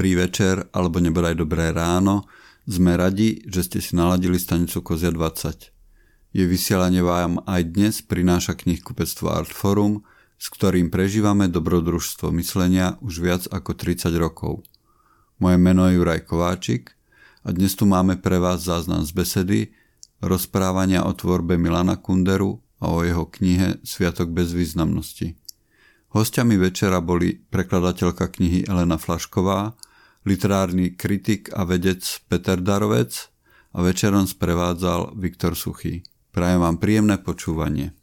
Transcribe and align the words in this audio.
dobrý 0.00 0.16
večer 0.16 0.64
alebo 0.72 0.96
nebodaj 0.96 1.36
dobré 1.36 1.76
ráno. 1.76 2.24
Sme 2.64 2.96
radi, 2.96 3.44
že 3.44 3.68
ste 3.68 3.84
si 3.84 3.92
naladili 3.92 4.40
stanicu 4.40 4.80
Kozia 4.80 5.12
20. 5.12 5.68
Je 6.32 6.44
vysielanie 6.48 7.04
vám 7.04 7.44
aj 7.44 7.76
dnes 7.76 8.00
prináša 8.00 8.56
knihkupectvo 8.56 9.28
Artforum, 9.28 10.00
s 10.40 10.48
ktorým 10.56 10.88
prežívame 10.88 11.52
dobrodružstvo 11.52 12.32
myslenia 12.32 12.96
už 13.04 13.20
viac 13.20 13.42
ako 13.52 13.76
30 13.76 14.16
rokov. 14.16 14.64
Moje 15.36 15.60
meno 15.60 15.84
je 15.84 16.00
Juraj 16.00 16.24
Kováčik 16.24 16.96
a 17.44 17.52
dnes 17.52 17.76
tu 17.76 17.84
máme 17.84 18.16
pre 18.16 18.40
vás 18.40 18.64
záznam 18.64 19.04
z 19.04 19.12
besedy, 19.12 19.58
rozprávania 20.24 21.04
o 21.04 21.12
tvorbe 21.12 21.60
Milana 21.60 22.00
Kunderu 22.00 22.64
a 22.80 22.88
o 22.88 23.04
jeho 23.04 23.28
knihe 23.28 23.84
Sviatok 23.84 24.32
bez 24.32 24.56
významnosti. 24.56 25.36
Hostiami 26.16 26.56
večera 26.56 27.04
boli 27.04 27.36
prekladateľka 27.36 28.32
knihy 28.32 28.64
Elena 28.64 28.96
Flašková, 28.96 29.89
literárny 30.24 30.96
kritik 30.96 31.48
a 31.56 31.64
vedec 31.64 32.02
Peter 32.28 32.60
Darovec 32.60 33.30
a 33.72 33.78
večerom 33.80 34.26
sprevádzal 34.26 35.16
Viktor 35.16 35.56
Suchý. 35.56 36.02
Prajem 36.30 36.60
vám 36.62 36.76
príjemné 36.78 37.18
počúvanie. 37.18 37.94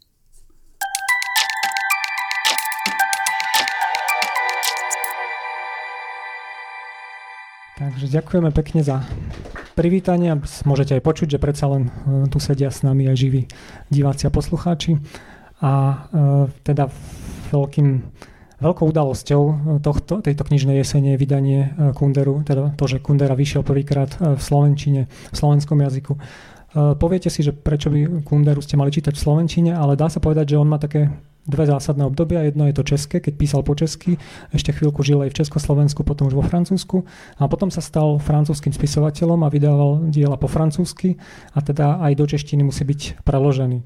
Takže 7.78 8.10
ďakujeme 8.10 8.50
pekne 8.50 8.82
za 8.82 9.06
privítanie. 9.78 10.34
Môžete 10.66 10.98
aj 10.98 11.02
počuť, 11.06 11.38
že 11.38 11.38
predsa 11.38 11.70
len 11.70 11.86
e, 11.86 12.26
tu 12.26 12.42
sedia 12.42 12.74
s 12.74 12.82
nami 12.82 13.06
aj 13.06 13.14
živí 13.14 13.46
diváci 13.86 14.26
a 14.26 14.34
poslucháči. 14.34 14.98
A 15.62 15.70
e, 15.70 15.96
teda 16.66 16.90
veľkým, 17.54 18.02
veľkou 18.58 18.90
udalosťou 18.90 19.42
tohto, 19.82 20.20
tejto 20.20 20.42
knižnej 20.42 20.82
jesene 20.82 21.14
je 21.14 21.22
vydanie 21.22 21.60
e, 21.62 21.68
Kunderu, 21.94 22.42
teda 22.42 22.74
to, 22.74 22.84
že 22.90 23.02
Kundera 23.02 23.38
vyšiel 23.38 23.62
prvýkrát 23.62 24.18
e, 24.18 24.34
v 24.34 24.40
Slovenčine, 24.42 25.06
v 25.06 25.36
slovenskom 25.36 25.78
jazyku. 25.78 26.14
Poviete 26.78 27.32
si, 27.32 27.40
že 27.40 27.56
prečo 27.56 27.88
by 27.88 28.28
Kunderu 28.28 28.60
ste 28.60 28.76
mali 28.76 28.92
čítať 28.92 29.16
v 29.16 29.24
Slovenčine, 29.24 29.72
ale 29.72 29.96
dá 29.96 30.12
sa 30.12 30.20
povedať, 30.20 30.52
že 30.52 30.60
on 30.60 30.68
má 30.68 30.76
také 30.76 31.08
dve 31.48 31.64
zásadné 31.64 32.04
obdobia. 32.04 32.44
Jedno 32.44 32.68
je 32.68 32.76
to 32.76 32.84
české, 32.84 33.24
keď 33.24 33.34
písal 33.40 33.64
po 33.64 33.72
česky, 33.72 34.20
ešte 34.52 34.76
chvíľku 34.76 35.00
žil 35.00 35.24
aj 35.24 35.32
v 35.32 35.38
Československu, 35.42 36.04
potom 36.04 36.28
už 36.28 36.36
vo 36.36 36.44
Francúzsku. 36.44 37.08
A 37.40 37.48
potom 37.48 37.72
sa 37.72 37.80
stal 37.80 38.20
francúzským 38.20 38.76
spisovateľom 38.76 39.40
a 39.42 39.48
vydával 39.48 40.12
diela 40.12 40.36
po 40.36 40.46
francúzsky 40.46 41.16
a 41.56 41.64
teda 41.64 42.04
aj 42.04 42.12
do 42.20 42.24
češtiny 42.28 42.60
musí 42.60 42.84
byť 42.84 43.24
preložený. 43.24 43.80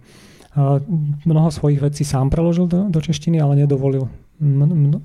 Mnoho 1.25 1.49
svojich 1.49 1.81
vecí 1.81 2.03
sám 2.05 2.29
preložil 2.29 2.67
do, 2.67 2.91
do 2.91 3.01
češtiny, 3.01 3.41
ale 3.41 3.63
nedovolil 3.63 4.11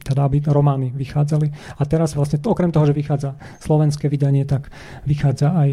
teda 0.01 0.25
aby 0.25 0.41
romány 0.41 0.89
vychádzali. 0.91 1.77
A 1.77 1.81
teraz 1.85 2.17
vlastne 2.17 2.41
okrem 2.41 2.73
toho, 2.73 2.89
že 2.89 2.97
vychádza 2.97 3.37
slovenské 3.61 4.09
vydanie, 4.09 4.43
tak 4.43 4.73
vychádza 5.05 5.53
aj 5.53 5.69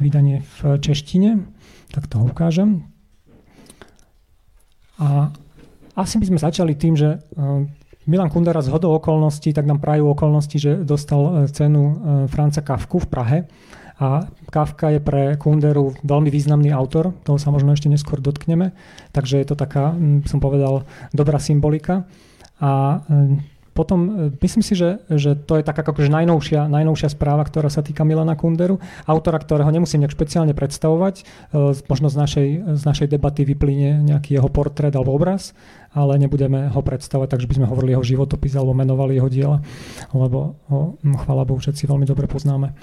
vydanie 0.00 0.40
v 0.58 0.80
češtine. 0.80 1.44
Tak 1.92 2.08
to 2.08 2.24
ukážem. 2.24 2.88
A 4.96 5.28
asi 5.92 6.16
by 6.16 6.24
sme 6.32 6.38
začali 6.40 6.72
tým, 6.72 6.96
že 6.96 7.16
e, 7.16 7.18
Milan 8.08 8.32
Kundera 8.32 8.64
z 8.64 8.72
hodou 8.72 8.96
okolností, 8.96 9.52
tak 9.52 9.68
nám 9.68 9.84
prajú 9.84 10.08
okolnosti, 10.08 10.56
že 10.56 10.72
dostal 10.88 11.20
e, 11.20 11.30
cenu 11.52 11.82
e, 11.84 11.94
Franca 12.32 12.64
Kafku 12.64 12.96
v 13.02 13.10
Prahe 13.12 13.38
a 14.00 14.24
Kafka 14.48 14.88
je 14.88 15.00
pre 15.04 15.36
Kunderu 15.36 15.92
veľmi 16.00 16.32
významný 16.32 16.72
autor, 16.72 17.12
toho 17.22 17.36
sa 17.36 17.52
možno 17.52 17.76
ešte 17.76 17.92
neskôr 17.92 18.18
dotkneme, 18.18 18.72
takže 19.12 19.38
je 19.38 19.46
to 19.46 19.54
taká, 19.54 19.92
som 20.26 20.40
povedal, 20.40 20.88
dobrá 21.12 21.36
symbolika. 21.36 22.08
A 22.62 23.02
mm, 23.02 23.52
potom 23.72 23.98
e, 24.06 24.10
myslím 24.44 24.62
si, 24.62 24.76
že, 24.76 25.00
že 25.08 25.32
to 25.34 25.56
je 25.56 25.64
taká 25.64 25.80
akože 25.80 26.12
najnovšia, 26.12 26.68
najnovšia 26.68 27.08
správa, 27.10 27.42
ktorá 27.42 27.72
sa 27.72 27.80
týka 27.80 28.04
Milana 28.04 28.36
Kunderu, 28.36 28.78
autora, 29.08 29.40
ktorého 29.40 29.68
nemusím 29.72 30.04
nejak 30.04 30.14
špeciálne 30.14 30.52
predstavovať. 30.52 31.14
E, 31.20 31.24
možno 31.88 32.12
z 32.12 32.16
našej, 32.16 32.48
z 32.78 32.82
našej 32.84 33.08
debaty 33.10 33.48
vyplyne 33.48 34.04
nejaký 34.04 34.36
jeho 34.36 34.46
portrét 34.52 34.92
alebo 34.92 35.16
obraz, 35.16 35.56
ale 35.96 36.20
nebudeme 36.20 36.68
ho 36.68 36.80
predstavovať, 36.84 37.28
takže 37.36 37.48
by 37.48 37.54
sme 37.58 37.66
hovorili 37.66 37.96
jeho 37.96 38.04
životopis 38.04 38.52
alebo 38.54 38.76
menovali 38.76 39.16
jeho 39.16 39.28
diela, 39.32 39.58
lebo 40.12 40.60
ho, 40.68 41.00
chvála 41.26 41.48
Bohu, 41.48 41.58
všetci 41.58 41.88
veľmi 41.88 42.04
dobre 42.04 42.28
poznáme. 42.28 42.76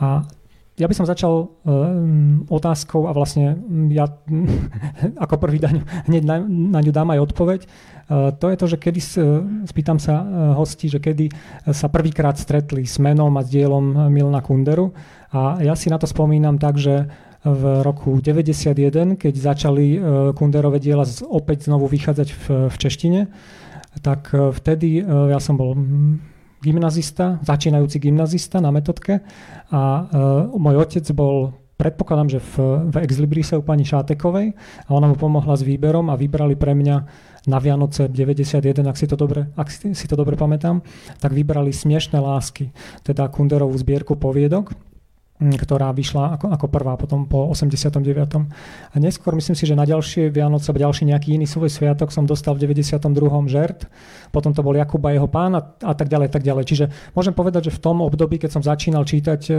A 0.00 0.24
ja 0.80 0.88
by 0.88 0.94
som 0.96 1.04
začal 1.04 1.52
um, 1.68 2.48
otázkou 2.48 3.04
a 3.04 3.12
vlastne 3.12 3.60
ja 3.92 4.08
ako 5.24 5.36
prvý 5.36 5.60
daň, 5.60 5.84
hneď 6.08 6.22
na, 6.24 6.36
na 6.48 6.80
ňu 6.80 6.92
dám 6.92 7.12
aj 7.12 7.20
odpoveď. 7.28 7.60
Uh, 8.08 8.32
to 8.32 8.48
je 8.48 8.56
to, 8.56 8.66
že 8.72 8.76
kedy, 8.80 9.00
uh, 9.00 9.44
spýtam 9.68 10.00
sa 10.00 10.24
hostí, 10.56 10.88
že 10.88 10.96
kedy 10.96 11.28
sa 11.76 11.92
prvýkrát 11.92 12.40
stretli 12.40 12.88
s 12.88 12.96
menom 12.96 13.36
a 13.36 13.44
s 13.44 13.52
dielom 13.52 14.08
Milna 14.08 14.40
Kunderu. 14.40 14.96
A 15.32 15.60
ja 15.60 15.76
si 15.76 15.92
na 15.92 16.00
to 16.00 16.08
spomínam 16.08 16.56
tak, 16.56 16.80
že 16.80 17.08
v 17.42 17.82
roku 17.82 18.22
91, 18.22 19.18
keď 19.18 19.34
začali 19.34 19.98
Kunderové 20.38 20.78
diela 20.78 21.02
opäť 21.26 21.66
znovu 21.66 21.90
vychádzať 21.90 22.28
v, 22.30 22.44
v 22.70 22.76
češtine, 22.78 23.20
tak 23.98 24.30
vtedy 24.30 25.02
ja 25.02 25.42
som 25.42 25.58
bol 25.58 25.74
gymnazista, 26.62 27.42
začínajúci 27.42 27.98
gymnazista 27.98 28.62
na 28.62 28.70
metodke. 28.70 29.26
A 29.74 29.80
uh, 30.06 30.06
môj 30.54 30.78
otec 30.78 31.04
bol 31.10 31.58
predpokladám, 31.74 32.38
že 32.38 32.40
v, 32.54 32.54
v 32.94 32.96
Exlibrise 33.02 33.58
u 33.58 33.66
pani 33.66 33.82
Šátekovej 33.82 34.54
a 34.86 34.90
ona 34.94 35.10
mu 35.10 35.18
pomohla 35.18 35.58
s 35.58 35.66
výberom 35.66 36.14
a 36.14 36.14
vybrali 36.14 36.54
pre 36.54 36.78
mňa 36.78 36.96
na 37.50 37.58
Vianoce 37.58 38.06
91, 38.06 38.86
ak 38.86 38.94
si 38.94 39.10
to 39.10 39.18
dobre, 39.18 39.50
ak 39.58 39.66
si, 39.66 39.90
si 39.98 40.06
to 40.06 40.14
dobre 40.14 40.38
pamätám, 40.38 40.78
tak 41.18 41.34
vybrali 41.34 41.74
Smiešné 41.74 42.22
lásky, 42.22 42.70
teda 43.02 43.26
Kunderovú 43.26 43.74
zbierku 43.74 44.14
poviedok 44.14 44.91
ktorá 45.42 45.90
vyšla 45.90 46.38
ako, 46.38 46.46
ako 46.54 46.66
prvá 46.70 46.94
potom 46.94 47.26
po 47.26 47.50
89. 47.50 47.98
A 48.92 48.96
neskôr 49.02 49.34
myslím 49.34 49.58
si, 49.58 49.66
že 49.66 49.74
na 49.74 49.82
ďalšie 49.82 50.30
Vianoce, 50.30 50.70
ďalší 50.70 51.10
nejaký 51.10 51.34
iný 51.34 51.50
svoj 51.50 51.68
sviatok 51.68 52.14
som 52.14 52.24
dostal 52.24 52.54
v 52.54 52.70
92. 52.70 53.02
žert, 53.50 53.90
potom 54.30 54.54
to 54.54 54.62
bol 54.62 54.72
Jakub 54.72 55.02
a 55.04 55.10
jeho 55.12 55.26
pán 55.26 55.52
a, 55.58 55.62
a 55.82 55.92
tak 55.92 56.08
ďalej, 56.08 56.28
tak 56.32 56.42
ďalej. 56.46 56.64
Čiže 56.64 56.84
môžem 57.12 57.34
povedať, 57.34 57.68
že 57.68 57.76
v 57.76 57.82
tom 57.82 58.00
období, 58.00 58.38
keď 58.38 58.50
som 58.58 58.62
začínal 58.62 59.04
čítať 59.04 59.40
e, 59.50 59.52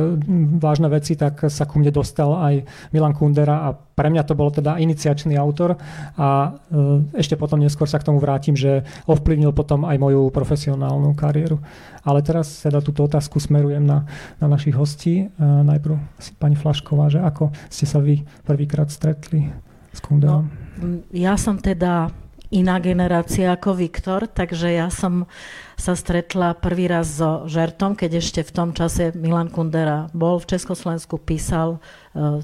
vážne 0.58 0.88
veci, 0.90 1.14
tak 1.20 1.46
sa 1.52 1.68
ku 1.68 1.78
mne 1.78 1.94
dostal 1.94 2.34
aj 2.34 2.64
Milan 2.96 3.14
Kundera 3.14 3.68
a 3.68 3.76
pre 3.76 4.10
mňa 4.10 4.24
to 4.26 4.34
bol 4.34 4.50
teda 4.50 4.82
iniciačný 4.82 5.38
autor 5.38 5.78
a 6.18 6.28
e, 6.50 7.22
ešte 7.22 7.38
potom 7.38 7.62
neskôr 7.62 7.86
sa 7.86 8.02
k 8.02 8.10
tomu 8.10 8.18
vrátim, 8.18 8.58
že 8.58 8.82
ovplyvnil 9.06 9.54
potom 9.54 9.86
aj 9.86 9.98
moju 10.02 10.34
profesionálnu 10.34 11.14
kariéru. 11.14 11.62
Ale 12.04 12.20
teraz 12.20 12.64
teda 12.64 12.84
túto 12.84 13.08
otázku 13.08 13.40
smerujem 13.40 13.84
na, 13.84 14.04
na 14.44 14.48
našich 14.52 14.76
hostí. 14.76 15.28
E, 15.28 15.40
najprv 15.40 15.96
pani 16.36 16.60
Flašková, 16.60 17.08
že 17.08 17.24
ako 17.24 17.56
ste 17.72 17.88
sa 17.88 18.04
vy 18.04 18.28
prvýkrát 18.44 18.92
stretli 18.92 19.48
s 19.96 20.00
Kunderom? 20.04 20.52
No, 20.80 21.00
ja 21.16 21.40
som 21.40 21.56
teda 21.56 22.12
iná 22.54 22.78
generácia 22.78 23.50
ako 23.50 23.74
Viktor, 23.74 24.30
takže 24.30 24.78
ja 24.78 24.94
som 24.94 25.26
sa 25.74 25.98
stretla 25.98 26.54
prvý 26.54 26.86
raz 26.86 27.18
so 27.18 27.50
Žertom, 27.50 27.98
keď 27.98 28.22
ešte 28.22 28.46
v 28.46 28.52
tom 28.54 28.70
čase 28.78 29.10
Milan 29.18 29.50
Kundera 29.50 30.06
bol 30.14 30.38
v 30.38 30.54
Československu, 30.54 31.18
písal 31.18 31.82
uh, 31.82 32.40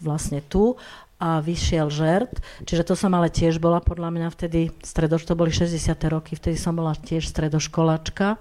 vlastne 0.00 0.40
tu 0.40 0.80
a 1.20 1.44
vyšiel 1.44 1.92
žert. 1.92 2.40
Čiže 2.64 2.88
to 2.88 2.94
som 2.96 3.12
ale 3.12 3.28
tiež 3.28 3.60
bola 3.60 3.84
podľa 3.84 4.08
mňa 4.08 4.28
vtedy, 4.32 4.72
stredoš, 4.80 5.28
to 5.28 5.36
boli 5.36 5.52
60. 5.52 5.76
roky, 6.08 6.32
vtedy 6.32 6.56
som 6.56 6.72
bola 6.72 6.96
tiež 6.96 7.28
stredoškolačka. 7.28 8.40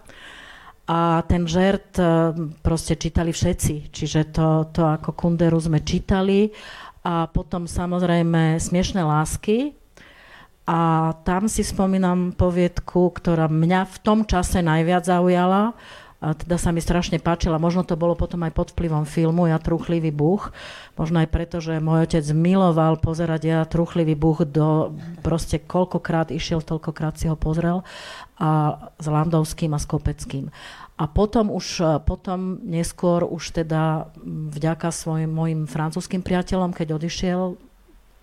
A 0.90 1.22
ten 1.30 1.46
žert 1.46 2.02
e, 2.02 2.34
proste 2.66 2.98
čítali 2.98 3.30
všetci. 3.30 3.94
Čiže 3.94 4.34
to, 4.34 4.74
to 4.74 4.82
ako 4.90 5.14
Kunderu 5.14 5.62
sme 5.62 5.86
čítali. 5.86 6.50
A 7.06 7.30
potom 7.30 7.70
samozrejme 7.70 8.58
Smiešné 8.58 9.06
lásky. 9.06 9.78
A 10.66 11.14
tam 11.26 11.46
si 11.46 11.62
spomínam 11.62 12.34
poviedku, 12.34 13.14
ktorá 13.14 13.46
mňa 13.50 13.86
v 13.86 13.98
tom 14.02 14.26
čase 14.26 14.66
najviac 14.66 15.06
zaujala 15.06 15.78
a 16.20 16.36
teda 16.36 16.60
sa 16.60 16.76
mi 16.76 16.84
strašne 16.84 17.16
páčila. 17.16 17.56
Možno 17.56 17.88
to 17.88 17.96
bolo 17.96 18.12
potom 18.12 18.44
aj 18.44 18.52
pod 18.52 18.68
vplyvom 18.76 19.08
filmu 19.08 19.48
Ja 19.48 19.56
truchlivý 19.56 20.12
buch. 20.12 20.52
Možno 21.00 21.24
aj 21.24 21.32
preto, 21.32 21.64
že 21.64 21.80
môj 21.80 22.12
otec 22.12 22.28
miloval 22.36 23.00
pozerať 23.00 23.42
Ja 23.48 23.64
truchlivý 23.64 24.20
buch 24.20 24.44
do 24.44 25.00
proste 25.24 25.64
koľkokrát 25.64 26.36
išiel, 26.36 26.60
toľkokrát 26.60 27.16
si 27.16 27.32
ho 27.32 27.40
pozrel 27.40 27.88
a 28.36 28.76
s 29.00 29.08
Landovským 29.08 29.72
a 29.72 29.80
s 29.80 29.88
Kopeckým. 29.88 30.52
A 31.00 31.08
potom 31.08 31.48
už, 31.56 31.80
potom 32.04 32.60
neskôr 32.68 33.24
už 33.24 33.56
teda 33.56 34.12
vďaka 34.52 34.92
svojim 34.92 35.32
mojim 35.32 35.64
francúzským 35.72 36.20
priateľom, 36.20 36.76
keď 36.76 37.00
odišiel 37.00 37.69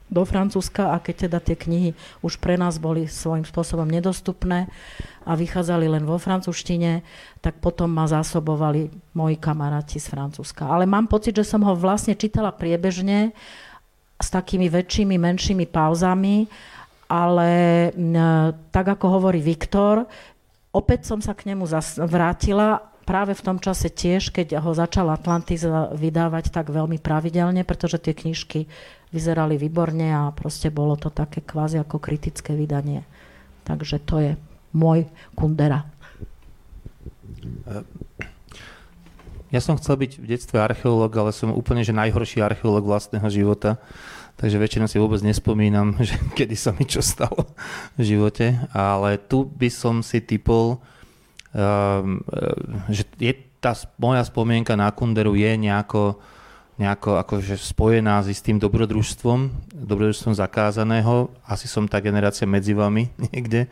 do 0.06 0.22
Francúzska 0.22 0.94
a 0.94 1.02
keď 1.02 1.26
teda 1.26 1.38
tie 1.42 1.58
knihy 1.58 1.90
už 2.22 2.38
pre 2.38 2.54
nás 2.54 2.78
boli 2.78 3.10
svojím 3.10 3.42
spôsobom 3.42 3.86
nedostupné 3.90 4.70
a 5.26 5.34
vychádzali 5.34 5.90
len 5.90 6.06
vo 6.06 6.14
francúzštine, 6.14 7.02
tak 7.42 7.58
potom 7.58 7.90
ma 7.90 8.06
zásobovali 8.06 8.86
moji 9.18 9.36
kamaráti 9.42 9.98
z 9.98 10.06
Francúzska. 10.06 10.70
Ale 10.70 10.86
mám 10.86 11.10
pocit, 11.10 11.34
že 11.34 11.42
som 11.42 11.58
ho 11.66 11.74
vlastne 11.74 12.14
čítala 12.14 12.54
priebežne 12.54 13.34
s 14.16 14.28
takými 14.30 14.70
väčšími, 14.70 15.18
menšími 15.18 15.66
pauzami, 15.66 16.46
ale 17.10 17.50
tak 18.70 18.86
ako 18.86 19.18
hovorí 19.18 19.42
Viktor, 19.42 20.06
opäť 20.70 21.10
som 21.10 21.18
sa 21.18 21.34
k 21.34 21.50
nemu 21.50 21.66
vrátila 22.06 22.82
práve 23.06 23.38
v 23.38 23.44
tom 23.46 23.58
čase 23.62 23.86
tiež, 23.86 24.34
keď 24.34 24.58
ho 24.58 24.74
začal 24.74 25.06
Atlantis 25.14 25.62
vydávať 25.94 26.50
tak 26.50 26.74
veľmi 26.74 26.98
pravidelne, 26.98 27.62
pretože 27.62 28.02
tie 28.02 28.14
knižky 28.14 28.66
vyzerali 29.16 29.56
výborne 29.56 30.12
a 30.12 30.28
proste 30.36 30.68
bolo 30.68 31.00
to 31.00 31.08
také 31.08 31.40
kvázi 31.40 31.80
ako 31.80 31.96
kritické 31.96 32.52
vydanie. 32.52 33.08
Takže 33.64 33.96
to 34.04 34.20
je 34.20 34.32
môj 34.76 35.08
Kundera. 35.32 35.88
Ja 39.48 39.64
som 39.64 39.80
chcel 39.80 39.96
byť 39.96 40.12
v 40.20 40.26
detstve 40.28 40.60
archeológ, 40.60 41.16
ale 41.16 41.32
som 41.32 41.54
úplne 41.54 41.80
že 41.80 41.96
najhorší 41.96 42.44
archeológ 42.44 42.84
vlastného 42.84 43.24
života. 43.32 43.80
Takže 44.36 44.60
väčšinou 44.60 44.84
si 44.84 45.00
vôbec 45.00 45.24
nespomínam, 45.24 45.96
že 46.08 46.20
kedy 46.36 46.56
sa 46.58 46.76
mi 46.76 46.84
čo 46.84 47.00
stalo 47.00 47.48
v 47.96 48.02
živote. 48.04 48.60
Ale 48.76 49.16
tu 49.16 49.48
by 49.48 49.72
som 49.72 50.04
si 50.04 50.20
typol, 50.20 50.76
um, 51.56 52.20
že 52.92 53.08
je 53.16 53.32
tá 53.62 53.72
moja 53.96 54.20
spomienka 54.28 54.76
na 54.76 54.92
Kunderu 54.92 55.32
je 55.32 55.56
nejako, 55.56 56.20
nejako 56.76 57.16
akože 57.20 57.56
spojená 57.56 58.20
s 58.20 58.44
tým 58.44 58.60
dobrodružstvom, 58.60 59.72
dobrodružstvom 59.72 60.36
zakázaného. 60.36 61.32
Asi 61.48 61.68
som 61.68 61.88
tá 61.88 62.00
generácia 62.04 62.44
medzi 62.44 62.76
vami 62.76 63.08
niekde. 63.32 63.68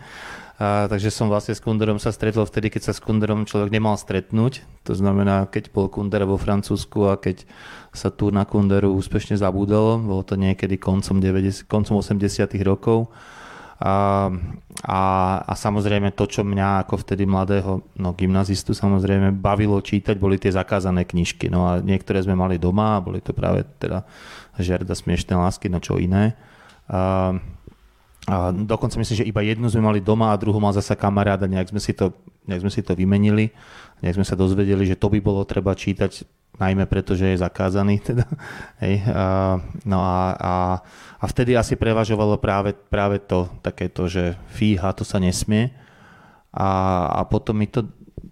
A, 0.55 0.87
takže 0.87 1.11
som 1.11 1.27
vlastne 1.27 1.51
s 1.51 1.59
Kunderom 1.59 1.99
sa 1.99 2.15
stretol 2.15 2.47
vtedy, 2.47 2.71
keď 2.71 2.91
sa 2.91 2.93
s 2.95 3.03
Kunderom 3.03 3.43
človek 3.43 3.75
nemal 3.75 3.99
stretnúť. 3.99 4.63
To 4.87 4.95
znamená, 4.95 5.51
keď 5.51 5.75
bol 5.75 5.91
Kunder 5.91 6.23
vo 6.23 6.39
Francúzsku 6.39 7.11
a 7.11 7.19
keď 7.19 7.43
sa 7.91 8.15
tu 8.15 8.31
na 8.31 8.47
Kunderu 8.47 8.95
úspešne 8.95 9.35
zabúdalo. 9.35 9.99
Bolo 9.99 10.23
to 10.23 10.39
niekedy 10.39 10.79
koncom, 10.79 11.19
90, 11.19 11.67
koncom 11.67 11.99
80 11.99 12.55
rokov. 12.63 13.11
A, 13.83 14.31
a, 14.87 15.03
a 15.43 15.53
samozrejme 15.59 16.15
to, 16.15 16.31
čo 16.31 16.47
mňa 16.47 16.87
ako 16.87 17.03
vtedy 17.03 17.27
mladého 17.27 17.83
no, 17.99 18.15
gymnazistu 18.15 18.71
samozrejme 18.71 19.35
bavilo 19.35 19.83
čítať, 19.83 20.15
boli 20.15 20.39
tie 20.39 20.55
zakázané 20.55 21.03
knižky. 21.03 21.51
No 21.51 21.67
a 21.67 21.83
niektoré 21.83 22.23
sme 22.23 22.39
mali 22.39 22.61
doma, 22.61 23.03
boli 23.03 23.19
to 23.19 23.35
práve 23.35 23.67
teda 23.83 24.07
Žerda 24.55 24.95
smiešné 24.95 25.35
lásky, 25.35 25.67
no 25.67 25.83
čo 25.83 25.99
iné. 25.99 26.39
A, 26.87 27.35
a 28.25 28.57
dokonca 28.57 28.97
myslím, 28.97 29.17
že 29.21 29.29
iba 29.29 29.45
jednu 29.45 29.69
sme 29.69 29.85
mali 29.85 30.01
doma 30.01 30.33
a 30.33 30.41
druhú 30.41 30.57
mal 30.57 30.73
zasa 30.73 30.97
kamarát 30.97 31.37
a 31.45 31.51
nejak 31.51 31.69
sme 31.69 31.81
si 31.81 31.93
to, 31.93 32.17
nejak 32.49 32.65
sme 32.65 32.73
si 32.73 32.81
to 32.81 32.97
vymenili. 32.97 33.53
Nejak 34.01 34.17
sme 34.17 34.27
sa 34.27 34.33
dozvedeli, 34.33 34.89
že 34.89 34.97
to 34.97 35.13
by 35.13 35.21
bolo 35.21 35.45
treba 35.45 35.77
čítať 35.77 36.25
najmä 36.57 36.89
preto, 36.89 37.13
že 37.13 37.37
je 37.37 37.45
zakázaný. 37.45 38.01
Teda. 38.09 38.25
Hej, 38.81 39.05
a, 39.13 39.61
no 39.85 39.99
a, 40.01 40.33
a, 40.41 40.55
a 41.21 41.25
vtedy 41.29 41.53
asi 41.53 41.77
prevažovalo 41.77 42.41
práve, 42.41 42.73
práve 42.73 43.21
to, 43.21 43.45
takéto, 43.61 44.09
že 44.09 44.41
fíha, 44.57 44.97
to 44.97 45.05
sa 45.05 45.21
nesmie. 45.21 45.77
A, 46.57 47.05
a 47.13 47.21
potom 47.29 47.61
mi 47.61 47.69
to 47.69 47.85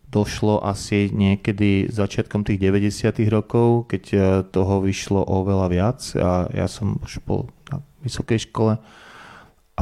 došlo 0.08 0.60
asi 0.64 1.12
niekedy 1.12 1.88
začiatkom 1.92 2.48
tých 2.48 2.60
90. 2.60 3.12
rokov, 3.32 3.92
keď 3.92 4.04
e, 4.12 4.16
toho 4.52 4.84
vyšlo 4.84 5.24
oveľa 5.24 5.66
viac 5.72 6.00
a 6.20 6.52
ja 6.52 6.68
som 6.68 7.00
už 7.00 7.24
bol 7.24 7.48
na 7.72 7.80
vysokej 8.04 8.52
škole 8.52 8.76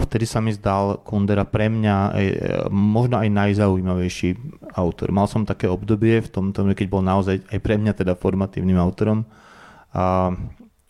vtedy 0.02 0.26
sa 0.26 0.40
mi 0.40 0.50
zdal 0.50 1.00
Kundera 1.04 1.44
pre 1.44 1.68
mňa 1.68 1.96
e, 2.12 2.22
možno 2.72 3.20
aj 3.20 3.28
najzaujímavejší 3.28 4.28
autor. 4.74 5.12
Mal 5.12 5.26
som 5.28 5.44
také 5.44 5.68
obdobie 5.68 6.24
v 6.24 6.28
tomto, 6.28 6.64
keď 6.64 6.86
bol 6.88 7.04
naozaj 7.04 7.44
aj 7.48 7.58
pre 7.60 7.76
mňa 7.76 7.92
teda 7.94 8.16
formatívnym 8.16 8.80
autorom. 8.80 9.28
A, 9.94 10.34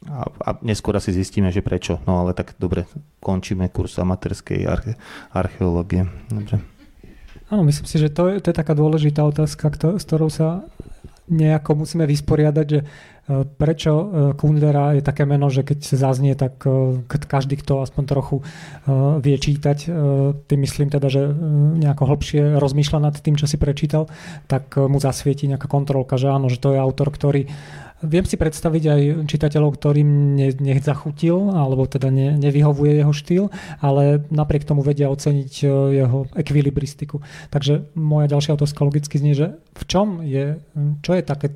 a, 0.06 0.20
a 0.24 0.50
neskôr 0.64 0.96
asi 0.96 1.12
zistíme, 1.12 1.52
že 1.52 1.60
prečo. 1.60 2.00
No 2.08 2.24
ale 2.24 2.32
tak 2.32 2.56
dobre, 2.56 2.88
končíme 3.20 3.68
kurz 3.68 3.98
amatérskej 4.00 4.64
arche, 4.64 4.92
archeológie. 5.34 6.08
Dobre. 6.30 6.62
Áno, 7.50 7.66
myslím 7.66 7.86
si, 7.90 7.98
že 7.98 8.14
to 8.14 8.30
je, 8.30 8.38
to 8.38 8.54
je 8.54 8.56
taká 8.56 8.78
dôležitá 8.78 9.26
otázka, 9.26 9.74
kto, 9.74 9.98
s 9.98 10.06
ktorou 10.06 10.30
sa 10.30 10.62
nejako 11.30 11.86
musíme 11.86 12.04
vysporiadať, 12.06 12.66
že 12.66 12.80
E, 13.30 13.46
prečo 13.46 13.92
e, 13.94 14.04
Kundera 14.34 14.98
je 14.98 15.02
také 15.06 15.22
meno, 15.22 15.46
že 15.46 15.62
keď 15.62 15.78
sa 15.86 16.10
zaznie, 16.10 16.34
tak 16.34 16.58
e, 16.66 17.06
každý, 17.06 17.54
kto 17.62 17.86
aspoň 17.86 18.04
trochu 18.06 18.36
vie 19.20 19.36
čítať, 19.36 19.78
tým 20.48 20.60
myslím 20.64 20.88
teda, 20.90 21.06
že 21.06 21.30
nejako 21.78 22.10
hlbšie 22.10 22.58
rozmýšľa 22.58 22.98
nad 22.98 23.14
tým, 23.14 23.36
čo 23.38 23.46
si 23.46 23.60
prečítal, 23.60 24.08
tak 24.48 24.74
mu 24.74 24.98
zasvieti 24.98 25.46
nejaká 25.46 25.68
kontrolka, 25.70 26.18
že 26.18 26.32
áno, 26.32 26.50
že 26.50 26.58
to 26.58 26.74
je 26.74 26.78
autor, 26.80 27.12
ktorý 27.12 27.46
Viem 28.00 28.24
si 28.24 28.40
predstaviť 28.40 28.84
aj 28.88 29.02
čitateľov, 29.28 29.76
ktorým 29.76 30.32
ne, 30.32 30.48
nech 30.56 30.80
zachutil, 30.80 31.52
alebo 31.52 31.84
teda 31.84 32.08
ne, 32.08 32.32
nevyhovuje 32.40 33.04
jeho 33.04 33.12
štýl, 33.12 33.44
ale 33.84 34.24
napriek 34.32 34.64
tomu 34.64 34.80
vedia 34.80 35.12
oceniť 35.12 35.52
e, 35.60 35.66
jeho 36.00 36.24
ekvilibristiku. 36.32 37.20
Takže 37.52 37.92
moja 37.92 38.32
ďalšia 38.32 38.56
otázka 38.56 38.80
logicky 38.88 39.20
znie, 39.20 39.36
že 39.36 39.52
v 39.76 39.84
čom 39.84 40.24
je, 40.24 40.56
čo 41.04 41.12
je 41.12 41.22
také, 41.22 41.52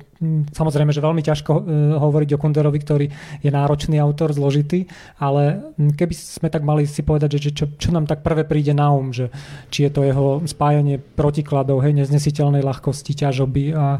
samozrejme, 0.53 0.93
že 0.93 1.01
veľmi 1.01 1.25
ťažko 1.25 1.51
e, 1.51 1.61
hovoriť 1.97 2.29
o 2.37 2.41
Kunderovi, 2.41 2.77
ktorý 2.77 3.05
je 3.41 3.49
náročný 3.49 3.97
autor, 3.97 4.29
zložitý, 4.29 4.85
ale 5.17 5.73
keby 5.77 6.13
sme 6.13 6.53
tak 6.53 6.61
mali 6.61 6.85
si 6.85 7.01
povedať, 7.01 7.41
že 7.41 7.57
čo, 7.57 7.65
čo 7.73 7.89
nám 7.89 8.05
tak 8.05 8.21
prvé 8.21 8.45
príde 8.45 8.77
na 8.77 8.93
um, 8.93 9.09
že 9.09 9.33
či 9.73 9.89
je 9.89 9.91
to 9.91 10.05
jeho 10.05 10.45
spájanie 10.45 11.01
protikladov, 11.01 11.81
hej, 11.81 11.97
neznesiteľnej 11.97 12.61
ľahkosti, 12.61 13.17
ťažoby 13.17 13.63
a 13.73 13.97
e, 13.97 13.99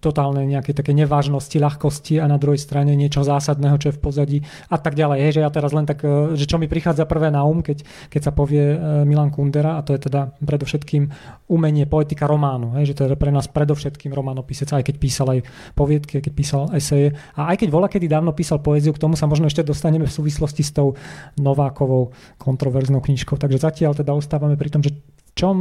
totálne 0.00 0.48
nejaké 0.48 0.72
také 0.72 0.96
nevážnosti 0.96 1.57
ľahkosti 1.58 2.22
a 2.22 2.26
na 2.30 2.40
druhej 2.40 2.58
strane 2.58 2.94
niečo 2.94 3.26
zásadného, 3.26 3.76
čo 3.76 3.90
je 3.92 3.96
v 3.96 4.02
pozadí 4.02 4.38
a 4.70 4.76
tak 4.78 4.94
ďalej. 4.94 5.18
Hej, 5.22 5.32
že 5.38 5.44
ja 5.44 5.50
teraz 5.50 5.70
len 5.74 5.84
tak, 5.84 6.02
e, 6.02 6.38
že 6.38 6.46
čo 6.46 6.56
mi 6.56 6.70
prichádza 6.70 7.04
prvé 7.04 7.28
na 7.28 7.42
um, 7.44 7.60
keď, 7.60 7.82
keď 8.08 8.20
sa 8.22 8.32
povie 8.32 8.74
e, 8.74 8.76
Milan 9.04 9.34
Kundera 9.34 9.76
a 9.76 9.84
to 9.84 9.92
je 9.92 10.06
teda 10.06 10.34
predovšetkým 10.40 11.10
umenie, 11.50 11.84
poetika 11.84 12.24
románu. 12.30 12.78
Hej, 12.78 12.92
že 12.92 12.94
to 12.94 13.02
je 13.06 13.18
pre 13.18 13.34
nás 13.34 13.50
predovšetkým 13.50 14.14
románopisec, 14.14 14.70
aj 14.72 14.86
keď 14.86 14.96
písal 14.96 15.26
aj 15.34 15.40
poviedky, 15.74 16.22
keď 16.22 16.32
písal 16.32 16.62
eseje 16.72 17.12
a 17.34 17.50
aj 17.52 17.66
keď 17.66 17.68
vola 17.68 17.90
kedy 17.90 18.06
dávno 18.06 18.32
písal 18.32 18.62
poéziu, 18.62 18.94
k 18.94 19.02
tomu 19.02 19.18
sa 19.18 19.26
možno 19.26 19.50
ešte 19.50 19.66
dostaneme 19.66 20.06
v 20.06 20.12
súvislosti 20.12 20.62
s 20.62 20.72
tou 20.72 20.94
Novákovou 21.36 22.14
kontroverznou 22.38 23.02
knižkou. 23.02 23.34
Takže 23.34 23.58
zatiaľ 23.58 23.98
teda 23.98 24.14
ostávame 24.14 24.54
pri 24.54 24.70
tom, 24.70 24.82
že 24.84 24.94
čom, 25.38 25.54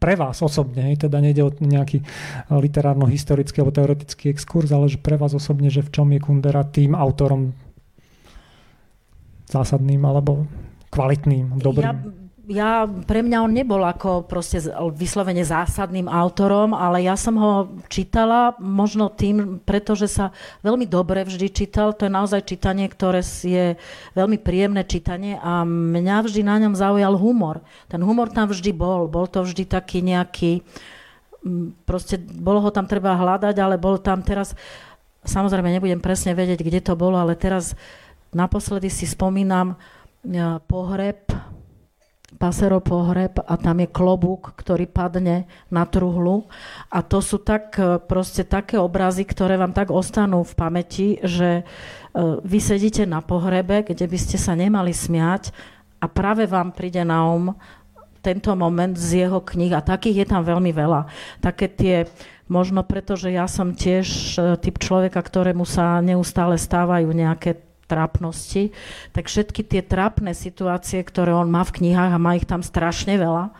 pre 0.00 0.16
vás 0.16 0.40
osobne, 0.40 0.88
hej, 0.88 1.04
teda 1.04 1.20
nejde 1.20 1.44
o 1.44 1.52
nejaký 1.52 2.00
literárno-historický 2.48 3.60
alebo 3.60 3.76
teoretický 3.76 4.32
exkurs, 4.32 4.72
ale 4.72 4.88
že 4.88 4.96
pre 4.96 5.20
vás 5.20 5.36
osobne, 5.36 5.68
že 5.68 5.84
v 5.84 5.92
čom 5.92 6.08
je 6.08 6.20
Kundera 6.24 6.64
tým 6.64 6.96
autorom 6.96 7.52
zásadným 9.52 10.00
alebo 10.08 10.48
kvalitným, 10.88 11.60
dobrým? 11.60 11.84
Ja 11.84 12.21
ja, 12.50 12.90
pre 13.06 13.22
mňa 13.22 13.38
on 13.46 13.54
nebol 13.54 13.78
ako 13.86 14.26
proste 14.26 14.58
vyslovene 14.98 15.46
zásadným 15.46 16.10
autorom, 16.10 16.74
ale 16.74 17.06
ja 17.06 17.14
som 17.14 17.38
ho 17.38 17.70
čítala 17.86 18.58
možno 18.58 19.14
tým, 19.14 19.62
pretože 19.62 20.10
sa 20.10 20.34
veľmi 20.66 20.90
dobre 20.90 21.22
vždy 21.22 21.46
čítal. 21.54 21.94
To 21.94 22.10
je 22.10 22.12
naozaj 22.12 22.42
čítanie, 22.50 22.90
ktoré 22.90 23.22
je 23.22 23.78
veľmi 24.18 24.42
príjemné 24.42 24.82
čítanie 24.82 25.38
a 25.38 25.62
mňa 25.62 26.16
vždy 26.26 26.42
na 26.42 26.58
ňom 26.66 26.74
zaujal 26.74 27.14
humor. 27.14 27.62
Ten 27.86 28.02
humor 28.02 28.26
tam 28.34 28.50
vždy 28.50 28.74
bol. 28.74 29.06
Bol 29.06 29.30
to 29.30 29.46
vždy 29.46 29.62
taký 29.62 30.02
nejaký... 30.02 30.66
Proste 31.86 32.18
bolo 32.18 32.58
ho 32.62 32.70
tam 32.74 32.90
treba 32.90 33.14
hľadať, 33.14 33.54
ale 33.62 33.78
bol 33.78 34.02
tam 34.02 34.18
teraz... 34.18 34.58
Samozrejme, 35.22 35.70
nebudem 35.70 36.02
presne 36.02 36.34
vedieť, 36.34 36.66
kde 36.66 36.82
to 36.82 36.98
bolo, 36.98 37.14
ale 37.14 37.38
teraz 37.38 37.78
naposledy 38.34 38.90
si 38.90 39.06
spomínam 39.06 39.78
e, 39.78 40.58
pohreb 40.66 41.30
pasero 42.40 42.82
pohreb 42.82 43.38
a 43.38 43.54
tam 43.54 43.82
je 43.82 43.88
klobúk, 43.88 44.56
ktorý 44.58 44.90
padne 44.90 45.46
na 45.68 45.84
truhlu. 45.86 46.50
A 46.90 47.04
to 47.04 47.22
sú 47.22 47.38
tak 47.38 47.76
e, 47.78 47.98
proste 48.02 48.42
také 48.42 48.80
obrazy, 48.80 49.22
ktoré 49.22 49.54
vám 49.54 49.70
tak 49.70 49.94
ostanú 49.94 50.42
v 50.42 50.54
pamäti, 50.58 51.08
že 51.22 51.62
e, 51.62 51.62
vy 52.42 52.58
sedíte 52.58 53.06
na 53.06 53.22
pohrebe, 53.22 53.86
kde 53.86 54.06
by 54.10 54.18
ste 54.18 54.36
sa 54.40 54.58
nemali 54.58 54.90
smiať 54.90 55.54
a 56.02 56.10
práve 56.10 56.50
vám 56.50 56.74
príde 56.74 57.06
na 57.06 57.22
um 57.22 57.54
tento 58.22 58.54
moment 58.54 58.94
z 58.94 59.26
jeho 59.26 59.42
kníh 59.42 59.74
a 59.74 59.82
takých 59.82 60.22
je 60.22 60.26
tam 60.30 60.46
veľmi 60.46 60.70
veľa. 60.70 61.10
Také 61.42 61.66
tie, 61.66 62.06
možno 62.46 62.86
preto, 62.86 63.18
že 63.18 63.34
ja 63.34 63.50
som 63.50 63.74
tiež 63.74 64.06
e, 64.06 64.54
typ 64.62 64.78
človeka, 64.78 65.18
ktorému 65.18 65.66
sa 65.66 65.98
neustále 65.98 66.54
stávajú 66.54 67.10
nejaké 67.10 67.71
trápnosti, 67.92 68.72
tak 69.12 69.28
všetky 69.28 69.60
tie 69.60 69.84
trápne 69.84 70.32
situácie, 70.32 71.04
ktoré 71.04 71.36
on 71.36 71.52
má 71.52 71.60
v 71.68 71.76
knihách 71.76 72.16
a 72.16 72.22
má 72.22 72.40
ich 72.40 72.48
tam 72.48 72.64
strašne 72.64 73.20
veľa, 73.20 73.52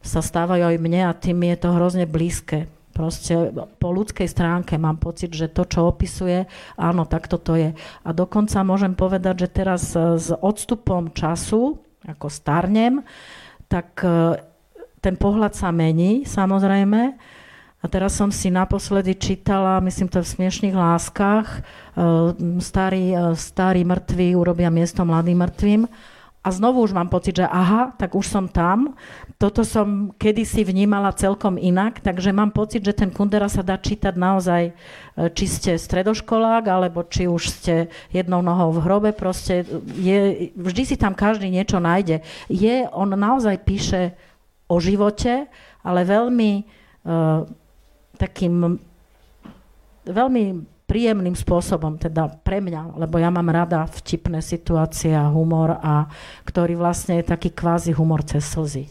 sa 0.00 0.20
stávajú 0.24 0.72
aj 0.72 0.78
mne 0.80 1.06
a 1.06 1.12
tým 1.12 1.44
je 1.44 1.56
to 1.60 1.68
hrozne 1.76 2.08
blízke. 2.08 2.72
Proste 2.92 3.48
po 3.80 3.88
ľudskej 3.88 4.28
stránke 4.28 4.76
mám 4.76 5.00
pocit, 5.00 5.32
že 5.32 5.48
to, 5.48 5.64
čo 5.64 5.88
opisuje, 5.88 6.44
áno, 6.76 7.08
tak 7.08 7.24
toto 7.24 7.56
je. 7.56 7.72
A 8.04 8.08
dokonca 8.12 8.60
môžem 8.60 8.92
povedať, 8.92 9.48
že 9.48 9.48
teraz 9.48 9.96
s 9.96 10.28
odstupom 10.28 11.08
času, 11.16 11.80
ako 12.04 12.28
starnem, 12.28 13.00
tak 13.72 13.96
e, 14.04 14.36
ten 15.00 15.16
pohľad 15.16 15.56
sa 15.56 15.72
mení, 15.72 16.28
samozrejme, 16.28 17.16
a 17.82 17.90
teraz 17.90 18.14
som 18.14 18.30
si 18.30 18.46
naposledy 18.46 19.18
čítala, 19.18 19.82
myslím 19.82 20.06
to 20.06 20.22
v 20.22 20.32
Smiešných 20.38 20.70
láskach, 20.78 21.66
starí, 22.62 23.10
e, 23.10 23.34
starí 23.34 23.82
mŕtvi 23.82 24.38
urobia 24.38 24.70
miesto 24.70 25.02
mladým 25.02 25.42
mŕtvým. 25.42 25.82
a 26.42 26.50
znovu 26.50 26.82
už 26.82 26.90
mám 26.90 27.06
pocit, 27.06 27.38
že 27.38 27.46
aha, 27.46 27.94
tak 27.94 28.18
už 28.18 28.26
som 28.26 28.50
tam. 28.50 28.98
Toto 29.38 29.62
som 29.62 30.10
kedysi 30.18 30.66
vnímala 30.66 31.14
celkom 31.14 31.54
inak, 31.54 32.02
takže 32.02 32.34
mám 32.34 32.50
pocit, 32.50 32.82
že 32.82 32.98
ten 32.98 33.14
Kundera 33.14 33.46
sa 33.46 33.62
dá 33.62 33.78
čítať 33.78 34.14
naozaj, 34.18 34.62
e, 34.70 34.72
či 35.34 35.46
ste 35.46 35.78
stredoškolák, 35.78 36.66
alebo 36.66 37.06
či 37.06 37.30
už 37.30 37.42
ste 37.46 37.74
jednou 38.10 38.42
nohou 38.42 38.74
v 38.74 38.82
hrobe, 38.82 39.10
proste 39.14 39.62
je, 39.98 40.50
vždy 40.58 40.82
si 40.82 40.96
tam 40.98 41.14
každý 41.14 41.46
niečo 41.46 41.78
nájde. 41.78 42.26
Je, 42.46 42.90
on 42.90 43.10
naozaj 43.14 43.62
píše 43.62 44.14
o 44.66 44.82
živote, 44.82 45.46
ale 45.82 46.00
veľmi 46.06 46.50
uh, 46.62 47.44
takým 48.16 48.78
veľmi 50.06 50.44
príjemným 50.86 51.32
spôsobom, 51.32 51.96
teda 51.96 52.28
pre 52.44 52.60
mňa, 52.60 53.00
lebo 53.00 53.16
ja 53.16 53.32
mám 53.32 53.48
rada 53.48 53.88
vtipné 53.88 54.44
situácie 54.44 55.16
a 55.16 55.32
humor, 55.32 55.80
a 55.80 56.04
ktorý 56.44 56.76
vlastne 56.76 57.22
je 57.22 57.32
taký 57.32 57.48
kvázi 57.48 57.96
humor 57.96 58.20
cez 58.28 58.44
slzy. 58.44 58.84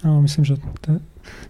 No, 0.00 0.24
myslím, 0.24 0.44
že 0.44 0.54
to, 0.80 1.00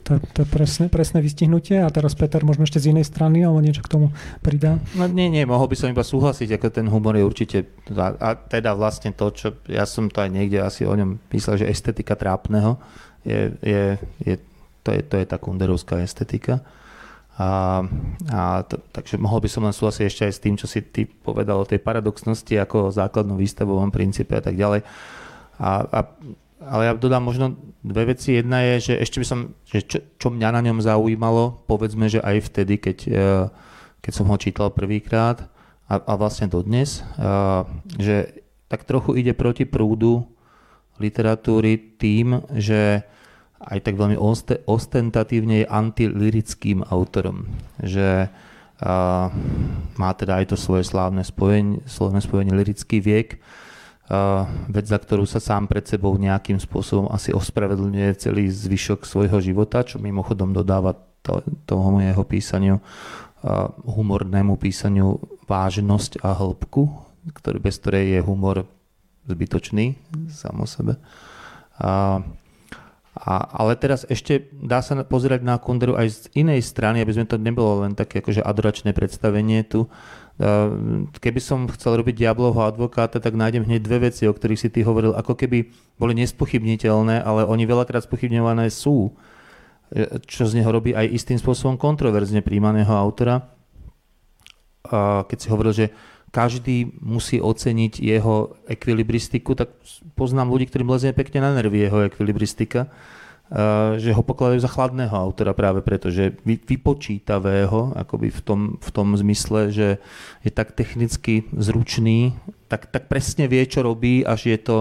to, 0.02 0.18
to 0.34 0.38
je 0.42 0.48
presné, 0.48 0.86
presné 0.90 1.18
vystihnutie 1.22 1.78
a 1.78 1.90
teraz 1.90 2.14
Peter 2.18 2.42
možno 2.42 2.66
ešte 2.66 2.82
z 2.82 2.90
inej 2.90 3.06
strany 3.06 3.42
alebo 3.42 3.62
niečo 3.62 3.86
k 3.86 3.90
tomu 3.90 4.14
pridá. 4.42 4.82
No 4.98 5.06
nie, 5.06 5.30
nie, 5.30 5.46
mohol 5.46 5.70
by 5.70 5.76
som 5.78 5.90
iba 5.90 6.02
súhlasiť, 6.02 6.56
ako 6.56 6.66
ten 6.70 6.86
humor 6.90 7.14
je 7.14 7.26
určite, 7.26 7.58
a, 7.94 8.18
a 8.18 8.28
teda 8.34 8.74
vlastne 8.74 9.14
to, 9.14 9.30
čo 9.30 9.54
ja 9.70 9.86
som 9.86 10.10
to 10.10 10.22
aj 10.22 10.30
niekde 10.30 10.58
asi 10.62 10.86
o 10.86 10.94
ňom 10.94 11.22
myslel, 11.30 11.62
že 11.62 11.70
estetika 11.70 12.18
trápneho 12.18 12.78
je, 13.26 13.54
je, 13.62 13.84
je, 14.22 14.34
to, 14.86 14.94
je, 14.94 15.02
to 15.02 15.18
je 15.18 15.26
tá 15.26 15.42
kunderovská 15.42 15.98
estetika. 15.98 16.62
A, 17.36 17.82
a 18.32 18.64
to, 18.64 18.80
takže 18.94 19.18
mohol 19.18 19.42
by 19.42 19.48
som 19.50 19.66
len 19.66 19.74
súhlasiť 19.74 20.04
ešte 20.06 20.22
aj 20.24 20.32
s 20.32 20.42
tým, 20.42 20.54
čo 20.54 20.70
si 20.70 20.80
ty 20.80 21.04
povedal 21.04 21.60
o 21.60 21.68
tej 21.68 21.82
paradoxnosti 21.82 22.54
ako 22.56 22.94
základnom 22.94 23.36
výstavovom 23.36 23.90
princípe 23.90 24.32
a 24.38 24.40
tak 24.40 24.54
ďalej. 24.56 24.86
A, 25.60 25.70
a, 25.84 26.00
ale 26.64 26.82
ja 26.88 26.92
dodám 26.96 27.26
možno 27.26 27.58
dve 27.84 28.16
veci. 28.16 28.40
Jedna 28.40 28.64
je, 28.72 28.92
že 28.92 28.94
ešte 29.02 29.20
by 29.20 29.26
som, 29.26 29.40
že 29.68 29.84
čo, 29.84 29.98
čo 30.16 30.28
mňa 30.32 30.48
na 30.54 30.60
ňom 30.70 30.78
zaujímalo, 30.80 31.66
povedzme, 31.68 32.08
že 32.08 32.24
aj 32.24 32.48
vtedy, 32.48 32.80
keď, 32.80 32.98
e, 33.04 33.24
keď 34.00 34.12
som 34.14 34.30
ho 34.32 34.36
čítal 34.40 34.72
prvýkrát 34.72 35.44
a, 35.90 36.00
a 36.00 36.12
vlastne 36.16 36.48
dodnes, 36.48 37.04
a, 37.20 37.68
e, 37.68 38.00
že 38.00 38.16
tak 38.72 38.88
trochu 38.88 39.20
ide 39.20 39.36
proti 39.36 39.68
prúdu 39.68 40.24
literatúry 40.96 41.76
tým, 42.00 42.40
že 42.56 43.04
aj 43.60 43.78
tak 43.80 43.96
veľmi 43.96 44.20
ostentatívne 44.68 45.64
je 45.64 45.66
antilirickým 45.66 46.84
autorom. 46.84 47.48
Že 47.80 48.28
uh, 48.28 49.32
má 49.96 50.10
teda 50.12 50.44
aj 50.44 50.52
to 50.52 50.56
svoje 50.60 50.84
slávne 50.84 51.24
spojenie, 51.24 51.80
slávne 51.88 52.20
spojenie 52.20 52.52
lirický 52.52 53.00
viek, 53.00 53.40
uh, 54.12 54.44
vec, 54.68 54.84
za 54.84 55.00
ktorú 55.00 55.24
sa 55.24 55.40
sám 55.40 55.72
pred 55.72 55.88
sebou 55.88 56.12
nejakým 56.20 56.60
spôsobom 56.60 57.08
asi 57.08 57.32
ospravedlňuje 57.32 58.20
celý 58.20 58.52
zvyšok 58.52 59.08
svojho 59.08 59.40
života, 59.40 59.80
čo 59.80 59.96
mimochodom 59.98 60.52
dodáva 60.52 60.92
to, 61.24 61.40
tomu 61.64 62.04
jeho 62.04 62.24
písaniu, 62.28 62.76
uh, 62.76 63.72
humornému 63.88 64.60
písaniu 64.60 65.16
vážnosť 65.48 66.20
a 66.20 66.36
hĺbku, 66.36 66.82
ktorý, 67.32 67.58
bez 67.58 67.80
ktorej 67.80 68.18
je 68.18 68.20
humor 68.20 68.68
zbytočný 69.26 69.98
sám 70.30 70.62
o 70.62 70.68
sebe. 70.68 71.00
Uh, 71.80 72.22
a, 73.16 73.64
ale 73.64 73.80
teraz 73.80 74.04
ešte 74.04 74.52
dá 74.52 74.84
sa 74.84 74.92
pozerať 75.00 75.40
na 75.40 75.56
Kunderu 75.56 75.96
aj 75.96 76.06
z 76.12 76.18
inej 76.36 76.60
strany, 76.60 77.00
aby 77.00 77.16
sme 77.16 77.24
to 77.24 77.40
nebolo 77.40 77.88
len 77.88 77.96
také 77.96 78.20
akože 78.20 78.44
adoračné 78.44 78.92
predstavenie 78.92 79.64
tu. 79.64 79.88
Keby 81.16 81.40
som 81.40 81.64
chcel 81.72 81.96
robiť 81.96 82.12
diablovho 82.12 82.60
advokáta, 82.68 83.16
tak 83.16 83.32
nájdem 83.32 83.64
hneď 83.64 83.80
dve 83.80 84.12
veci, 84.12 84.28
o 84.28 84.36
ktorých 84.36 84.60
si 84.60 84.68
ty 84.68 84.84
hovoril, 84.84 85.16
ako 85.16 85.32
keby 85.32 85.72
boli 85.96 86.12
nespochybniteľné, 86.12 87.24
ale 87.24 87.48
oni 87.48 87.64
veľakrát 87.64 88.04
spochybňované 88.04 88.68
sú, 88.68 89.16
e, 89.96 90.20
čo 90.28 90.44
z 90.44 90.60
neho 90.60 90.68
robí 90.68 90.92
aj 90.92 91.08
istým 91.08 91.40
spôsobom 91.40 91.80
kontroverzne 91.80 92.44
príjmaného 92.44 92.92
autora. 92.92 93.48
Keď 95.26 95.38
si 95.40 95.48
hovoril, 95.48 95.72
že 95.72 95.86
každý 96.36 96.92
musí 97.00 97.40
oceniť 97.40 97.96
jeho 97.96 98.60
ekvilibristiku, 98.68 99.56
tak 99.56 99.72
poznám 100.12 100.52
ľudí, 100.52 100.68
ktorým 100.68 100.92
lezie 100.92 101.16
pekne 101.16 101.40
na 101.40 101.56
nervy 101.56 101.88
jeho 101.88 102.04
ekvilibristika, 102.04 102.92
že 103.96 104.12
ho 104.12 104.22
pokladajú 104.26 104.60
za 104.60 104.68
chladného 104.68 105.16
autora 105.16 105.56
práve 105.56 105.80
preto, 105.80 106.12
že 106.12 106.36
vypočítavého, 106.44 107.96
akoby 107.96 108.28
v 108.28 108.40
tom, 108.44 108.60
v 108.76 108.90
tom 108.92 109.16
zmysle, 109.16 109.72
že 109.72 109.88
je 110.44 110.50
tak 110.52 110.76
technicky 110.76 111.48
zručný, 111.56 112.36
tak, 112.68 112.92
tak 112.92 113.08
presne 113.08 113.48
vie, 113.48 113.64
čo 113.64 113.80
robí, 113.80 114.20
až 114.20 114.52
je 114.52 114.58
to, 114.60 114.78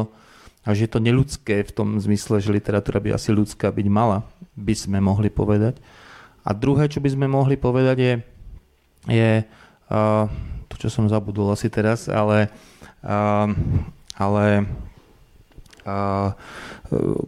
až 0.67 0.83
je 0.83 0.89
to 0.91 0.99
neľudské 0.99 1.63
v 1.63 1.71
tom 1.71 2.03
zmysle, 2.03 2.43
že 2.43 2.51
literatúra 2.51 2.99
by 2.99 3.15
asi 3.15 3.31
ľudská 3.31 3.71
byť 3.71 3.87
mala, 3.87 4.27
by 4.59 4.75
sme 4.75 4.99
mohli 4.99 5.31
povedať. 5.31 5.79
A 6.43 6.51
druhé, 6.51 6.91
čo 6.91 6.99
by 6.99 7.15
sme 7.15 7.31
mohli 7.31 7.55
povedať, 7.55 7.97
je, 8.01 8.13
je 9.07 9.29
uh, 9.45 10.25
čo 10.75 10.91
som 10.91 11.09
zabudol 11.09 11.51
asi 11.51 11.71
teraz, 11.71 12.07
ale, 12.07 12.51
uh, 13.03 13.47
ale 14.15 14.45
uh, 15.87 16.29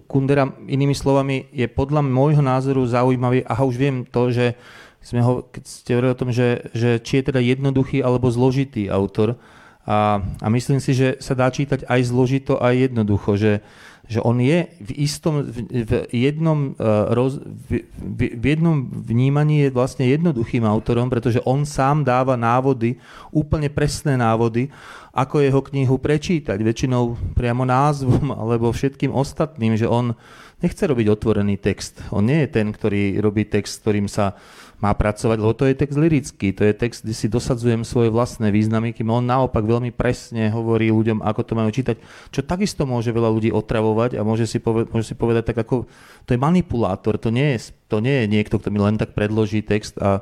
Kundera 0.05 0.51
inými 0.69 0.93
slovami 0.93 1.49
je 1.49 1.65
podľa 1.65 2.05
môjho 2.05 2.43
názoru 2.43 2.85
zaujímavý, 2.85 3.43
aha 3.47 3.63
už 3.65 3.75
viem 3.75 4.05
to, 4.05 4.29
že 4.29 4.53
sme 5.01 5.23
ho, 5.23 5.45
keď 5.47 5.63
ste 5.63 5.91
hovorili 5.95 6.11
o 6.13 6.19
tom, 6.19 6.29
že, 6.35 6.67
že 6.75 6.99
či 6.99 7.23
je 7.23 7.31
teda 7.31 7.39
jednoduchý 7.39 8.03
alebo 8.03 8.27
zložitý 8.27 8.91
autor. 8.91 9.39
A, 9.87 10.19
a 10.19 10.47
myslím 10.51 10.83
si, 10.83 10.91
že 10.91 11.15
sa 11.23 11.31
dá 11.31 11.47
čítať 11.47 11.87
aj 11.87 12.01
zložito, 12.11 12.59
aj 12.59 12.91
jednoducho, 12.91 13.39
že, 13.39 13.63
že 14.07 14.23
on 14.23 14.39
je 14.39 14.71
v 14.79 14.91
istom, 15.03 15.43
v 15.43 16.07
jednom, 16.15 16.71
v, 16.79 17.83
v 18.15 18.43
jednom 18.47 18.87
vnímaní 18.87 19.67
je 19.67 19.75
vlastne 19.75 20.07
jednoduchým 20.07 20.63
autorom, 20.63 21.11
pretože 21.11 21.43
on 21.43 21.67
sám 21.67 22.07
dáva 22.07 22.39
návody, 22.39 22.95
úplne 23.35 23.67
presné 23.67 24.15
návody, 24.15 24.71
ako 25.11 25.43
jeho 25.43 25.61
knihu 25.73 25.99
prečítať, 25.99 26.55
väčšinou 26.55 27.35
priamo 27.35 27.67
názvom 27.67 28.31
alebo 28.41 28.71
všetkým 28.71 29.11
ostatným, 29.11 29.75
že 29.75 29.89
on 29.89 30.15
nechce 30.63 30.81
robiť 30.81 31.07
otvorený 31.11 31.59
text. 31.59 32.01
On 32.09 32.25
nie 32.25 32.45
je 32.45 32.49
ten, 32.49 32.69
ktorý 32.71 33.21
robí 33.21 33.45
text, 33.45 33.83
ktorým 33.83 34.07
sa 34.09 34.37
má 34.77 34.93
pracovať, 34.93 35.37
lebo 35.41 35.57
to 35.57 35.65
je 35.65 35.73
text 35.73 35.97
lirický, 35.97 36.53
to 36.53 36.61
je 36.61 36.73
text, 36.77 37.01
kde 37.01 37.17
si 37.17 37.25
dosadzujem 37.25 37.81
svoje 37.81 38.13
vlastné 38.13 38.53
významy, 38.53 38.93
kým 38.93 39.09
on 39.09 39.25
naopak 39.25 39.65
veľmi 39.65 39.89
presne 39.89 40.53
hovorí 40.53 40.93
ľuďom, 40.93 41.25
ako 41.25 41.41
to 41.41 41.53
majú 41.57 41.69
čítať, 41.73 41.97
čo 42.29 42.45
takisto 42.45 42.85
môže 42.85 43.09
veľa 43.09 43.33
ľudí 43.33 43.49
otravovať 43.49 44.21
a 44.21 44.21
môže 44.21 44.45
si, 44.45 44.61
poved- 44.61 44.93
môže 44.93 45.09
si 45.09 45.15
povedať 45.17 45.49
tak 45.49 45.65
ako, 45.65 45.89
to 46.29 46.29
je 46.29 46.39
manipulátor, 46.39 47.17
to 47.17 47.33
nie 47.33 47.57
je, 47.57 47.73
to 47.89 47.97
nie 48.05 48.21
je 48.21 48.25
niekto, 48.29 48.61
kto 48.61 48.69
mi 48.69 48.77
len 48.77 49.01
tak 49.01 49.17
predloží 49.17 49.65
text 49.65 49.97
a, 49.97 50.21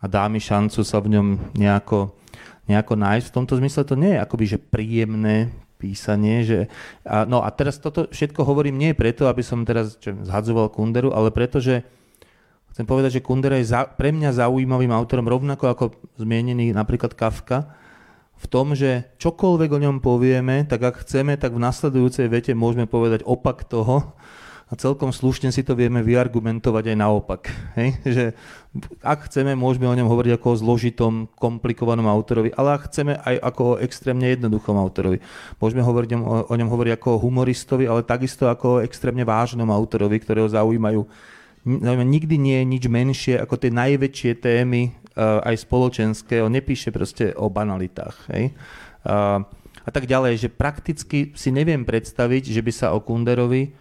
a 0.00 0.04
dá 0.04 0.28
mi 0.28 0.44
šancu 0.44 0.84
sa 0.84 1.00
v 1.00 1.16
ňom 1.16 1.56
nejako, 1.56 2.12
nejako 2.68 3.00
nájsť. 3.00 3.26
V 3.32 3.36
tomto 3.40 3.54
zmysle 3.56 3.88
to 3.88 3.96
nie 3.96 4.12
je 4.12 4.20
akoby, 4.20 4.44
že 4.44 4.58
príjemné 4.60 5.56
písanie, 5.80 6.44
že, 6.44 6.58
a, 7.00 7.24
no 7.24 7.40
a 7.40 7.48
teraz 7.48 7.80
toto 7.80 8.12
všetko 8.12 8.44
hovorím 8.44 8.76
nie 8.76 8.92
preto, 8.92 9.24
aby 9.24 9.40
som 9.40 9.64
teraz 9.64 9.96
čo, 9.96 10.12
zhadzoval 10.20 10.68
Kunderu, 10.68 11.16
ale 11.16 11.32
preto, 11.32 11.64
že 11.64 11.80
Chcem 12.76 12.84
povedať, 12.84 13.16
že 13.16 13.24
Kundera 13.24 13.56
je 13.56 13.72
za, 13.72 13.88
pre 13.88 14.12
mňa 14.12 14.36
zaujímavým 14.36 14.92
autorom, 14.92 15.24
rovnako 15.24 15.64
ako 15.72 15.84
zmienený 16.20 16.76
napríklad 16.76 17.16
Kafka, 17.16 17.72
v 18.36 18.46
tom, 18.52 18.76
že 18.76 19.08
čokoľvek 19.16 19.70
o 19.72 19.80
ňom 19.80 19.96
povieme, 20.04 20.68
tak 20.68 20.84
ak 20.84 21.00
chceme, 21.00 21.40
tak 21.40 21.56
v 21.56 21.64
nasledujúcej 21.64 22.28
vete 22.28 22.52
môžeme 22.52 22.84
povedať 22.84 23.24
opak 23.24 23.64
toho 23.64 24.12
a 24.68 24.76
celkom 24.76 25.08
slušne 25.08 25.48
si 25.56 25.64
to 25.64 25.72
vieme 25.72 26.04
vyargumentovať 26.04 26.92
aj 26.92 26.96
naopak. 27.00 27.48
Hej? 27.80 27.96
Že 28.04 28.24
ak 29.00 29.32
chceme, 29.32 29.56
môžeme 29.56 29.88
o 29.88 29.96
ňom 29.96 30.12
hovoriť 30.12 30.36
ako 30.36 30.46
o 30.52 30.60
zložitom, 30.60 31.12
komplikovanom 31.32 32.04
autorovi, 32.04 32.52
ale 32.60 32.76
ak 32.76 32.92
chceme 32.92 33.16
aj 33.16 33.40
ako 33.40 33.62
o 33.64 33.78
extrémne 33.80 34.28
jednoduchom 34.36 34.76
autorovi. 34.76 35.24
Môžeme 35.56 35.80
hovoriť 35.80 36.10
o, 36.12 36.52
o 36.52 36.54
ňom 36.60 36.68
hovoriť 36.68 36.92
ako 36.92 37.08
o 37.08 37.20
humoristovi, 37.24 37.88
ale 37.88 38.04
takisto 38.04 38.52
ako 38.52 38.66
o 38.68 38.80
extrémne 38.84 39.24
vážnom 39.24 39.72
autorovi, 39.72 40.20
ktorého 40.20 40.52
zaujímajú 40.52 41.08
nikdy 41.66 42.38
nie 42.38 42.62
je 42.62 42.66
nič 42.66 42.84
menšie 42.86 43.34
ako 43.42 43.58
tie 43.58 43.74
najväčšie 43.74 44.32
témy, 44.38 44.94
uh, 45.18 45.42
aj 45.42 45.66
spoločenské. 45.66 46.38
On 46.38 46.52
nepíše 46.52 46.94
proste 46.94 47.34
o 47.34 47.50
banalitách. 47.50 48.30
Hej? 48.30 48.54
Uh, 49.02 49.42
a 49.86 49.90
tak 49.90 50.06
ďalej, 50.10 50.46
že 50.46 50.48
prakticky 50.50 51.34
si 51.34 51.50
neviem 51.54 51.86
predstaviť, 51.86 52.50
že 52.50 52.62
by 52.62 52.72
sa 52.74 52.86
o 52.94 53.02
Kunderovi 53.02 53.74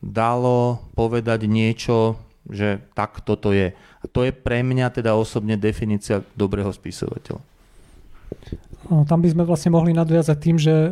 dalo 0.00 0.80
povedať 0.96 1.44
niečo, 1.44 2.16
že 2.48 2.80
tak 2.96 3.20
toto 3.20 3.52
je. 3.52 3.76
A 3.76 4.04
to 4.08 4.24
je 4.24 4.32
pre 4.32 4.64
mňa 4.64 4.88
teda 4.88 5.12
osobne 5.12 5.60
definícia 5.60 6.24
dobrého 6.32 6.72
spisovateľa. 6.72 7.49
Tam 8.90 9.22
by 9.22 9.28
sme 9.30 9.46
vlastne 9.46 9.70
mohli 9.70 9.94
nadviazať 9.94 10.38
tým, 10.42 10.58
že 10.58 10.74
e, 10.74 10.90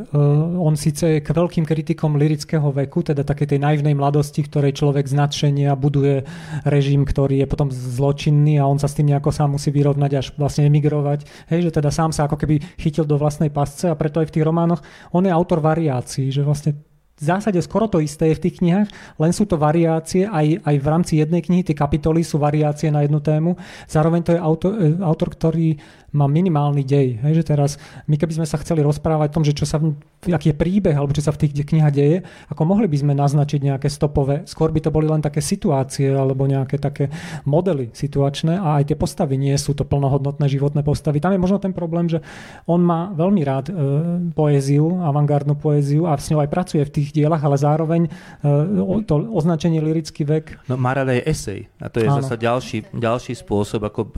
on 0.54 0.78
síce 0.78 1.02
je 1.02 1.18
k 1.18 1.34
veľkým 1.34 1.66
kritikom 1.66 2.14
lirického 2.14 2.70
veku, 2.70 3.02
teda 3.02 3.26
také 3.26 3.42
tej 3.42 3.58
naivnej 3.58 3.98
mladosti, 3.98 4.46
ktorej 4.46 4.78
človek 4.78 5.02
z 5.10 5.18
nadšenia 5.18 5.74
buduje 5.74 6.22
režim, 6.62 7.02
ktorý 7.02 7.42
je 7.42 7.50
potom 7.50 7.74
zločinný 7.74 8.62
a 8.62 8.70
on 8.70 8.78
sa 8.78 8.86
s 8.86 8.94
tým 8.94 9.10
nejako 9.10 9.34
sám 9.34 9.58
musí 9.58 9.74
vyrovnať 9.74 10.10
až 10.14 10.26
vlastne 10.38 10.70
emigrovať. 10.70 11.26
Hej, 11.50 11.66
že 11.66 11.82
teda 11.82 11.90
sám 11.90 12.14
sa 12.14 12.30
ako 12.30 12.38
keby 12.38 12.62
chytil 12.78 13.02
do 13.02 13.18
vlastnej 13.18 13.50
pasce 13.50 13.90
a 13.90 13.98
preto 13.98 14.22
aj 14.22 14.30
v 14.30 14.34
tých 14.38 14.46
románoch 14.46 14.78
on 15.10 15.26
je 15.26 15.34
autor 15.34 15.58
variácií, 15.58 16.30
že 16.30 16.46
vlastne 16.46 16.78
v 17.18 17.24
zásade 17.26 17.58
skoro 17.60 17.90
to 17.90 17.98
isté 17.98 18.30
je 18.30 18.38
v 18.38 18.42
tých 18.46 18.56
knihách, 18.62 18.88
len 19.18 19.32
sú 19.34 19.44
to 19.44 19.58
variácie, 19.58 20.24
aj, 20.24 20.62
aj 20.62 20.76
v 20.78 20.86
rámci 20.86 21.12
jednej 21.18 21.42
knihy 21.42 21.66
tie 21.66 21.74
kapitoly 21.74 22.22
sú 22.22 22.38
variácie 22.38 22.94
na 22.94 23.02
jednu 23.02 23.18
tému. 23.18 23.58
Zároveň 23.90 24.20
to 24.22 24.30
je 24.34 24.40
autor, 24.40 24.72
e, 24.78 24.94
autor 25.02 25.34
ktorý 25.34 25.82
má 26.08 26.24
minimálny 26.24 26.88
dej. 26.88 27.20
Hej, 27.20 27.42
že 27.42 27.44
teraz 27.44 27.70
my 28.08 28.16
keby 28.16 28.40
sme 28.40 28.46
sa 28.48 28.56
chceli 28.56 28.80
rozprávať 28.80 29.28
o 29.28 29.36
tom, 29.40 29.44
že 29.44 29.52
čo 29.52 29.68
sa, 29.68 29.76
aký 30.24 30.52
je 30.52 30.56
príbeh 30.56 30.96
alebo 30.96 31.12
čo 31.12 31.20
sa 31.20 31.36
v 31.36 31.44
tých 31.44 31.68
knihách 31.68 31.92
deje, 31.92 32.24
ako 32.48 32.64
mohli 32.64 32.88
by 32.88 32.96
sme 32.96 33.12
naznačiť 33.12 33.60
nejaké 33.60 33.92
stopové, 33.92 34.48
skôr 34.48 34.72
by 34.72 34.80
to 34.80 34.88
boli 34.88 35.04
len 35.04 35.20
také 35.20 35.44
situácie 35.44 36.08
alebo 36.08 36.48
nejaké 36.48 36.80
také 36.80 37.12
modely 37.44 37.92
situačné 37.92 38.56
a 38.56 38.80
aj 38.80 38.88
tie 38.88 38.96
postavy 38.96 39.36
nie 39.36 39.52
sú 39.60 39.76
to 39.76 39.84
plnohodnotné 39.84 40.48
životné 40.48 40.80
postavy. 40.80 41.20
Tam 41.20 41.36
je 41.36 41.44
možno 41.44 41.60
ten 41.60 41.76
problém, 41.76 42.08
že 42.08 42.24
on 42.64 42.80
má 42.80 43.12
veľmi 43.12 43.42
rád 43.44 43.66
e, 43.68 43.72
poéziu, 44.32 45.04
avantgardnú 45.04 45.60
poéziu 45.60 46.08
a 46.08 46.16
s 46.16 46.32
ňou 46.32 46.40
aj 46.40 46.48
pracuje 46.48 46.82
v 46.88 46.94
tých 46.94 47.07
dielach, 47.12 47.42
ale 47.42 47.56
zároveň 47.58 48.06
e, 48.06 48.10
to 49.04 49.14
označenie 49.32 49.82
lirický 49.82 50.24
vek. 50.24 50.68
No 50.70 50.80
má 50.80 50.94
aj 50.94 51.22
esej 51.26 51.68
a 51.78 51.86
to 51.86 52.02
je 52.02 52.08
zase 52.08 52.34
ďalší, 52.38 52.78
ďalší 52.94 53.32
spôsob 53.38 53.86
ako 53.86 54.10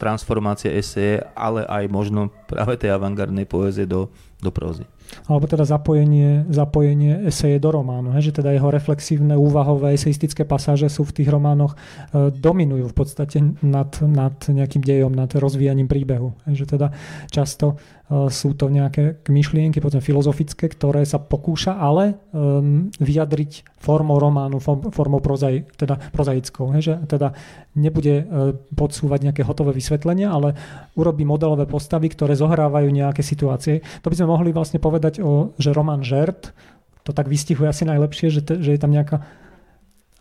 transformácia 0.00 0.72
eseje 0.72 1.22
ale 1.34 1.66
aj 1.66 1.84
možno 1.90 2.30
práve 2.46 2.78
tej 2.78 2.94
avantgardnej 2.94 3.44
poézie 3.44 3.84
do, 3.84 4.08
do 4.40 4.50
prózy. 4.54 4.86
Alebo 5.30 5.46
teda 5.46 5.64
zapojenie, 5.64 6.48
zapojenie 6.50 7.28
eseje 7.30 7.62
do 7.62 7.70
románu, 7.70 8.12
he? 8.16 8.20
že 8.24 8.34
teda 8.34 8.50
jeho 8.50 8.68
reflexívne, 8.68 9.38
úvahové, 9.38 9.94
eseistické 9.94 10.42
pasáže 10.42 10.90
sú 10.90 11.06
v 11.06 11.22
tých 11.22 11.28
románoch, 11.30 11.74
e, 11.74 12.34
dominujú 12.34 12.90
v 12.90 12.96
podstate 12.96 13.38
nad, 13.62 13.90
nad 14.02 14.36
nejakým 14.48 14.82
dejom, 14.82 15.12
nad 15.12 15.30
rozvíjaním 15.30 15.86
príbehu. 15.86 16.34
He? 16.48 16.58
Že 16.58 16.78
teda 16.78 16.86
často 17.30 17.76
e, 18.08 18.28
sú 18.32 18.56
to 18.56 18.72
nejaké 18.72 19.22
myšlienky, 19.28 19.78
povedzme 19.78 20.00
filozofické, 20.00 20.66
ktoré 20.72 21.04
sa 21.04 21.20
pokúša 21.20 21.76
ale 21.76 22.16
um, 22.32 22.88
vyjadriť 22.96 23.76
formou 23.76 24.16
románu, 24.16 24.56
formou 24.88 25.20
prozai, 25.20 25.68
teda 25.76 26.00
prozaickou. 26.16 26.72
He? 26.72 26.80
Že 26.80 27.04
teda 27.04 27.36
nebude 27.76 28.24
uh, 28.24 28.54
podsúvať 28.72 29.28
nejaké 29.28 29.42
hotové 29.44 29.76
vysvetlenia, 29.76 30.32
ale 30.32 30.56
urobí 30.96 31.26
modelové 31.28 31.68
postavy, 31.68 32.08
ktoré 32.08 32.38
zohrávajú 32.38 32.88
nejaké 32.88 33.20
situácie. 33.20 33.84
To 34.00 34.08
by 34.08 34.16
sme 34.16 34.30
mohli 34.30 34.50
vlastne 34.54 34.80
povedať 34.80 35.03
povedať, 35.04 35.20
o, 35.20 35.52
že 35.60 35.76
Roman 35.76 36.00
Žert, 36.00 36.56
to 37.04 37.12
tak 37.12 37.28
vystihuje 37.28 37.68
asi 37.68 37.84
najlepšie, 37.84 38.32
že, 38.32 38.40
te, 38.40 38.56
že 38.64 38.72
je 38.72 38.80
tam 38.80 38.88
nejaká 38.88 39.20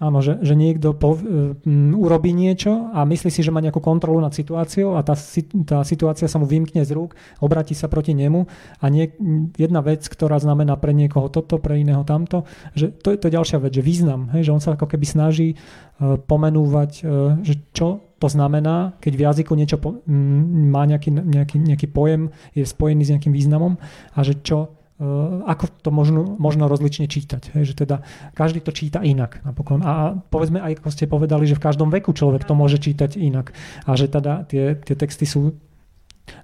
Áno, 0.03 0.19
že, 0.19 0.35
že 0.43 0.57
niekto 0.57 0.91
po, 0.91 1.15
um, 1.15 1.95
urobí 1.95 2.35
niečo 2.35 2.91
a 2.91 3.07
myslí 3.07 3.29
si, 3.31 3.39
že 3.39 3.55
má 3.55 3.63
nejakú 3.63 3.79
kontrolu 3.79 4.19
nad 4.19 4.35
situáciou 4.35 4.99
a 4.99 5.05
tá, 5.05 5.15
tá 5.63 5.79
situácia 5.87 6.27
sa 6.27 6.41
mu 6.41 6.49
vymkne 6.49 6.83
z 6.83 6.91
rúk, 6.91 7.15
obratí 7.39 7.71
sa 7.71 7.87
proti 7.87 8.11
nemu 8.11 8.43
a 8.83 8.85
nie, 8.91 9.15
jedna 9.55 9.79
vec, 9.79 10.03
ktorá 10.03 10.43
znamená 10.43 10.75
pre 10.75 10.91
niekoho 10.91 11.31
toto, 11.31 11.55
pre 11.55 11.79
iného 11.79 12.03
tamto, 12.03 12.43
že 12.75 12.91
to, 12.91 13.15
to 13.15 13.31
je 13.31 13.37
ďalšia 13.37 13.63
vec, 13.63 13.71
že 13.71 13.85
význam, 13.85 14.27
hej, 14.35 14.49
že 14.49 14.51
on 14.51 14.59
sa 14.59 14.75
ako 14.75 14.91
keby 14.91 15.05
snaží 15.07 15.55
uh, 15.55 16.19
pomenúvať, 16.19 16.91
uh, 16.99 17.39
že 17.39 17.63
čo 17.71 18.03
to 18.23 18.31
znamená, 18.31 18.95
keď 19.03 19.13
v 19.19 19.25
jazyku 19.27 19.51
niečo 19.59 19.75
po, 19.83 19.99
um, 19.99 20.71
má 20.71 20.87
nejaký, 20.87 21.11
nejaký, 21.11 21.59
nejaký 21.59 21.87
pojem, 21.91 22.31
je 22.55 22.63
spojený 22.63 23.03
s 23.03 23.11
nejakým 23.11 23.35
významom 23.35 23.75
a 24.15 24.19
že 24.23 24.39
čo 24.39 24.79
Eh, 24.93 25.35
ako 25.49 25.65
to 25.81 25.89
možno, 25.89 26.37
možno 26.39 26.69
rozlične 26.69 27.09
čítať. 27.09 27.57
Hej, 27.57 27.73
že 27.73 27.83
teda 27.83 28.05
každý 28.37 28.61
to 28.61 28.69
číta 28.71 29.01
inak 29.01 29.41
napokon. 29.41 29.81
A 29.83 30.15
povedzme 30.15 30.61
aj, 30.61 30.79
ako 30.79 30.89
ste 30.93 31.09
povedali, 31.11 31.43
že 31.49 31.57
v 31.57 31.65
každom 31.65 31.89
veku 31.91 32.13
človek 32.13 32.45
to 32.45 32.55
môže 32.55 32.79
čítať 32.79 33.19
inak. 33.19 33.51
A 33.83 33.97
že 33.97 34.07
teda 34.07 34.45
tie, 34.45 34.77
tie 34.79 34.95
texty 34.95 35.25
sú 35.25 35.57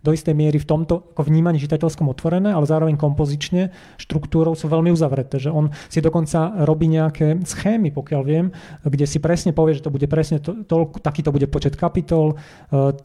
do 0.04 0.12
istej 0.12 0.36
miery 0.36 0.60
v 0.60 0.68
tomto 0.68 1.12
ako 1.16 1.28
vnímaní 1.28 1.60
čitateľskom 1.60 2.08
otvorené, 2.12 2.52
ale 2.52 2.68
zároveň 2.68 2.96
kompozične, 3.00 3.72
štruktúrou 4.00 4.56
sú 4.56 4.68
veľmi 4.68 4.92
uzavreté. 4.92 5.40
Že 5.40 5.52
on 5.52 5.66
si 5.88 6.00
dokonca 6.04 6.64
robí 6.64 6.92
nejaké 6.92 7.40
schémy, 7.44 7.92
pokiaľ 7.96 8.22
viem, 8.24 8.52
kde 8.84 9.06
si 9.08 9.20
presne 9.24 9.56
povie, 9.56 9.80
že 9.80 9.86
to 9.88 9.94
bude 9.94 10.08
presne 10.08 10.44
to, 10.44 10.64
to, 10.68 10.92
taký 11.00 11.24
to 11.24 11.32
bude 11.32 11.48
počet 11.48 11.80
kapitol, 11.80 12.36
eh, 12.72 12.96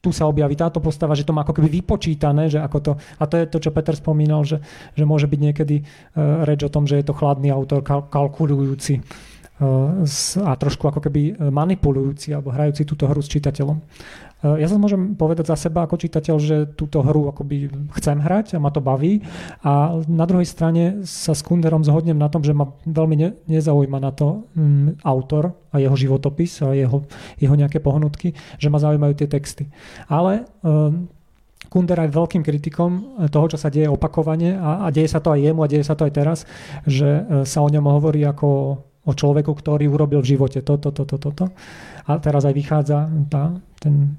tu 0.00 0.16
sa 0.16 0.24
objaví 0.24 0.56
táto 0.56 0.80
postava, 0.80 1.12
že 1.12 1.28
to 1.28 1.36
má 1.36 1.44
ako 1.44 1.60
keby 1.60 1.68
vypočítané, 1.80 2.48
že 2.48 2.56
ako 2.56 2.78
to, 2.80 2.92
a 2.96 3.24
to 3.28 3.36
je 3.36 3.44
to, 3.52 3.58
čo 3.60 3.70
Peter 3.70 3.92
spomínal, 3.92 4.48
že, 4.48 4.64
že 4.96 5.04
môže 5.04 5.28
byť 5.28 5.40
niekedy 5.40 5.84
uh, 5.84 6.48
reč 6.48 6.64
o 6.64 6.72
tom, 6.72 6.88
že 6.88 6.96
je 6.96 7.04
to 7.04 7.12
chladný 7.12 7.52
autor, 7.52 7.84
kal- 7.84 8.08
kalkulujúci 8.08 9.04
uh, 9.60 10.00
a 10.40 10.52
trošku 10.56 10.88
ako 10.88 11.04
keby 11.04 11.52
manipulujúci 11.52 12.32
alebo 12.32 12.48
hrajúci 12.48 12.88
túto 12.88 13.04
hru 13.04 13.20
s 13.20 13.28
čitateľom. 13.28 13.76
Ja 14.40 14.66
sa 14.72 14.80
môžem 14.80 15.20
povedať 15.20 15.52
za 15.52 15.56
seba 15.68 15.84
ako 15.84 16.00
čitateľ, 16.00 16.36
že 16.40 16.56
túto 16.72 17.04
hru 17.04 17.28
akoby 17.28 17.68
chcem 18.00 18.16
hrať 18.24 18.56
a 18.56 18.62
ma 18.62 18.72
to 18.72 18.80
baví 18.80 19.20
a 19.60 20.00
na 20.08 20.24
druhej 20.24 20.48
strane 20.48 21.04
sa 21.04 21.36
s 21.36 21.44
Kunderom 21.44 21.84
zhodnem 21.84 22.16
na 22.16 22.32
tom, 22.32 22.40
že 22.40 22.56
ma 22.56 22.72
veľmi 22.88 23.16
ne, 23.20 23.28
nezaujíma 23.44 24.00
na 24.00 24.16
to 24.16 24.48
um, 24.56 24.96
autor 25.04 25.52
a 25.68 25.76
jeho 25.76 25.92
životopis 25.92 26.64
a 26.64 26.72
jeho, 26.72 27.04
jeho 27.36 27.52
nejaké 27.52 27.84
pohnutky, 27.84 28.32
že 28.56 28.72
ma 28.72 28.80
zaujímajú 28.80 29.12
tie 29.20 29.28
texty. 29.28 29.68
Ale 30.08 30.48
um, 30.64 31.12
Kunder 31.68 32.00
je 32.02 32.16
veľkým 32.16 32.40
kritikom 32.40 32.90
toho, 33.28 33.46
čo 33.46 33.60
sa 33.60 33.68
deje 33.68 33.86
opakovane 33.92 34.56
a, 34.56 34.88
a 34.88 34.90
deje 34.90 35.12
sa 35.12 35.20
to 35.20 35.36
aj 35.36 35.40
jemu 35.52 35.60
a 35.62 35.70
deje 35.70 35.84
sa 35.84 35.94
to 35.94 36.08
aj 36.08 36.12
teraz, 36.16 36.38
že 36.82 37.06
e, 37.06 37.22
sa 37.46 37.62
o 37.62 37.70
ňom 37.70 37.86
hovorí 37.86 38.26
ako 38.26 38.48
o 39.06 39.12
človeku, 39.14 39.54
ktorý 39.54 39.86
urobil 39.86 40.18
v 40.18 40.34
živote 40.34 40.66
toto, 40.66 40.90
toto, 40.90 41.14
toto. 41.14 41.30
To. 41.30 41.46
A 42.10 42.18
teraz 42.18 42.42
aj 42.42 42.58
vychádza 42.58 43.06
tá, 43.30 43.54
ten 43.78 44.18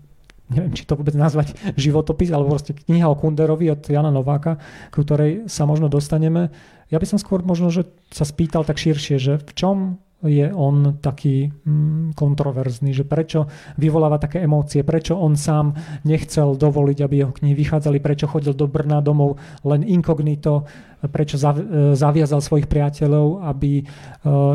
neviem, 0.52 0.76
či 0.76 0.84
to 0.84 1.00
vôbec 1.00 1.16
nazvať 1.16 1.56
životopis, 1.84 2.30
alebo 2.30 2.54
proste 2.54 2.76
kniha 2.76 3.08
o 3.08 3.16
Kunderovi 3.16 3.72
od 3.72 3.82
Jana 3.88 4.12
Nováka, 4.12 4.60
k 4.92 4.96
ktorej 4.96 5.32
sa 5.48 5.64
možno 5.64 5.88
dostaneme. 5.88 6.52
Ja 6.92 7.00
by 7.00 7.08
som 7.08 7.18
skôr 7.18 7.40
možno, 7.42 7.72
že 7.72 7.88
sa 8.12 8.28
spýtal 8.28 8.68
tak 8.68 8.76
širšie, 8.76 9.16
že 9.16 9.34
v 9.40 9.52
čom 9.56 9.78
je 10.22 10.54
on 10.54 11.02
taký 11.02 11.50
mm, 11.50 12.14
kontroverzný, 12.14 12.94
že 12.94 13.06
prečo 13.06 13.50
vyvoláva 13.78 14.22
také 14.22 14.46
emócie, 14.46 14.86
prečo 14.86 15.18
on 15.18 15.34
sám 15.34 15.74
nechcel 16.06 16.54
dovoliť, 16.54 16.98
aby 17.02 17.16
jeho 17.26 17.34
knihy 17.34 17.56
vychádzali, 17.58 17.98
prečo 17.98 18.30
chodil 18.30 18.54
do 18.54 18.70
Brna 18.70 19.02
domov 19.02 19.42
len 19.66 19.82
inkognito, 19.82 20.66
prečo 21.10 21.42
e, 21.42 21.98
zaviazal 21.98 22.46
svojich 22.46 22.70
priateľov, 22.70 23.42
aby 23.42 23.82
e, 23.82 23.84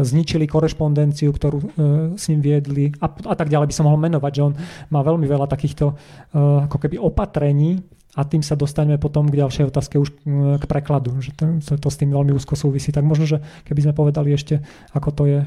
zničili 0.07 0.47
korešpondenciu, 0.47 1.35
ktorú 1.35 1.59
e, 1.59 1.67
s 2.15 2.31
ním 2.31 2.39
viedli 2.39 2.95
a, 3.03 3.35
tak 3.35 3.51
ďalej 3.51 3.67
by 3.67 3.75
som 3.75 3.91
mohol 3.91 3.99
menovať, 3.99 4.33
že 4.33 4.47
on 4.47 4.55
má 4.95 5.03
veľmi 5.03 5.27
veľa 5.27 5.51
takýchto 5.51 5.99
ako 6.37 6.77
keby 6.79 7.01
opatrení, 7.01 7.81
a 8.17 8.25
tým 8.25 8.41
sa 8.41 8.57
dostaneme 8.57 8.97
potom 8.97 9.29
k 9.29 9.45
ďalšej 9.45 9.69
otázke 9.69 10.01
už 10.01 10.09
k 10.57 10.65
prekladu, 10.65 11.13
že 11.21 11.37
to, 11.37 11.61
to 11.61 11.89
s 11.93 12.01
tým 12.01 12.17
veľmi 12.17 12.33
úzko 12.33 12.57
súvisí. 12.57 12.89
Tak 12.89 13.05
možno, 13.05 13.29
že 13.29 13.45
keby 13.69 13.85
sme 13.85 13.93
povedali 13.93 14.33
ešte, 14.33 14.65
ako 14.97 15.09
to 15.13 15.23
je, 15.29 15.41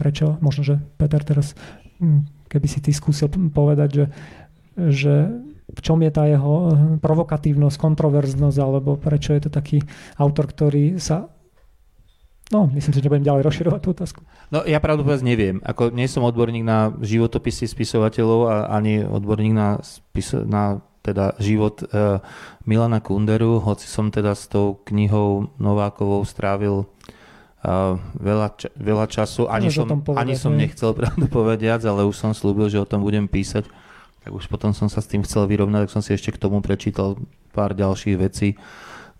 prečo, 0.00 0.40
možno, 0.40 0.64
že 0.64 0.80
Peter 0.96 1.20
teraz, 1.20 1.52
hm, 2.00 2.48
keby 2.48 2.66
si 2.66 2.80
ty 2.80 2.96
skúsil 2.96 3.28
povedať, 3.28 3.88
že, 3.92 4.04
že 4.80 5.14
v 5.68 5.80
čom 5.84 6.00
je 6.00 6.10
tá 6.10 6.24
jeho 6.24 6.72
hm, 6.72 7.04
provokatívnosť, 7.04 7.76
kontroverznosť, 7.76 8.56
alebo 8.56 8.96
prečo 8.96 9.36
je 9.36 9.44
to 9.44 9.50
taký 9.52 9.84
autor, 10.16 10.48
ktorý 10.48 10.96
sa 10.96 11.28
No, 12.52 12.68
myslím 12.68 12.92
si, 12.92 13.00
že 13.00 13.08
nebudem 13.08 13.24
ďalej 13.24 13.42
rozširovať 13.48 13.80
tú 13.80 13.88
otázku. 13.96 14.20
No, 14.52 14.68
ja 14.68 14.76
pravdu 14.76 15.00
povedať 15.00 15.24
neviem. 15.24 15.64
Ako 15.64 15.88
nie 15.88 16.04
som 16.04 16.28
odborník 16.28 16.60
na 16.60 16.92
životopisy 17.00 17.64
spisovateľov 17.64 18.40
a 18.44 18.54
ani 18.68 19.00
odborník 19.00 19.56
na, 19.56 19.80
spiso- 19.80 20.44
na 20.44 20.84
teda 21.04 21.36
život 21.36 21.84
uh, 21.84 22.24
Milana 22.64 23.04
Kunderu, 23.04 23.60
hoci 23.60 23.84
som 23.84 24.08
teda 24.08 24.32
s 24.32 24.48
tou 24.48 24.80
knihou 24.88 25.52
Novákovou 25.60 26.24
strávil 26.24 26.88
uh, 27.60 28.00
veľa, 28.16 28.48
ča- 28.56 28.72
veľa 28.72 29.06
času. 29.12 29.44
Ani 29.52 29.68
som, 29.68 29.84
povedať, 30.00 30.20
ani 30.24 30.34
som 30.40 30.56
nechcel 30.56 30.90
pravdu 31.04 31.28
povedať, 31.28 31.84
ale 31.84 32.08
už 32.08 32.16
som 32.16 32.32
slúbil, 32.32 32.72
že 32.72 32.80
o 32.80 32.88
tom 32.88 33.04
budem 33.04 33.28
písať. 33.28 33.68
Tak 34.24 34.32
už 34.32 34.48
potom 34.48 34.72
som 34.72 34.88
sa 34.88 35.04
s 35.04 35.10
tým 35.12 35.20
chcel 35.28 35.44
vyrovnať, 35.44 35.84
tak 35.84 35.92
som 35.92 36.00
si 36.00 36.16
ešte 36.16 36.32
k 36.32 36.40
tomu 36.40 36.64
prečítal 36.64 37.20
pár 37.52 37.76
ďalších 37.76 38.16
vecí, 38.16 38.56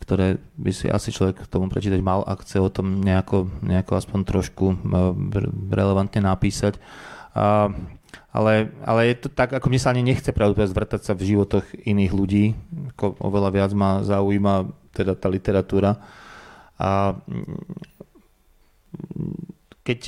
ktoré 0.01 0.41
by 0.57 0.73
si 0.73 0.89
asi 0.89 1.13
človek 1.13 1.45
k 1.45 1.53
tomu 1.53 1.69
prečítať 1.69 2.01
mal, 2.01 2.25
ak 2.25 2.49
chce 2.49 2.65
o 2.65 2.73
tom 2.73 3.05
nejako, 3.05 3.53
nejako 3.61 4.01
aspoň 4.01 4.21
trošku 4.25 4.67
uh, 4.73 5.13
relevantne 5.69 6.25
napísať. 6.25 6.81
Uh, 7.37 7.77
ale, 8.35 8.75
ale 8.83 9.15
je 9.15 9.27
to 9.27 9.29
tak, 9.31 9.55
ako 9.55 9.71
mne 9.71 9.81
sa 9.81 9.91
ani 9.95 10.03
nechce 10.03 10.31
pravdu 10.35 10.59
zvrtať 10.59 11.01
sa 11.07 11.13
v 11.15 11.35
životoch 11.35 11.65
iných 11.87 12.13
ľudí, 12.13 12.45
ako 12.95 13.19
oveľa 13.21 13.51
viac 13.55 13.71
ma 13.73 14.03
zaujíma 14.03 14.71
teda 14.95 15.15
tá 15.19 15.27
literatúra. 15.31 15.99
A 16.79 17.19
keď 19.85 19.99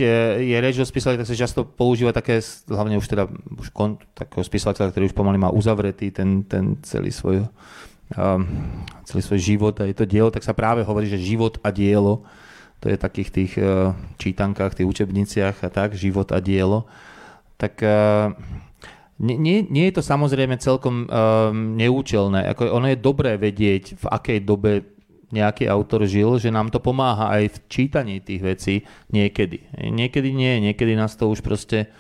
je 0.40 0.56
reč 0.56 0.76
o 0.80 0.88
spisovateľi, 0.88 1.20
tak 1.22 1.30
sa 1.30 1.36
často 1.36 1.60
používa 1.66 2.14
také, 2.14 2.40
hlavne 2.70 2.96
už 2.96 3.06
teda 3.06 3.28
už 3.60 3.68
kon, 3.76 4.00
takého 4.16 4.40
spisovateľa, 4.40 4.94
ktorý 4.94 5.04
už 5.12 5.16
pomaly 5.16 5.36
má 5.36 5.52
uzavretý 5.52 6.08
ten, 6.10 6.42
ten 6.48 6.80
celý 6.80 7.12
svoj 7.12 7.44
celý 9.02 9.22
svoj 9.22 9.40
život 9.42 9.74
a 9.82 9.84
je 9.90 9.96
to 9.98 10.06
dielo, 10.06 10.30
tak 10.30 10.46
sa 10.46 10.54
práve 10.54 10.86
hovorí, 10.86 11.10
že 11.10 11.18
život 11.18 11.58
a 11.66 11.74
dielo, 11.74 12.22
to 12.78 12.86
je 12.86 12.94
v 12.94 13.02
takých 13.02 13.30
tých 13.34 13.52
uh, 13.58 13.98
čítankách, 14.20 14.78
tých 14.78 14.86
učebniciach 14.86 15.66
a 15.66 15.68
tak, 15.72 15.98
život 15.98 16.30
a 16.30 16.38
dielo, 16.38 16.86
tak 17.56 17.80
uh, 17.80 18.36
nie, 19.16 19.40
nie, 19.40 19.64
nie 19.64 19.88
je 19.88 19.96
to 19.96 20.02
samozrejme 20.04 20.60
celkom 20.60 21.08
um, 21.08 21.08
neúčelné. 21.76 22.52
Ako 22.52 22.68
ono 22.68 22.92
je 22.92 23.00
dobré 23.00 23.40
vedieť, 23.40 23.96
v 23.96 24.06
akej 24.12 24.38
dobe 24.44 24.84
nejaký 25.32 25.66
autor 25.66 26.06
žil, 26.06 26.38
že 26.38 26.54
nám 26.54 26.70
to 26.70 26.78
pomáha 26.78 27.32
aj 27.32 27.50
v 27.50 27.56
čítaní 27.66 28.16
tých 28.22 28.42
vecí 28.44 28.74
niekedy. 29.10 29.64
Niekedy 29.90 30.30
nie, 30.30 30.62
niekedy 30.70 30.94
nás 30.94 31.18
to 31.18 31.32
už 31.32 31.42
proste, 31.42 31.90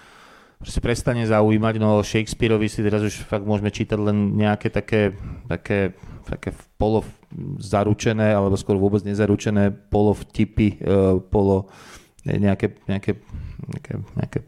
proste 0.60 0.78
prestane 0.84 1.26
zaujímať, 1.26 1.74
no 1.82 2.04
Shakespeareovi 2.04 2.68
si 2.70 2.84
teraz 2.86 3.02
už 3.02 3.26
fakt 3.26 3.42
môžeme 3.42 3.72
čítať 3.72 3.98
len 3.98 4.38
nejaké 4.38 4.70
také, 4.70 5.16
také, 5.50 5.96
také 6.28 6.54
polo 6.78 7.02
zaručené, 7.58 8.30
alebo 8.30 8.54
skôr 8.54 8.78
vôbec 8.78 9.02
nezaručené 9.02 9.74
polo 9.90 10.14
vtipy, 10.14 10.78
uh, 10.84 11.18
polo 11.18 11.66
nejaké, 12.22 12.78
nejaké, 12.86 13.18
nejaké, 13.66 13.92
nejaké 14.14 14.38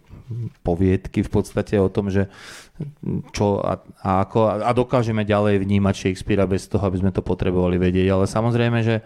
poviedky 0.63 1.25
v 1.25 1.31
podstate 1.31 1.81
o 1.81 1.89
tom, 1.89 2.13
že 2.13 2.29
čo 3.33 3.59
a, 3.59 3.81
a 4.05 4.23
ako 4.23 4.39
a 4.63 4.71
dokážeme 4.71 5.27
ďalej 5.27 5.65
vnímať 5.65 5.95
Shakespearea 5.97 6.47
bez 6.47 6.69
toho, 6.69 6.85
aby 6.85 7.01
sme 7.01 7.11
to 7.11 7.25
potrebovali 7.25 7.81
vedieť. 7.81 8.09
Ale 8.13 8.25
samozrejme, 8.31 8.79
že 8.85 9.03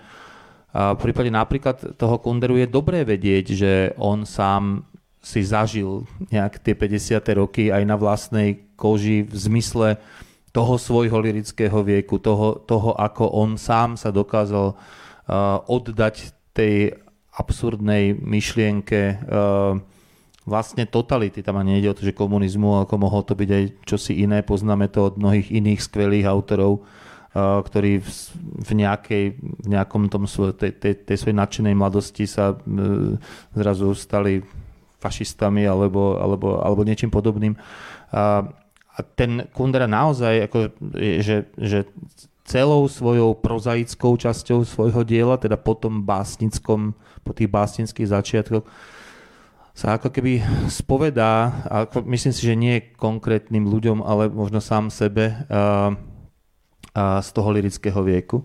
v 0.72 0.98
prípade 1.00 1.28
napríklad 1.28 2.00
toho 2.00 2.16
Kunderu 2.16 2.56
je 2.56 2.64
dobré 2.64 3.04
vedieť, 3.04 3.46
že 3.52 3.72
on 4.00 4.24
sám 4.24 4.88
si 5.22 5.44
zažil 5.44 6.08
nejak 6.32 6.58
tie 6.58 6.74
50. 6.74 7.22
roky 7.38 7.70
aj 7.70 7.82
na 7.87 7.94
vlastnej 7.94 8.66
koži 8.74 9.22
v 9.22 9.37
zmysle 9.37 9.88
toho 10.50 10.74
svojho 10.76 11.16
lirického 11.22 11.80
vieku, 11.80 12.18
toho, 12.18 12.58
toho 12.58 12.92
ako 12.98 13.30
on 13.30 13.56
sám 13.56 13.96
sa 13.96 14.11
dokázal 14.11 14.74
uh, 14.74 15.62
oddať 15.70 16.35
tej 16.52 16.98
absurdnej 17.32 18.12
myšlienke 18.18 19.00
uh, 19.16 19.80
vlastne 20.42 20.85
totality. 20.87 21.42
Tam 21.42 21.59
ani 21.59 21.78
nejde 21.78 21.94
o 21.94 21.96
to, 21.96 22.02
že 22.02 22.16
komunizmu, 22.16 22.83
ako 22.83 22.94
mohlo 22.98 23.22
to 23.22 23.38
byť 23.38 23.50
aj 23.50 23.64
čosi 23.87 24.26
iné. 24.26 24.42
Poznáme 24.42 24.90
to 24.90 25.12
od 25.12 25.14
mnohých 25.18 25.55
iných 25.55 25.81
skvelých 25.81 26.26
autorov, 26.26 26.83
uh, 26.83 27.62
ktorí 27.62 28.02
v, 28.02 28.70
nejakej, 28.74 29.24
v 29.38 29.66
nejakom 29.70 30.11
tom 30.11 30.26
svoj, 30.26 30.59
tej, 30.59 30.74
tej, 30.74 31.07
tej 31.07 31.16
svojej 31.16 31.38
nadšenej 31.38 31.74
mladosti 31.78 32.26
sa 32.26 32.55
uh, 32.55 32.59
zrazu 33.55 33.94
stali 33.94 34.42
fašistami 34.98 35.66
alebo, 35.66 36.18
alebo, 36.18 36.59
alebo 36.59 36.83
niečím 36.83 37.11
podobným. 37.11 37.55
Uh, 38.11 38.50
a 38.92 39.00
ten 39.16 39.48
Kundera 39.57 39.88
naozaj, 39.88 40.52
ako, 40.52 40.59
že, 41.24 41.48
že 41.57 41.88
celou 42.44 42.85
svojou 42.90 43.33
prozaickou 43.38 44.18
časťou 44.18 44.66
svojho 44.66 45.00
diela, 45.07 45.40
teda 45.40 45.57
po 45.57 45.72
tom 45.72 46.05
básnickom, 46.05 46.92
po 47.24 47.33
tých 47.33 47.48
básnických 47.48 48.11
začiatkoch, 48.12 48.66
sa 49.72 49.96
ako 49.96 50.12
keby 50.12 50.44
spovedá, 50.68 51.64
a 51.64 51.76
myslím 52.04 52.32
si, 52.37 52.42
že 52.44 52.54
nie 52.56 52.92
konkrétnym 52.96 53.64
ľuďom, 53.64 54.04
ale 54.04 54.28
možno 54.28 54.61
sám 54.61 54.92
sebe 54.92 55.32
a, 55.48 55.96
a 56.92 57.02
z 57.24 57.28
toho 57.32 57.48
lirického 57.48 58.00
vieku. 58.04 58.44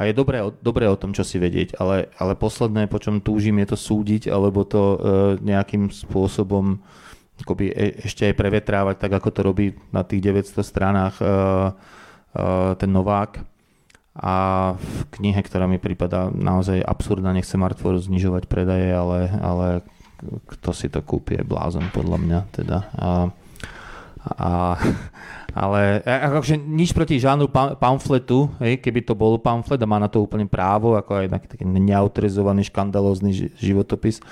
A 0.00 0.08
je 0.08 0.16
dobré, 0.16 0.40
dobré 0.64 0.88
o 0.88 0.96
tom, 0.96 1.12
čo 1.12 1.26
si 1.26 1.36
vedieť, 1.36 1.76
ale, 1.76 2.08
ale 2.16 2.32
posledné, 2.32 2.88
po 2.88 2.96
čom 2.96 3.20
túžim, 3.20 3.60
je 3.60 3.74
to 3.74 3.76
súdiť, 3.76 4.32
alebo 4.32 4.64
to 4.64 4.80
e, 4.80 4.98
nejakým 5.44 5.92
spôsobom 5.92 6.80
akoby 7.44 7.72
e, 7.72 8.08
ešte 8.08 8.28
aj 8.28 8.34
prevetrávať, 8.36 8.96
tak 8.96 9.12
ako 9.20 9.28
to 9.28 9.40
robí 9.44 9.66
na 9.92 10.04
tých 10.04 10.24
900 10.24 10.64
stranách 10.64 11.14
e, 11.20 11.24
e, 11.24 11.32
ten 12.80 12.90
Novák. 12.92 13.44
A 14.20 14.34
v 14.76 14.98
knihe, 15.20 15.40
ktorá 15.40 15.68
mi 15.68 15.76
prípada 15.76 16.28
naozaj 16.32 16.82
absurdná, 16.82 17.36
nechcem 17.36 17.60
Artfor 17.60 17.96
znižovať 17.96 18.50
predaje, 18.50 18.90
ale, 18.92 19.32
ale 19.40 19.66
kto 20.22 20.70
si 20.76 20.92
to 20.92 21.00
kúpi 21.00 21.40
je 21.40 21.44
blázon 21.44 21.88
podľa 21.90 22.18
mňa 22.20 22.40
teda. 22.52 22.78
A, 22.96 23.08
a, 24.20 24.50
ale 25.56 26.04
akože 26.04 26.60
nič 26.60 26.94
proti 26.94 27.18
žánru 27.18 27.50
pamfletu, 27.50 28.52
hej, 28.62 28.78
keby 28.78 29.02
to 29.02 29.16
bol 29.18 29.40
pamflet 29.40 29.80
a 29.82 29.88
má 29.88 29.98
na 29.98 30.06
to 30.06 30.22
úplne 30.22 30.46
právo, 30.46 30.94
ako 30.94 31.24
aj 31.24 31.26
taký 31.50 31.64
neautorizovaný 31.66 32.68
škandalózny 32.68 33.50
životopis, 33.58 34.22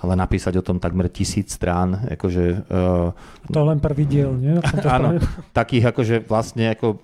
ale 0.00 0.18
napísať 0.18 0.58
o 0.58 0.66
tom 0.66 0.82
takmer 0.82 1.12
tisíc 1.12 1.54
strán, 1.54 2.08
akože... 2.10 2.66
Uh, 2.66 3.14
to 3.52 3.62
len 3.62 3.78
prvý 3.78 4.08
diel, 4.08 4.34
nie? 4.34 4.58
áno, 4.88 5.20
takých 5.54 5.94
akože 5.94 6.16
vlastne 6.26 6.74
ako 6.74 6.98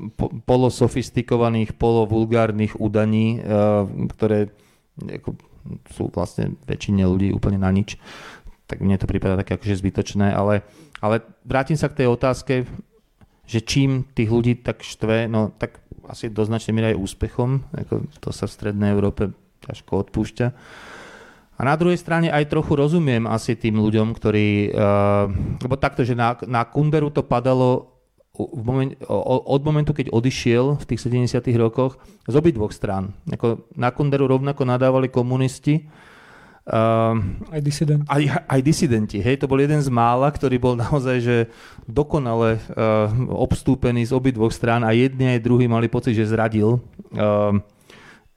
polosofistikovaných, 0.48 1.76
polovulgárnych 1.76 2.80
údaní, 2.80 3.38
uh, 3.38 3.86
ktoré 4.16 4.50
ako, 5.00 5.38
sú 5.92 6.08
vlastne 6.12 6.56
väčšine 6.66 7.04
ľudí 7.04 7.30
úplne 7.30 7.60
na 7.60 7.70
nič, 7.70 7.96
tak 8.70 8.80
mne 8.82 8.96
to 9.00 9.10
prípada 9.10 9.40
také 9.40 9.58
akože 9.58 9.82
zbytočné, 9.82 10.30
ale, 10.30 10.62
ale 11.02 11.26
vrátim 11.42 11.74
sa 11.74 11.90
k 11.90 12.04
tej 12.04 12.08
otázke, 12.14 12.54
že 13.50 13.58
čím 13.66 14.06
tých 14.14 14.30
ľudí 14.30 14.62
tak 14.62 14.86
štve, 14.86 15.26
no 15.26 15.50
tak 15.58 15.82
asi 16.06 16.30
do 16.30 16.46
značnej 16.46 16.70
miery 16.70 16.86
aj 16.94 17.02
úspechom, 17.02 17.66
ako 17.74 18.06
to 18.22 18.30
sa 18.30 18.46
v 18.46 18.54
Strednej 18.54 18.94
Európe 18.94 19.34
ťažko 19.66 20.06
odpúšťa. 20.06 20.46
A 21.58 21.66
na 21.66 21.76
druhej 21.76 22.00
strane 22.00 22.32
aj 22.32 22.48
trochu 22.48 22.72
rozumiem 22.72 23.28
asi 23.28 23.52
tým 23.52 23.76
ľuďom, 23.76 24.16
ktorí, 24.16 24.72
uh, 24.72 25.28
lebo 25.60 25.76
takto, 25.76 26.06
že 26.06 26.16
na, 26.16 26.32
na 26.48 26.64
Kunderu 26.64 27.12
to 27.12 27.20
padalo 27.20 27.99
v 28.48 28.62
moment, 28.64 28.92
od 29.46 29.62
momentu, 29.66 29.92
keď 29.92 30.08
odišiel 30.08 30.80
v 30.80 30.84
tých 30.88 31.00
70 31.04 31.44
rokoch 31.60 32.00
z 32.24 32.34
obidvoch 32.38 32.72
strán. 32.72 33.12
Ako 33.28 33.68
na 33.76 33.92
Kunderu 33.92 34.30
rovnako 34.30 34.64
nadávali 34.64 35.12
komunisti, 35.12 35.84
Uh, 36.70 37.16
aj 37.50 37.66
disidenti. 37.66 38.06
Aj, 38.06 38.22
aj 38.46 38.60
disidenti, 38.60 39.18
hej, 39.18 39.40
to 39.42 39.48
bol 39.48 39.58
jeden 39.58 39.80
z 39.80 39.88
mála, 39.90 40.28
ktorý 40.30 40.60
bol 40.60 40.76
naozaj, 40.78 41.16
že 41.18 41.36
dokonale 41.88 42.60
uh, 42.60 43.10
obstúpený 43.32 44.06
z 44.06 44.12
obidvoch 44.14 44.52
strán 44.52 44.84
a 44.84 44.92
jedni 44.92 45.34
aj 45.34 45.42
druhý 45.42 45.66
mali 45.66 45.88
pocit, 45.88 46.14
že 46.14 46.30
zradil 46.30 46.78
uh, 46.78 47.56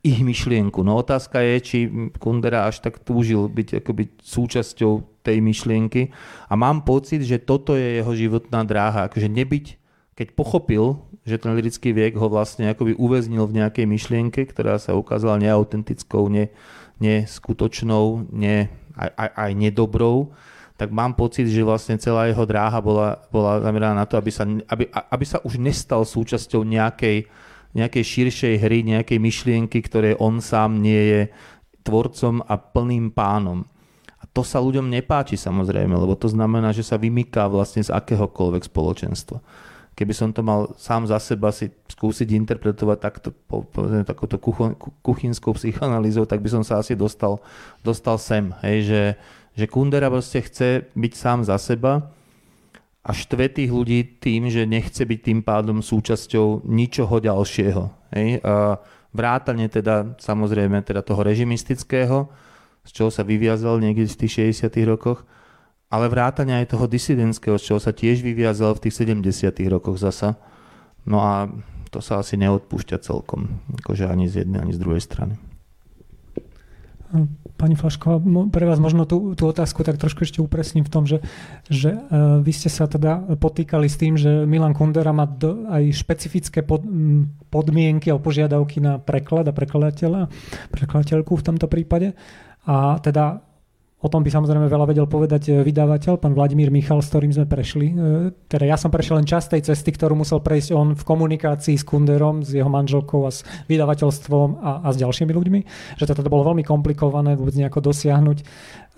ich 0.03 0.23
myšlienku. 0.23 0.81
No 0.87 0.97
otázka 1.03 1.43
je, 1.43 1.55
či 1.61 1.77
Kundera 2.15 2.65
až 2.71 2.81
tak 2.81 3.03
túžil 3.03 3.51
byť 3.51 3.83
akoby 3.83 4.15
súčasťou 4.23 5.23
tej 5.23 5.37
myšlienky 5.43 6.11
a 6.47 6.53
mám 6.55 6.87
pocit, 6.87 7.23
že 7.27 7.43
toto 7.43 7.75
je 7.75 8.03
jeho 8.03 8.11
životná 8.11 8.63
dráha, 8.67 9.11
akože 9.11 9.31
nebyť 9.31 9.82
keď 10.13 10.37
pochopil, 10.37 11.01
že 11.25 11.41
ten 11.41 11.57
lirický 11.57 11.89
viek 11.89 12.13
ho 12.13 12.29
vlastne 12.29 12.69
akoby 12.69 12.93
uväznil 12.93 13.49
v 13.49 13.57
nejakej 13.61 13.85
myšlienke, 13.89 14.45
ktorá 14.45 14.77
sa 14.77 14.93
ukázala 14.93 15.41
neautentickou, 15.41 16.29
ne, 16.29 16.53
neskutočnou, 17.01 18.29
ne, 18.29 18.69
aj, 18.93 19.09
aj, 19.17 19.29
aj 19.33 19.51
nedobrou, 19.57 20.29
tak 20.77 20.93
mám 20.93 21.17
pocit, 21.17 21.49
že 21.49 21.65
vlastne 21.65 21.97
celá 21.97 22.29
jeho 22.29 22.45
dráha 22.45 22.77
bola, 22.81 23.25
bola 23.33 23.61
zameraná 23.61 24.05
na 24.05 24.05
to, 24.05 24.17
aby 24.17 24.29
sa, 24.29 24.45
aby, 24.45 24.89
aby 24.89 25.25
sa 25.25 25.41
už 25.41 25.57
nestal 25.57 26.05
súčasťou 26.05 26.61
nejakej, 26.61 27.25
nejakej 27.73 28.03
širšej 28.03 28.55
hry, 28.61 28.85
nejakej 28.85 29.17
myšlienky, 29.17 29.81
ktoré 29.81 30.13
on 30.21 30.41
sám 30.41 30.77
nie 30.77 31.01
je 31.09 31.21
tvorcom 31.81 32.45
a 32.45 32.53
plným 32.57 33.09
pánom. 33.09 33.65
A 34.21 34.29
to 34.29 34.45
sa 34.45 34.61
ľuďom 34.61 34.89
nepáči 34.93 35.37
samozrejme, 35.37 35.93
lebo 35.93 36.13
to 36.13 36.29
znamená, 36.29 36.69
že 36.69 36.85
sa 36.85 37.01
vymyká 37.01 37.49
vlastne 37.49 37.81
z 37.81 37.89
akéhokoľvek 37.89 38.69
spoločenstva 38.69 39.41
keby 39.93 40.13
som 40.13 40.29
to 40.33 40.41
mal 40.41 40.73
sám 40.77 41.05
za 41.05 41.21
seba 41.21 41.53
si 41.53 41.69
skúsiť 41.69 42.33
interpretovať 42.33 42.97
takto, 42.97 43.29
povedzme, 43.49 44.05
takouto 44.05 44.41
kuchynskou 45.05 45.53
psychoanalýzou, 45.53 46.25
tak 46.25 46.41
by 46.41 46.49
som 46.49 46.63
sa 46.65 46.81
asi 46.81 46.97
dostal, 46.97 47.41
dostal 47.85 48.17
sem. 48.17 48.49
Hej, 48.65 48.77
že, 48.89 49.03
že 49.53 49.65
Kundera 49.69 50.09
proste 50.09 50.41
chce 50.41 50.89
byť 50.97 51.13
sám 51.13 51.45
za 51.45 51.57
seba 51.61 52.09
a 53.03 53.11
štve 53.11 53.51
tých 53.51 53.69
ľudí 53.69 54.17
tým, 54.17 54.49
že 54.49 54.65
nechce 54.65 55.03
byť 55.03 55.19
tým 55.19 55.39
pádom 55.45 55.83
súčasťou 55.83 56.65
ničoho 56.65 57.19
ďalšieho. 57.19 57.83
Hej. 58.15 58.39
A 58.41 58.79
vrátane 59.13 59.69
teda 59.69 60.17
samozrejme 60.17 60.81
teda 60.81 61.05
toho 61.05 61.21
režimistického, 61.21 62.31
z 62.83 62.89
čoho 62.91 63.11
sa 63.13 63.23
vyviazal 63.23 63.79
niekde 63.79 64.09
v 64.09 64.19
tých 64.25 64.57
60 64.57 64.73
rokoch, 64.89 65.23
ale 65.93 66.09
vrátania 66.09 66.57
aj 66.57 66.73
toho 66.73 66.89
disidentského, 66.89 67.61
z 67.61 67.69
čoho 67.69 67.77
sa 67.77 67.93
tiež 67.93 68.25
vyviazal 68.25 68.73
v 68.73 68.89
tých 68.89 69.05
70 69.05 69.53
rokoch 69.69 70.01
zasa. 70.01 70.41
No 71.05 71.21
a 71.21 71.45
to 71.93 72.01
sa 72.01 72.17
asi 72.17 72.33
neodpúšťa 72.41 72.97
celkom, 73.05 73.61
akože 73.77 74.09
ani 74.09 74.25
z 74.25 74.41
jednej, 74.41 74.65
ani 74.65 74.73
z 74.73 74.81
druhej 74.81 75.05
strany. 75.05 75.37
Pani 77.61 77.77
Flašková, 77.77 78.17
pre 78.49 78.65
vás 78.65 78.81
možno 78.81 79.05
tú, 79.05 79.37
tú 79.37 79.45
otázku 79.45 79.85
tak 79.85 80.01
trošku 80.01 80.25
ešte 80.25 80.41
upresním 80.41 80.81
v 80.81 80.89
tom, 80.89 81.05
že, 81.05 81.21
že 81.69 81.93
uh, 81.93 82.41
vy 82.41 82.49
ste 82.49 82.73
sa 82.73 82.89
teda 82.89 83.37
potýkali 83.37 83.85
s 83.85 84.01
tým, 84.01 84.17
že 84.17 84.49
Milan 84.49 84.73
Kundera 84.73 85.13
má 85.13 85.29
do, 85.29 85.69
aj 85.69 85.93
špecifické 85.93 86.65
pod, 86.65 86.81
podmienky 87.53 88.09
alebo 88.09 88.33
požiadavky 88.33 88.81
na 88.81 88.97
preklad 88.97 89.45
a 89.45 89.53
prekladateľa, 89.53 90.25
prekladateľku 90.73 91.37
v 91.37 91.45
tomto 91.45 91.69
prípade. 91.69 92.17
A 92.65 92.97
teda 92.97 93.45
O 94.03 94.11
tom 94.11 94.19
by 94.19 94.27
samozrejme 94.35 94.67
veľa 94.67 94.83
vedel 94.91 95.07
povedať 95.07 95.47
e, 95.47 95.51
vydavateľ, 95.63 96.19
pán 96.19 96.35
Vladimír 96.35 96.67
Michal, 96.67 96.99
s 96.99 97.07
ktorým 97.07 97.31
sme 97.31 97.47
prešli. 97.47 97.95
E, 97.95 97.95
teda 98.51 98.67
ja 98.67 98.75
som 98.75 98.91
prešiel 98.91 99.23
len 99.23 99.23
časť 99.23 99.55
tej 99.55 99.71
cesty, 99.71 99.95
ktorú 99.95 100.19
musel 100.19 100.43
prejsť 100.43 100.75
on 100.75 100.91
v 100.91 101.03
komunikácii 101.07 101.79
s 101.79 101.87
Kunderom, 101.87 102.43
s 102.43 102.51
jeho 102.51 102.67
manželkou 102.67 103.23
a 103.23 103.31
s 103.31 103.47
vydavateľstvom 103.71 104.59
a, 104.59 104.71
a 104.83 104.87
s 104.91 104.99
ďalšími 104.99 105.31
ľuďmi. 105.31 105.59
Že 105.95 106.05
to 106.11 106.13
teda 106.19 106.27
bolo 106.27 106.51
veľmi 106.51 106.67
komplikované 106.67 107.39
vôbec 107.39 107.55
nejako 107.55 107.79
dosiahnuť. 107.79 108.37
E, 108.43 108.45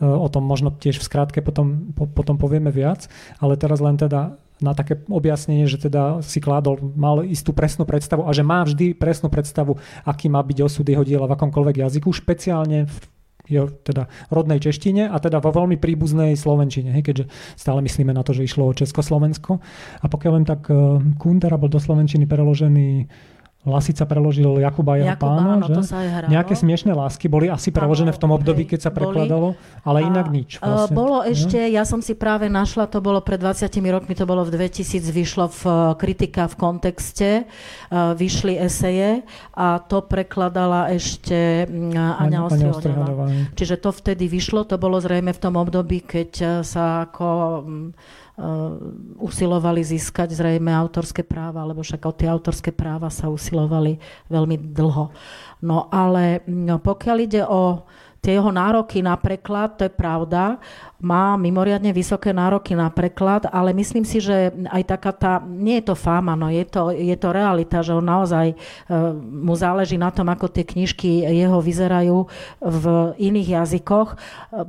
o 0.02 0.26
tom 0.26 0.41
možno 0.41 0.74
tiež 0.74 0.98
v 0.98 1.06
skratke 1.06 1.46
potom, 1.46 1.94
po, 1.94 2.10
potom 2.10 2.41
povieme 2.41 2.74
viac. 2.74 3.06
Ale 3.38 3.62
teraz 3.62 3.86
len 3.86 4.02
teda 4.02 4.41
na 4.58 4.74
také 4.74 5.06
objasnenie, 5.06 5.70
že 5.70 5.86
teda 5.86 6.26
si 6.26 6.41
kládol, 6.41 6.80
mal 6.96 7.22
istú 7.28 7.52
presnú 7.52 7.84
predstavu 7.84 8.24
a 8.24 8.32
že 8.32 8.41
má 8.41 8.63
vždy 8.63 8.96
presnú 8.96 9.28
predstavu, 9.28 9.78
aký 10.08 10.32
má 10.32 10.39
byť 10.39 10.58
osud 10.63 10.88
jeho 10.88 11.04
diela 11.04 11.28
v 11.28 11.36
akomkoľvek 11.36 11.84
jazyku, 11.84 12.08
špeciálne 12.10 12.88
v 12.88 12.98
je 13.46 13.62
teda 13.86 14.10
rodnej 14.34 14.62
češtine 14.62 15.10
a 15.10 15.18
teda 15.22 15.42
vo 15.42 15.54
veľmi 15.54 15.78
príbuznej 15.78 16.34
slovenčine, 16.34 16.92
hej, 16.94 17.04
keďže 17.06 17.26
stále 17.56 17.80
myslíme 17.86 18.12
na 18.12 18.26
to, 18.26 18.34
že 18.34 18.46
išlo 18.46 18.70
o 18.70 18.78
Československo. 18.78 19.62
A 20.02 20.06
pokiaľ 20.10 20.32
viem, 20.36 20.48
tak 20.48 20.62
eh, 20.70 20.76
Kundera 21.22 21.58
bol 21.62 21.70
do 21.70 21.82
slovenčiny 21.82 22.26
preložený 22.26 23.08
Lasica 23.65 24.06
preložil 24.06 24.62
Jakuba 24.62 24.93
a 24.93 24.97
jeho 25.01 25.10
Jakuba, 25.17 25.25
pána, 25.25 25.51
áno, 25.58 25.65
že? 25.65 25.73
To 25.73 25.84
sa 25.84 25.97
aj 26.06 26.10
hralo. 26.13 26.32
Nejaké 26.32 26.54
smiešné 26.54 26.91
lásky 26.93 27.25
boli 27.25 27.49
asi 27.49 27.73
preložené 27.73 28.13
v 28.13 28.19
tom 28.21 28.30
období, 28.30 28.69
keď 28.69 28.80
sa 28.86 28.91
prekladalo, 28.93 29.58
ale 29.82 29.99
a, 30.01 30.08
inak 30.08 30.30
nič. 30.30 30.62
Vlastne. 30.62 30.93
Bolo 30.93 31.25
ešte, 31.25 31.58
ja 31.58 31.82
som 31.82 31.99
si 32.06 32.13
práve 32.13 32.45
našla, 32.45 32.86
to 32.86 33.01
bolo 33.01 33.25
pred 33.25 33.41
20 33.41 33.65
rokmi, 33.89 34.13
to 34.13 34.30
bolo 34.30 34.45
v 34.45 34.54
2000, 34.54 35.01
vyšlo 35.10 35.49
v 35.49 35.62
eh, 35.65 35.73
kritika 35.97 36.45
v 36.45 36.56
kontexte, 36.62 37.30
eh, 37.41 38.13
vyšli 38.13 38.54
eseje 38.62 39.25
a 39.58 39.82
to 39.82 40.06
prekladala 40.06 40.93
ešte 40.93 41.65
mm, 41.65 42.21
Aňa 42.21 42.39
Ostrihadová. 42.45 43.25
Čiže 43.58 43.82
to 43.82 43.89
vtedy 43.89 44.30
vyšlo, 44.30 44.69
to 44.69 44.78
bolo 44.78 45.01
zrejme 45.01 45.34
v 45.34 45.41
tom 45.41 45.58
období, 45.58 46.06
keď 46.06 46.62
sa 46.62 47.10
ako 47.10 47.28
mm, 47.65 47.89
usilovali 49.15 49.80
získať 49.80 50.36
zrejme 50.36 50.67
autorské 50.67 51.24
práva, 51.24 51.63
lebo 51.63 51.80
však 51.80 52.04
o 52.04 52.12
tie 52.12 52.28
autorské 52.28 52.76
práva 52.76 53.08
sa 53.08 53.32
usilovali 53.32 53.95
veľmi 54.28 54.76
dlho. 54.76 55.12
No 55.63 55.88
ale 55.88 56.43
no, 56.52 56.84
pokiaľ 56.84 57.17
ide 57.24 57.48
o 57.48 57.88
tie 58.19 58.36
jeho 58.36 58.52
nároky 58.52 59.00
na 59.00 59.15
preklad, 59.15 59.80
to 59.80 59.88
je 59.88 59.93
pravda, 59.93 60.60
má 61.04 61.36
mimoriadne 61.36 61.92
vysoké 61.92 62.32
nároky 62.32 62.72
na 62.72 62.88
preklad, 62.88 63.52
ale 63.52 63.76
myslím 63.76 64.08
si, 64.08 64.24
že 64.24 64.56
aj 64.72 64.84
taká 64.96 65.12
tá, 65.12 65.34
nie 65.44 65.84
je 65.84 65.92
to 65.92 65.96
fáma, 65.96 66.40
no 66.40 66.48
je 66.48 66.64
to, 66.64 66.96
je 66.96 67.16
to 67.20 67.30
realita, 67.36 67.84
že 67.84 67.92
on 67.92 68.08
naozaj 68.08 68.56
e, 68.56 68.56
mu 69.20 69.52
záleží 69.60 70.00
na 70.00 70.08
tom, 70.16 70.32
ako 70.32 70.48
tie 70.48 70.64
knižky 70.64 71.28
jeho 71.28 71.60
vyzerajú 71.60 72.32
v 72.64 72.86
iných 73.20 73.50
jazykoch. 73.60 74.16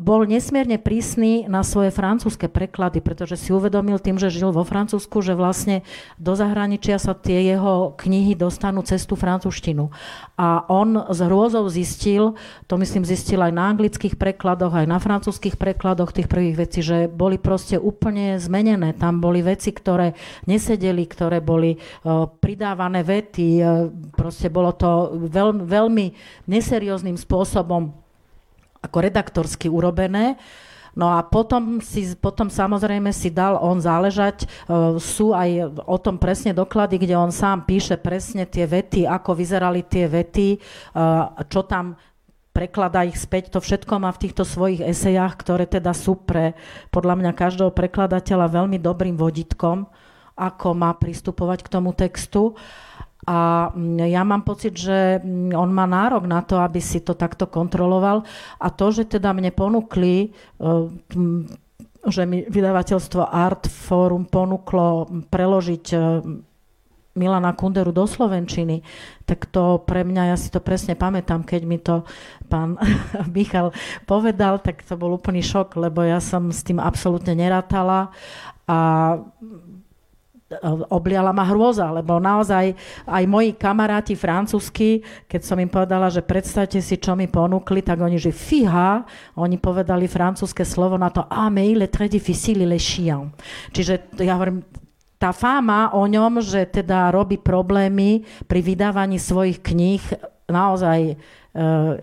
Bol 0.03 0.27
nesmierne 0.27 0.83
prísny 0.83 1.47
na 1.47 1.63
svoje 1.63 1.95
francúzske 1.95 2.51
preklady, 2.51 2.99
pretože 2.99 3.39
si 3.39 3.55
uvedomil 3.55 4.03
tým, 4.03 4.19
že 4.19 4.33
žil 4.33 4.51
vo 4.51 4.67
Francúzsku, 4.67 5.23
že 5.23 5.39
vlastne 5.39 5.87
do 6.19 6.35
zahraničia 6.35 6.99
sa 6.99 7.15
tie 7.15 7.55
jeho 7.55 7.95
knihy 7.95 8.35
dostanú 8.35 8.83
cez 8.83 9.07
tú 9.07 9.15
francúzštinu. 9.15 9.95
A 10.35 10.67
on 10.67 11.07
s 11.07 11.19
hrôzou 11.23 11.71
zistil, 11.71 12.35
to 12.67 12.75
myslím 12.77 13.07
zistil 13.07 13.41
aj 13.41 13.53
na 13.55 13.71
anglických 13.71 14.19
prekladoch, 14.19 14.75
aj 14.75 14.87
na 14.91 14.99
francúzských 14.99 15.55
prekladoch 15.55 16.16
tých 16.17 16.33
prvých 16.33 16.57
vecí, 16.57 16.81
že 16.81 17.05
boli 17.13 17.37
proste 17.37 17.77
úplne 17.77 18.41
zmenené. 18.41 18.97
Tam 18.97 19.21
boli 19.21 19.45
veci, 19.45 19.77
ktoré 19.77 20.17
nesedeli, 20.49 21.05
ktoré 21.05 21.45
boli 21.45 21.77
uh, 21.77 22.25
pridávané 22.25 23.05
vety. 23.05 23.49
Uh, 23.61 23.93
proste 24.17 24.49
bolo 24.49 24.73
to 24.73 25.21
veľ, 25.29 25.69
veľmi 25.69 26.07
neserióznym 26.49 27.21
spôsobom 27.21 27.93
ako 28.81 28.97
redaktorsky 29.05 29.69
urobené. 29.69 30.41
No 30.97 31.13
a 31.13 31.21
potom, 31.21 31.85
si, 31.85 32.17
potom 32.17 32.49
samozrejme 32.49 33.13
si 33.13 33.29
dal 33.29 33.61
on 33.61 33.77
záležať. 33.77 34.49
Uh, 34.65 34.97
sú 34.97 35.37
aj 35.37 35.77
o 35.85 36.01
tom 36.01 36.17
presne 36.17 36.57
doklady, 36.57 36.97
kde 36.97 37.21
on 37.21 37.29
sám 37.29 37.69
píše 37.69 38.01
presne 38.01 38.49
tie 38.49 38.65
vety, 38.65 39.05
ako 39.05 39.37
vyzerali 39.37 39.85
tie 39.85 40.09
vety, 40.09 40.57
čo 41.53 41.61
tam 41.69 42.01
prekladá 42.57 43.05
ich 43.05 43.21
späť. 43.21 43.53
To 43.53 43.61
všetko 43.61 44.01
má 44.01 44.09
v 44.17 44.25
týchto 44.25 44.49
svojich 44.49 44.81
esejách, 44.81 45.37
ktoré 45.37 45.69
teda 45.69 45.93
sú 45.93 46.17
pre 46.17 46.57
podľa 46.89 47.21
mňa 47.21 47.37
každého 47.37 47.69
prekladateľa 47.77 48.49
veľmi 48.49 48.81
dobrým 48.81 49.21
vodítkom, 49.21 49.85
ako 50.33 50.69
má 50.73 50.97
pristupovať 50.97 51.61
k 51.61 51.69
tomu 51.69 51.93
textu. 51.93 52.57
A 53.29 53.69
mm, 53.75 54.09
ja 54.09 54.23
mám 54.25 54.47
pocit, 54.47 54.73
že 54.73 55.21
mm, 55.21 55.53
on 55.53 55.69
má 55.69 55.85
nárok 55.85 56.25
na 56.25 56.41
to, 56.41 56.57
aby 56.57 56.81
si 56.81 57.05
to 57.05 57.13
takto 57.13 57.45
kontroloval. 57.45 58.25
A 58.57 58.73
to, 58.73 58.89
že 58.89 59.05
teda 59.05 59.37
mne 59.37 59.53
ponúkli, 59.53 60.31
e, 60.57 60.69
že 62.07 62.23
mi 62.23 62.47
vydavateľstvo 62.47 63.27
Art 63.27 63.67
Forum 63.67 64.31
ponúklo 64.31 65.11
preložiť 65.27 65.85
e, 65.93 65.99
Milana 67.17 67.57
Kunderu 67.57 67.91
do 67.91 68.05
Slovenčiny, 68.05 68.85
tak 69.25 69.49
to 69.49 69.83
pre 69.83 70.05
mňa, 70.05 70.31
ja 70.31 70.37
si 70.37 70.53
to 70.53 70.61
presne 70.61 70.95
pamätám, 70.95 71.43
keď 71.43 71.63
mi 71.65 71.81
to 71.81 72.05
pán 72.47 72.77
Michal 73.35 73.73
povedal, 74.05 74.61
tak 74.61 74.85
to 74.85 74.95
bol 74.95 75.17
úplný 75.17 75.41
šok, 75.41 75.81
lebo 75.81 76.05
ja 76.05 76.23
som 76.23 76.53
s 76.53 76.63
tým 76.63 76.79
absolútne 76.79 77.35
nerátala 77.35 78.15
a 78.69 78.79
obliala 80.95 81.35
ma 81.35 81.43
hrôza, 81.43 81.91
lebo 81.91 82.23
naozaj 82.23 82.71
aj 83.03 83.25
moji 83.27 83.59
kamaráti 83.59 84.15
francúzsky, 84.15 85.03
keď 85.27 85.41
som 85.43 85.59
im 85.59 85.67
povedala, 85.67 86.07
že 86.07 86.23
predstavte 86.23 86.79
si, 86.79 87.03
čo 87.03 87.19
mi 87.19 87.27
ponúkli, 87.27 87.83
tak 87.83 87.99
oni, 87.99 88.15
že 88.15 88.31
fiha, 88.31 89.03
oni 89.35 89.59
povedali 89.59 90.07
francúzske 90.07 90.63
slovo 90.63 90.95
na 90.95 91.11
to, 91.11 91.27
ah, 91.27 91.51
mais 91.51 91.75
il 91.75 91.83
très 91.91 92.07
difficile, 92.07 92.63
il 92.63 92.73
est 92.79 92.83
chiant. 92.83 93.35
Čiže 93.75 94.15
ja 94.23 94.39
hovorím, 94.39 94.63
tá 95.17 95.33
fáma 95.33 95.97
o 95.97 96.05
ňom, 96.05 96.45
že 96.45 96.69
teda 96.69 97.09
robí 97.09 97.41
problémy 97.41 98.25
pri 98.45 98.61
vydávaní 98.61 99.17
svojich 99.17 99.65
kníh, 99.65 100.05
naozaj 100.45 101.01
e, 101.13 101.15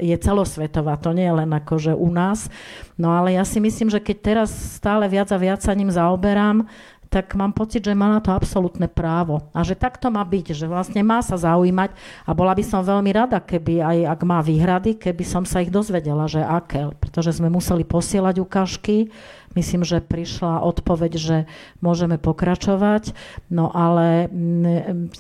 je 0.02 0.16
celosvetová, 0.18 0.98
to 0.98 1.14
nie 1.14 1.30
je 1.30 1.38
len 1.46 1.52
akože 1.54 1.94
u 1.94 2.10
nás. 2.10 2.50
No 2.98 3.14
ale 3.14 3.38
ja 3.38 3.46
si 3.46 3.62
myslím, 3.62 3.94
že 3.94 4.02
keď 4.02 4.18
teraz 4.20 4.50
stále 4.50 5.06
viac 5.06 5.30
a 5.30 5.38
viac 5.38 5.62
sa 5.62 5.78
ním 5.78 5.94
zaoberám, 5.94 6.66
tak 7.14 7.38
mám 7.38 7.54
pocit, 7.54 7.86
že 7.86 7.94
má 7.94 8.10
na 8.10 8.18
to 8.18 8.34
absolútne 8.34 8.90
právo. 8.90 9.46
A 9.54 9.62
že 9.62 9.78
takto 9.78 10.10
má 10.10 10.26
byť, 10.26 10.58
že 10.58 10.66
vlastne 10.66 11.06
má 11.06 11.22
sa 11.22 11.38
zaujímať 11.38 11.94
a 12.26 12.34
bola 12.34 12.58
by 12.58 12.66
som 12.66 12.82
veľmi 12.82 13.14
rada, 13.14 13.38
keby 13.38 13.86
aj 13.86 13.98
ak 14.18 14.20
má 14.26 14.42
výhrady, 14.42 14.98
keby 14.98 15.22
som 15.22 15.46
sa 15.46 15.62
ich 15.62 15.70
dozvedela, 15.70 16.26
že 16.26 16.42
aké. 16.42 16.90
Pretože 16.98 17.38
sme 17.38 17.54
museli 17.54 17.86
posielať 17.86 18.42
ukážky, 18.42 19.14
Myslím, 19.54 19.86
že 19.86 20.02
prišla 20.02 20.66
odpoveď, 20.66 21.12
že 21.18 21.38
môžeme 21.78 22.18
pokračovať, 22.18 23.14
no 23.54 23.70
ale 23.70 24.30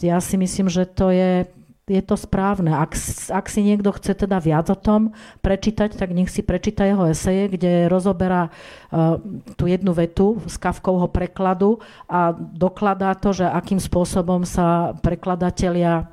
ja 0.01 0.17
si 0.17 0.35
myslím, 0.41 0.67
že 0.73 0.89
to 0.89 1.13
je 1.13 1.45
je 1.83 1.99
to 1.99 2.15
správne. 2.15 2.71
Ak, 2.71 2.95
ak 3.27 3.45
si 3.51 3.59
niekto 3.59 3.91
chce 3.91 4.15
teda 4.15 4.39
viac 4.39 4.71
o 4.71 4.77
tom 4.77 5.11
prečítať, 5.43 5.99
tak 5.99 6.15
nech 6.15 6.31
si 6.31 6.39
prečíta 6.39 6.87
jeho 6.87 7.11
eseje, 7.11 7.51
kde 7.51 7.91
rozoberá 7.91 8.47
uh, 8.47 9.19
tú 9.59 9.67
jednu 9.67 9.91
vetu 9.91 10.39
z 10.47 10.55
Kavkovho 10.63 11.11
prekladu 11.11 11.83
a 12.07 12.31
dokladá 12.31 13.11
to, 13.19 13.35
že 13.35 13.43
akým 13.43 13.83
spôsobom 13.83 14.47
sa 14.47 14.95
prekladatelia 15.03 16.07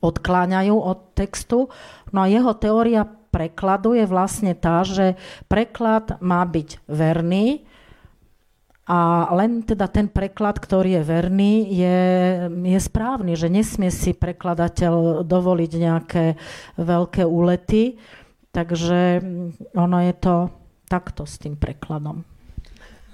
odkláňajú 0.00 0.76
od 0.78 0.98
textu. 1.12 1.68
No 2.08 2.24
a 2.24 2.30
jeho 2.30 2.56
teória 2.56 3.04
prekladu 3.38 3.94
je 3.94 4.02
vlastne 4.10 4.50
tá, 4.58 4.82
že 4.82 5.14
preklad 5.46 6.18
má 6.18 6.42
byť 6.42 6.82
verný 6.90 7.62
a 8.88 9.28
len 9.36 9.62
teda 9.62 9.84
ten 9.86 10.08
preklad, 10.08 10.56
ktorý 10.56 10.98
je 10.98 11.02
verný, 11.04 11.54
je, 11.70 12.00
je 12.50 12.80
správny, 12.80 13.36
že 13.36 13.52
nesmie 13.52 13.92
si 13.92 14.16
prekladateľ 14.16 15.22
dovoliť 15.28 15.72
nejaké 15.76 16.24
veľké 16.80 17.22
úlety. 17.22 18.00
Takže 18.48 19.20
ono 19.76 19.98
je 20.02 20.14
to 20.16 20.34
takto 20.88 21.28
s 21.28 21.36
tým 21.36 21.60
prekladom. 21.60 22.24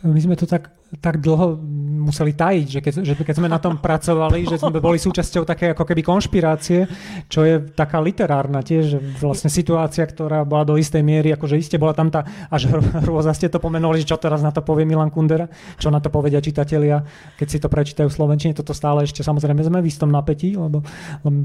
My 0.07 0.21
sme 0.23 0.39
to 0.39 0.47
tak 0.47 0.71
tak 1.01 1.23
dlho 1.23 1.59
museli 2.05 2.37
tajiť, 2.37 2.67
že 2.69 2.81
keď, 2.85 2.93
že 3.01 3.15
keď 3.17 3.35
sme 3.41 3.49
na 3.49 3.57
tom 3.57 3.81
pracovali, 3.81 4.45
že 4.45 4.61
sme 4.61 4.77
boli 4.77 5.01
súčasťou 5.01 5.49
také 5.49 5.73
ako 5.73 5.89
keby 5.89 6.05
konšpirácie, 6.05 6.85
čo 7.33 7.43
je 7.49 7.65
taká 7.73 7.99
literárna 8.05 8.61
tiež, 8.61 8.85
že 8.97 8.99
vlastne 9.19 9.49
situácia, 9.49 10.05
ktorá 10.05 10.45
bola 10.45 10.69
do 10.69 10.77
istej 10.77 11.01
miery, 11.01 11.33
akože 11.33 11.57
iste 11.57 11.81
bola 11.81 11.97
tam 11.97 12.13
tá, 12.13 12.29
až 12.53 12.69
hrôza 13.07 13.33
ste 13.33 13.49
to 13.49 13.57
pomenovali, 13.57 14.05
že 14.05 14.13
čo 14.13 14.21
teraz 14.21 14.45
na 14.45 14.53
to 14.53 14.61
povie 14.61 14.85
Milan 14.85 15.09
Kundera, 15.09 15.49
čo 15.81 15.89
na 15.89 15.99
to 15.99 16.13
povedia 16.13 16.45
čitatelia, 16.45 17.01
keď 17.41 17.47
si 17.49 17.59
to 17.59 17.73
prečítajú 17.73 18.13
v 18.13 18.17
Slovenčine, 18.17 18.53
toto 18.53 18.77
stále 18.77 19.09
ešte 19.09 19.25
samozrejme 19.25 19.65
sme 19.65 19.81
v 19.81 19.89
istom 19.89 20.13
napätí, 20.13 20.53
lebo 20.55 20.85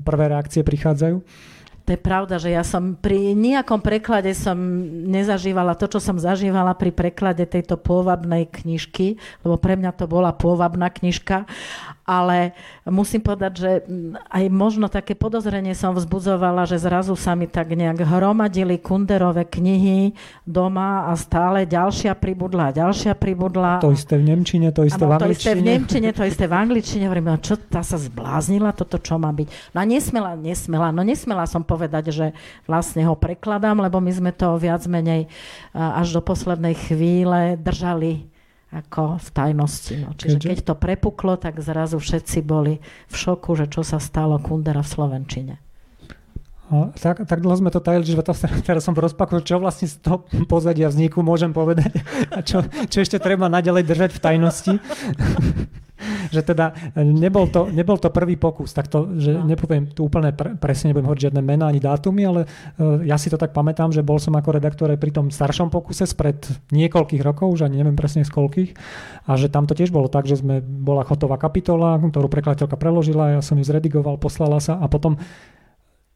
prvé 0.04 0.36
reakcie 0.36 0.62
prichádzajú. 0.68 1.24
To 1.90 1.98
je 1.98 2.06
pravda, 2.06 2.38
že 2.38 2.54
ja 2.54 2.62
som 2.62 2.94
pri 2.94 3.34
nejakom 3.34 3.82
preklade 3.82 4.30
som 4.38 4.54
nezažívala 5.10 5.74
to, 5.74 5.90
čo 5.90 5.98
som 5.98 6.22
zažívala 6.22 6.78
pri 6.78 6.94
preklade 6.94 7.50
tejto 7.50 7.82
pôvabnej 7.82 8.46
knižky, 8.46 9.18
lebo 9.42 9.58
pre 9.58 9.74
mňa 9.74 9.98
to 9.98 10.06
bola 10.06 10.30
pôvabná 10.30 10.94
knižka. 10.94 11.50
Ale 12.10 12.58
musím 12.90 13.22
povedať, 13.22 13.52
že 13.54 13.72
aj 14.34 14.50
možno 14.50 14.90
také 14.90 15.14
podozrenie 15.14 15.78
som 15.78 15.94
vzbudzovala, 15.94 16.66
že 16.66 16.82
zrazu 16.82 17.14
sa 17.14 17.38
mi 17.38 17.46
tak 17.46 17.78
nejak 17.78 18.02
hromadili 18.02 18.82
kunderové 18.82 19.46
knihy 19.46 20.18
doma 20.42 21.06
a 21.06 21.14
stále 21.14 21.70
ďalšia 21.70 22.18
pribudla, 22.18 22.74
ďalšia 22.74 23.14
pribudla. 23.14 23.78
To 23.86 23.94
isté 23.94 24.18
v 24.18 24.34
Nemčine, 24.34 24.74
to 24.74 24.90
isté 24.90 25.06
ano, 25.06 25.14
v 25.14 25.22
angličtine. 25.22 25.30
To 25.30 25.38
isté 25.38 25.52
v 25.54 25.62
Nemčine, 25.62 26.10
to 26.10 26.24
isté 26.26 26.46
v 26.50 26.56
angličtine. 26.58 27.04
Hovorím, 27.06 27.30
no 27.30 27.38
čo, 27.38 27.54
tá 27.62 27.86
sa 27.86 28.02
zbláznila, 28.02 28.74
toto 28.74 28.98
čo 28.98 29.22
má 29.22 29.30
byť. 29.30 29.78
No 29.78 29.78
a 29.78 29.86
nesmela, 29.86 30.34
nesmela, 30.34 30.90
no 30.90 31.06
nesmela 31.06 31.46
som 31.46 31.62
povedať, 31.62 32.10
že 32.10 32.34
vlastne 32.66 33.06
ho 33.06 33.14
prekladám, 33.14 33.78
lebo 33.78 34.02
my 34.02 34.10
sme 34.10 34.32
to 34.34 34.58
viac 34.58 34.82
menej 34.90 35.30
až 35.78 36.18
do 36.18 36.22
poslednej 36.26 36.74
chvíle 36.74 37.54
držali 37.62 38.39
ako 38.70 39.18
v 39.18 39.30
tajnosti. 39.34 39.96
No. 39.98 40.14
Čiže 40.14 40.38
keď 40.38 40.60
to 40.62 40.74
prepuklo, 40.78 41.42
tak 41.42 41.58
zrazu 41.58 41.98
všetci 41.98 42.46
boli 42.46 42.78
v 43.10 43.16
šoku, 43.16 43.58
že 43.58 43.66
čo 43.66 43.82
sa 43.82 43.98
stalo 43.98 44.38
Kundera 44.38 44.86
v 44.86 44.90
Slovenčine. 44.94 45.56
A 46.70 46.94
tak, 46.94 47.26
tak 47.26 47.42
dlho 47.42 47.58
sme 47.58 47.74
to 47.74 47.82
tajili, 47.82 48.06
že 48.06 48.22
to, 48.22 48.34
teraz 48.68 48.86
som 48.86 48.94
rozpakoval, 48.94 49.42
čo 49.42 49.58
vlastne 49.58 49.90
z 49.90 49.98
toho 49.98 50.22
pozadia 50.46 50.86
vzniku 50.86 51.26
môžem 51.26 51.50
povedať 51.50 51.98
a 52.36 52.46
čo, 52.46 52.62
čo 52.88 53.02
ešte 53.02 53.18
treba 53.18 53.50
naďalej 53.50 53.84
držať 53.90 54.10
v 54.14 54.22
tajnosti. 54.22 54.74
že 56.36 56.42
teda 56.42 56.96
e, 56.96 57.04
nebol 57.04 57.48
to, 57.52 57.68
nebol 57.70 58.00
to 58.00 58.10
prvý 58.10 58.36
pokus, 58.36 58.72
tak 58.72 58.88
to, 58.88 59.20
že 59.20 59.36
no. 59.36 59.46
nepoviem 59.46 59.92
tu 59.92 60.08
úplne 60.08 60.32
pre, 60.32 60.56
presne, 60.56 60.92
nebudem 60.92 61.08
hovoriť 61.12 61.24
žiadne 61.30 61.42
mená 61.44 61.70
ani 61.70 61.82
dátumy, 61.84 62.22
ale 62.26 62.42
uh, 62.46 63.04
ja 63.04 63.20
si 63.20 63.28
to 63.28 63.38
tak 63.38 63.52
pamätám, 63.52 63.92
že 63.92 64.06
bol 64.06 64.18
som 64.18 64.36
ako 64.36 64.56
redaktor 64.56 64.90
aj 64.90 65.00
pri 65.00 65.12
tom 65.12 65.28
staršom 65.30 65.70
pokuse 65.72 66.08
spred 66.08 66.40
niekoľkých 66.72 67.22
rokov, 67.24 67.60
už 67.60 67.68
ani 67.68 67.84
neviem 67.84 67.96
presne 67.96 68.24
z 68.24 68.32
koľkých, 68.32 68.72
a 69.28 69.32
že 69.36 69.52
tam 69.52 69.68
to 69.68 69.78
tiež 69.78 69.92
bolo 69.94 70.08
tak, 70.08 70.26
že 70.26 70.40
sme, 70.40 70.64
bola 70.64 71.04
hotová 71.06 71.38
kapitola, 71.38 72.00
ktorú 72.00 72.28
prekladateľka 72.32 72.76
preložila, 72.80 73.40
ja 73.40 73.42
som 73.44 73.60
ju 73.60 73.66
zredigoval, 73.66 74.18
poslala 74.18 74.58
sa 74.64 74.80
a 74.80 74.86
potom 74.88 75.20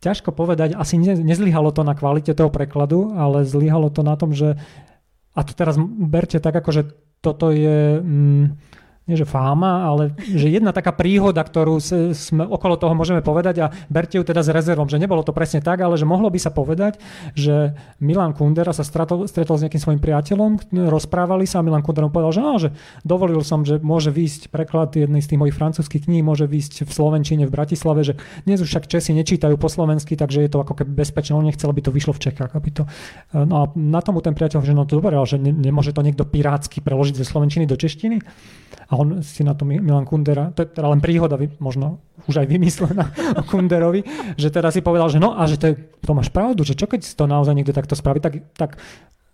ťažko 0.04 0.36
povedať, 0.36 0.76
asi 0.76 1.00
ne, 1.00 1.16
nezlyhalo 1.16 1.72
to 1.72 1.88
na 1.88 1.96
kvalite 1.96 2.36
toho 2.36 2.52
prekladu, 2.52 3.16
ale 3.16 3.48
zlyhalo 3.48 3.88
to 3.88 4.04
na 4.04 4.20
tom, 4.20 4.36
že 4.36 4.60
a 5.34 5.42
to 5.42 5.56
teraz 5.58 5.80
berte 5.82 6.38
tak, 6.38 6.54
ako 6.54 6.70
že 6.70 6.84
toto 7.24 7.50
je... 7.50 8.04
Mm, 8.04 8.60
nie 9.04 9.20
že 9.20 9.28
fáma, 9.28 9.84
ale 9.84 10.16
že 10.16 10.48
jedna 10.48 10.72
taká 10.72 10.96
príhoda, 10.96 11.44
ktorú 11.44 11.76
sme 12.16 12.48
okolo 12.48 12.80
toho 12.80 12.96
môžeme 12.96 13.20
povedať 13.20 13.56
a 13.60 13.68
berte 13.92 14.16
ju 14.16 14.24
teda 14.24 14.40
s 14.40 14.48
rezervom, 14.48 14.88
že 14.88 14.96
nebolo 14.96 15.28
to 15.28 15.36
presne 15.36 15.60
tak, 15.60 15.84
ale 15.84 16.00
že 16.00 16.08
mohlo 16.08 16.32
by 16.32 16.40
sa 16.40 16.56
povedať, 16.56 17.04
že 17.36 17.76
Milan 18.00 18.32
Kundera 18.32 18.72
sa 18.72 18.88
stretol, 18.88 19.28
stretol 19.28 19.60
s 19.60 19.64
nejakým 19.68 19.84
svojim 19.84 20.00
priateľom, 20.00 20.72
rozprávali 20.88 21.44
sa 21.44 21.60
a 21.60 21.66
Milan 21.68 21.84
Kundera 21.84 22.08
mu 22.08 22.16
povedal, 22.16 22.32
že, 22.32 22.42
no, 22.42 22.56
že 22.56 22.70
dovolil 23.04 23.44
som, 23.44 23.68
že 23.68 23.84
môže 23.84 24.08
výjsť 24.08 24.48
preklad 24.48 24.96
jednej 24.96 25.20
z 25.20 25.36
tých 25.36 25.40
mojich 25.40 25.58
francúzských 25.60 26.08
kníh, 26.08 26.24
môže 26.24 26.48
výjsť 26.48 26.88
v 26.88 26.92
Slovenčine, 26.96 27.44
v 27.44 27.52
Bratislave, 27.52 28.08
že 28.08 28.16
dnes 28.48 28.64
už 28.64 28.72
však 28.72 28.88
Česi 28.88 29.12
nečítajú 29.20 29.60
po 29.60 29.68
slovensky, 29.68 30.16
takže 30.16 30.48
je 30.48 30.50
to 30.50 30.64
ako 30.64 30.80
keby 30.80 31.04
bezpečné, 31.04 31.36
on 31.36 31.44
nechcel, 31.44 31.68
aby 31.68 31.84
to 31.84 31.92
vyšlo 31.92 32.16
v 32.16 32.24
Čechách. 32.32 32.56
Aby 32.56 32.70
to, 32.72 32.84
no 33.36 33.56
a 33.60 33.64
na 33.76 34.00
tomu 34.00 34.24
ten 34.24 34.32
priateľ, 34.32 34.64
že 34.64 34.72
no 34.72 34.88
to 34.88 35.04
dobre, 35.04 35.20
ale 35.20 35.28
že 35.28 35.36
ne, 35.36 35.52
nemôže 35.52 35.92
to 35.92 36.00
niekto 36.00 36.24
pirátsky 36.24 36.80
preložiť 36.80 37.20
ze 37.20 37.28
slovenčiny 37.28 37.68
do 37.68 37.76
češtiny. 37.76 38.24
On 38.96 39.24
si 39.26 39.42
na 39.42 39.54
to 39.58 39.64
Milan 39.66 40.08
Kundera, 40.08 40.52
to 40.54 40.66
je 40.66 40.74
teda 40.74 40.88
len 40.90 41.02
príhoda, 41.02 41.36
možno 41.58 42.04
už 42.30 42.44
aj 42.44 42.48
vymyslená 42.48 43.06
o 43.40 43.44
Kunderovi, 43.44 44.06
že 44.38 44.54
teda 44.54 44.70
si 44.70 44.84
povedal, 44.86 45.10
že 45.10 45.20
no 45.20 45.34
a 45.36 45.44
že 45.46 45.58
to, 45.58 45.66
je, 45.72 45.76
to 46.04 46.12
máš 46.14 46.30
pravdu, 46.30 46.62
že 46.66 46.78
čo 46.78 46.86
keď 46.86 47.02
si 47.02 47.14
to 47.14 47.26
naozaj 47.26 47.54
niekto 47.56 47.76
takto 47.76 47.98
spraví, 47.98 48.20
tak, 48.20 48.44
tak 48.58 48.78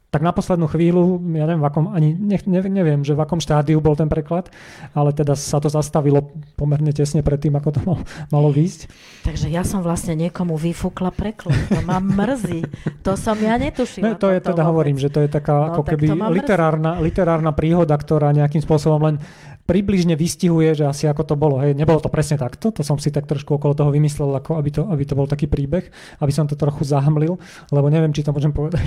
tak 0.09 0.25
na 0.25 0.33
poslednú 0.33 0.65
chvíľu, 0.65 1.21
ja 1.37 1.45
neviem, 1.45 1.61
v 1.61 1.67
akom, 1.69 1.85
ani 1.93 2.17
ne, 2.17 2.37
neviem, 2.65 3.05
že 3.05 3.13
v 3.13 3.21
akom 3.21 3.37
štádiu 3.37 3.77
bol 3.77 3.93
ten 3.93 4.09
preklad, 4.09 4.49
ale 4.97 5.13
teda 5.13 5.37
sa 5.37 5.61
to 5.61 5.69
zastavilo 5.69 6.33
pomerne 6.57 6.89
tesne 6.89 7.21
pred 7.21 7.37
tým, 7.37 7.53
ako 7.53 7.69
to 7.69 7.79
malo, 7.85 8.01
malo 8.33 8.49
výjsť. 8.49 8.89
Takže 9.29 9.53
ja 9.53 9.61
som 9.61 9.85
vlastne 9.85 10.17
niekomu 10.17 10.57
vyfúkla 10.57 11.13
preklad. 11.13 11.53
To 11.69 11.85
ma 11.85 12.01
mrzí. 12.01 12.65
To 13.05 13.13
som 13.13 13.37
ja 13.37 13.61
netušila. 13.61 14.17
No, 14.17 14.17
to 14.17 14.33
je 14.33 14.41
teda, 14.41 14.65
vôbec. 14.65 14.69
hovorím, 14.73 14.97
že 14.97 15.13
to 15.13 15.21
je 15.21 15.29
taká 15.29 15.53
no, 15.53 15.65
ako 15.77 15.81
keby 15.85 16.09
literárna, 16.33 16.97
literárna 16.97 17.53
príhoda, 17.53 17.93
ktorá 17.93 18.33
nejakým 18.33 18.65
spôsobom 18.65 19.13
len 19.13 19.21
približne 19.69 20.17
vystihuje, 20.17 20.73
že 20.73 20.89
asi 20.89 21.05
ako 21.05 21.21
to 21.21 21.35
bolo. 21.37 21.61
Hej, 21.61 21.77
nebolo 21.77 22.01
to 22.01 22.09
presne 22.09 22.41
takto, 22.41 22.73
to 22.73 22.81
som 22.81 22.97
si 22.97 23.13
tak 23.13 23.29
trošku 23.29 23.61
okolo 23.61 23.77
toho 23.77 23.93
vymyslel, 23.93 24.33
ako 24.33 24.57
aby 24.57 24.69
to, 24.73 24.81
aby 24.89 25.03
to 25.05 25.13
bol 25.13 25.29
taký 25.29 25.45
príbeh, 25.45 25.85
aby 26.17 26.31
som 26.33 26.49
to 26.49 26.57
trochu 26.57 26.81
zahmlil, 26.81 27.37
lebo 27.69 27.87
neviem, 27.93 28.09
či 28.09 28.25
to 28.25 28.33
môžem 28.33 28.49
povedať. 28.49 28.81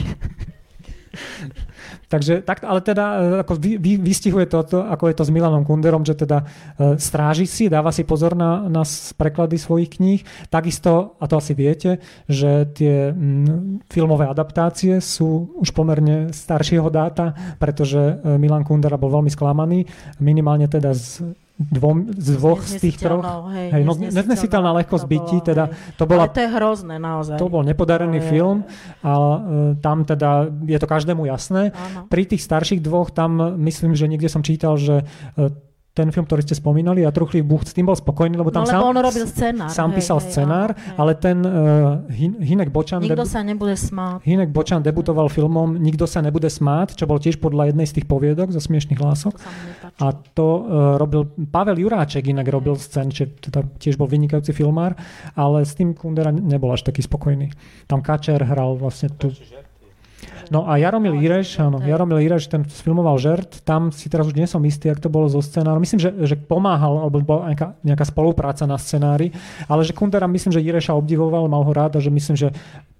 Takže 2.09 2.45
tak, 2.45 2.65
ale 2.65 2.81
teda 2.81 3.05
e, 3.05 3.19
ako 3.45 3.53
vy, 3.57 3.77
vy, 3.77 3.93
vystihuje 4.01 4.49
to, 4.49 4.65
to, 4.65 4.79
ako 4.85 5.09
je 5.09 5.17
to 5.17 5.25
s 5.29 5.35
Milanom 5.35 5.65
Kunderom, 5.65 6.05
že 6.05 6.17
teda 6.17 6.45
e, 6.45 6.97
stráži 6.97 7.45
si, 7.49 7.69
dáva 7.73 7.93
si 7.93 8.05
pozor 8.05 8.37
na, 8.37 8.69
na 8.69 8.85
preklady 9.17 9.57
svojich 9.57 9.97
kníh. 9.97 10.21
Takisto, 10.49 11.17
a 11.21 11.25
to 11.29 11.41
asi 11.41 11.53
viete, 11.53 12.01
že 12.29 12.69
tie 12.73 13.13
m, 13.13 13.81
filmové 13.89 14.29
adaptácie 14.29 15.01
sú 15.01 15.57
už 15.57 15.73
pomerne 15.73 16.33
staršieho 16.33 16.89
dáta, 16.89 17.33
pretože 17.57 18.01
e, 18.01 18.15
Milan 18.41 18.65
Kundera 18.65 19.01
bol 19.01 19.13
veľmi 19.13 19.33
sklamaný, 19.33 19.85
minimálne 20.21 20.69
teda 20.69 20.93
z 20.93 21.33
dvom, 21.59 22.11
z 22.17 22.29
dvoch 22.37 22.61
z 22.65 22.81
tých 22.81 22.97
troch. 22.99 23.23
Hej, 23.53 23.69
hej, 23.71 23.83
no, 23.85 23.93
neznesiteľná 23.95 24.73
ľahkosť 24.83 25.07
bytí, 25.07 25.39
teda 25.45 25.71
to 25.95 26.05
bola... 26.09 26.27
Ale 26.27 26.35
to 26.35 26.43
je 26.43 26.51
hrozné 26.51 26.97
naozaj. 26.99 27.37
To 27.39 27.47
bol 27.53 27.63
nepodarený 27.63 28.19
to 28.19 28.29
film 28.29 28.59
a 29.05 29.13
uh, 29.13 29.37
tam 29.79 30.03
teda 30.03 30.49
je 30.65 30.79
to 30.81 30.87
každému 30.89 31.29
jasné. 31.29 31.71
Áno. 31.73 32.09
Pri 32.09 32.27
tých 32.27 32.43
starších 32.43 32.83
dvoch 32.83 33.15
tam 33.15 33.61
myslím, 33.63 33.95
že 33.95 34.09
niekde 34.11 34.33
som 34.33 34.43
čítal, 34.43 34.81
že 34.81 35.05
uh, 35.05 35.53
ten 35.93 36.09
film, 36.09 36.25
ktorý 36.25 36.41
ste 36.41 36.57
spomínali, 36.57 37.05
a 37.05 37.13
Truchlý 37.13 37.45
Buch, 37.45 37.69
s 37.69 37.77
tým 37.77 37.85
bol 37.85 37.93
spokojný, 37.93 38.41
lebo 38.41 38.49
tam 38.49 38.65
no, 38.65 38.73
lebo 38.73 38.81
sám, 38.81 38.89
on 38.89 38.97
robil 38.97 39.25
scenár, 39.29 39.69
sám 39.69 39.91
hej, 39.93 39.97
písal 40.01 40.19
hej, 40.19 40.27
scenár, 40.33 40.69
hej. 40.73 40.97
ale 40.97 41.13
ten 41.21 41.37
uh, 41.45 42.01
Hinek 42.41 42.73
Bočan... 42.73 43.05
Nikto 43.05 43.29
debu- 43.29 43.29
sa 43.29 43.45
nebude 43.45 43.77
smáť. 43.77 44.25
Hinek 44.25 44.49
Bočan 44.49 44.81
debutoval 44.81 45.29
filmom 45.29 45.77
Nikto 45.77 46.09
sa 46.09 46.25
nebude 46.25 46.49
smáť, 46.49 46.97
čo 46.97 47.05
bol 47.05 47.21
tiež 47.21 47.37
podľa 47.37 47.77
jednej 47.77 47.85
z 47.85 48.01
tých 48.01 48.07
poviedok 48.09 48.57
zo 48.57 48.61
smiešných 48.65 48.97
hlások. 48.97 49.37
A 50.01 50.17
to 50.33 50.47
uh, 50.65 50.97
robil 50.97 51.29
Pavel 51.53 51.77
Juráček, 51.77 52.25
inak 52.25 52.49
robil 52.49 52.81
scén, 52.81 53.13
že 53.13 53.29
teda 53.29 53.69
tiež 53.77 54.01
bol 54.01 54.09
vynikajúci 54.09 54.57
filmár, 54.57 54.97
ale 55.37 55.69
s 55.69 55.77
tým 55.77 55.93
Kundera 55.93 56.33
nebol 56.33 56.73
až 56.73 56.89
taký 56.89 57.05
spokojný. 57.05 57.53
Tam 57.85 58.01
Kačer 58.01 58.41
hral 58.41 58.81
vlastne 58.81 59.13
tu... 59.13 59.29
No 60.49 60.67
a 60.67 60.81
Jaromil 60.81 61.21
Ireš, 61.21 61.61
áno, 61.63 61.79
Jaromil 61.79 62.25
Ireš, 62.25 62.51
ten 62.51 62.67
filmoval 62.67 63.21
Žert, 63.21 63.63
tam 63.63 63.95
si 63.95 64.09
teraz 64.09 64.27
už 64.27 64.35
nie 64.35 64.49
som 64.49 64.65
istý, 64.65 64.91
ak 64.91 64.99
to 64.99 65.13
bolo 65.13 65.31
zo 65.31 65.39
scenáru. 65.45 65.79
Myslím, 65.79 66.03
že, 66.03 66.11
že 66.25 66.35
pomáhal, 66.35 67.07
alebo 67.07 67.23
bola 67.23 67.53
nejaká, 67.53 67.79
nejaká 67.85 68.05
spolupráca 68.09 68.67
na 68.67 68.81
scenári, 68.81 69.31
ale 69.71 69.87
že 69.87 69.95
Kundera 69.95 70.27
myslím, 70.27 70.51
že 70.51 70.65
Ireša 70.65 70.97
obdivoval, 70.97 71.47
mal 71.47 71.63
ho 71.63 71.73
rád 71.73 71.99
a 71.99 72.01
že 72.03 72.11
myslím, 72.11 72.35
že 72.35 72.49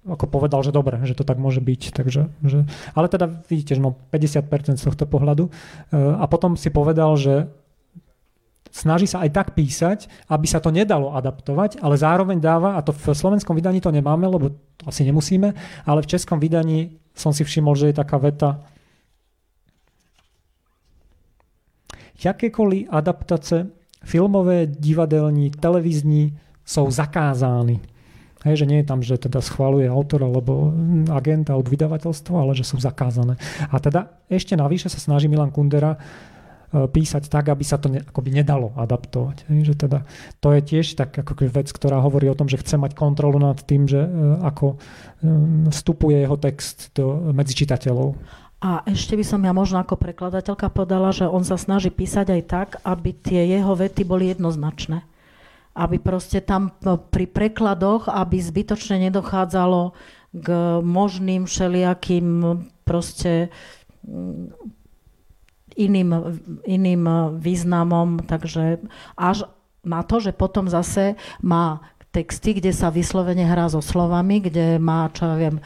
ako 0.03 0.27
povedal, 0.27 0.59
že 0.67 0.75
dobre, 0.75 0.99
že 1.07 1.15
to 1.15 1.23
tak 1.23 1.39
môže 1.39 1.63
byť. 1.63 1.95
Takže, 1.95 2.21
že, 2.43 2.59
ale 2.91 3.07
teda 3.07 3.31
vidíte, 3.47 3.79
že 3.79 3.81
no 3.81 3.95
50% 4.11 4.75
z 4.75 4.83
tohto 4.83 5.07
pohľadu. 5.07 5.47
E, 5.47 5.51
a 5.95 6.27
potom 6.27 6.59
si 6.59 6.67
povedal, 6.67 7.15
že 7.15 7.47
snaží 8.73 9.05
sa 9.05 9.21
aj 9.21 9.29
tak 9.29 9.47
písať, 9.53 10.09
aby 10.33 10.49
sa 10.49 10.57
to 10.57 10.73
nedalo 10.73 11.13
adaptovať, 11.13 11.77
ale 11.85 11.93
zároveň 11.93 12.41
dáva, 12.41 12.73
a 12.73 12.81
to 12.81 12.89
v 12.89 13.13
slovenskom 13.13 13.53
vydaní 13.53 13.77
to 13.77 13.93
nemáme, 13.93 14.25
lebo 14.25 14.57
asi 14.89 15.05
nemusíme, 15.05 15.53
ale 15.85 16.01
v 16.01 16.09
českom 16.09 16.41
vydaní 16.41 16.97
som 17.13 17.29
si 17.29 17.45
všimol, 17.45 17.77
že 17.77 17.93
je 17.93 18.01
taká 18.01 18.17
veta. 18.17 18.65
Jakékoliv 22.17 22.89
adaptace 22.89 23.69
filmové, 24.03 24.65
divadelní, 24.65 25.51
televízní 25.53 26.33
jsou 26.65 26.91
zakázány. 26.91 27.79
Hej, 28.43 28.59
že 28.59 28.67
nie 28.67 28.83
je 28.83 28.89
tam, 28.89 28.99
že 28.99 29.15
teda 29.15 29.39
schváluje 29.39 29.87
autor 29.87 30.27
alebo 30.27 30.75
agenta 31.15 31.55
od 31.55 31.63
vydavateľstva, 31.63 32.35
ale 32.35 32.51
že 32.51 32.67
sú 32.67 32.75
zakázané. 32.75 33.39
A 33.71 33.79
teda 33.79 34.19
ešte 34.27 34.59
navyše 34.59 34.91
sa 34.91 34.99
snaží 34.99 35.31
Milan 35.31 35.47
Kundera 35.47 35.95
písať 36.73 37.29
tak, 37.29 37.53
aby 37.53 37.61
sa 37.61 37.77
to 37.77 37.93
ne, 37.93 38.01
akoby 38.01 38.33
nedalo 38.33 38.73
adaptovať. 38.73 39.45
Že 39.45 39.73
teda, 39.77 39.99
to 40.41 40.49
je 40.57 40.61
tiež 40.65 40.97
tak 40.97 41.13
ako 41.13 41.45
vec, 41.53 41.69
ktorá 41.69 42.01
hovorí 42.01 42.25
o 42.33 42.37
tom, 42.37 42.49
že 42.49 42.57
chce 42.57 42.81
mať 42.81 42.97
kontrolu 42.97 43.37
nad 43.37 43.61
tým, 43.61 43.85
že 43.85 44.01
e, 44.01 44.09
ako 44.41 44.65
e, 44.73 44.77
vstupuje 45.69 46.25
jeho 46.25 46.37
text 46.41 46.89
do, 46.97 47.29
medzi 47.29 47.53
čitateľov. 47.53 48.17
A 48.63 48.81
ešte 48.87 49.13
by 49.13 49.25
som 49.27 49.43
ja 49.43 49.51
možno 49.51 49.83
ako 49.83 49.99
prekladateľka 49.99 50.71
podala, 50.71 51.11
že 51.13 51.27
on 51.29 51.43
sa 51.45 51.59
snaží 51.59 51.91
písať 51.91 52.31
aj 52.31 52.41
tak, 52.47 52.69
aby 52.81 53.11
tie 53.11 53.43
jeho 53.53 53.75
vety 53.75 54.07
boli 54.07 54.31
jednoznačné. 54.31 55.03
Aby 55.77 55.99
proste 55.99 56.39
tam 56.39 56.71
pri 57.11 57.27
prekladoch, 57.27 58.07
aby 58.07 58.39
zbytočne 58.39 59.03
nedochádzalo 59.09 59.91
k 60.33 60.47
možným 60.79 61.43
všelijakým 61.43 62.25
proste 62.87 63.51
iným, 65.75 66.39
iným 66.63 67.03
významom, 67.37 68.23
takže 68.25 68.79
až 69.17 69.49
na 69.83 69.99
to, 70.05 70.23
že 70.23 70.31
potom 70.31 70.71
zase 70.71 71.19
má 71.43 71.83
texty, 72.13 72.53
kde 72.53 72.69
sa 72.69 72.93
vyslovene 72.93 73.41
hrá 73.41 73.65
so 73.73 73.81
slovami, 73.81 74.37
kde 74.37 74.77
má, 74.77 75.09
čo 75.09 75.33
ja 75.33 75.35
viem, 75.35 75.57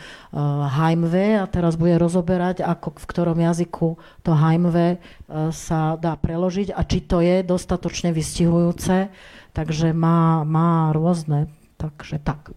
Heimweh 0.80 1.44
a 1.44 1.46
teraz 1.46 1.76
bude 1.76 2.00
rozoberať, 2.00 2.64
ako 2.64 2.96
v 2.96 3.06
ktorom 3.12 3.36
jazyku 3.36 4.00
to 4.24 4.32
Heimweh 4.32 4.96
sa 5.52 6.00
dá 6.00 6.16
preložiť 6.16 6.72
a 6.72 6.88
či 6.88 7.04
to 7.04 7.20
je 7.20 7.44
dostatočne 7.44 8.16
vystihujúce. 8.16 9.12
Takže 9.52 9.92
má, 9.92 10.48
má 10.48 10.96
rôzne. 10.96 11.52
Takže 11.76 12.24
tak. 12.24 12.56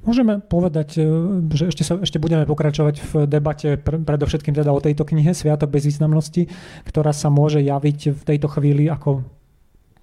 Môžeme 0.00 0.40
povedať, 0.40 0.96
e, 0.96 1.04
že 1.52 1.68
ešte, 1.68 1.84
sa, 1.84 2.00
ešte 2.00 2.16
budeme 2.16 2.48
pokračovať 2.48 2.94
v 3.04 3.12
debate 3.28 3.76
predovšetkým 3.80 4.56
teda 4.56 4.72
o 4.72 4.80
tejto 4.80 5.04
knihe 5.04 5.36
Sviatok 5.36 5.68
bez 5.68 5.84
významnosti, 5.84 6.48
ktorá 6.88 7.12
sa 7.12 7.28
môže 7.28 7.60
javiť 7.60 8.16
v 8.16 8.22
tejto 8.24 8.48
chvíli 8.48 8.88
ako 8.88 9.20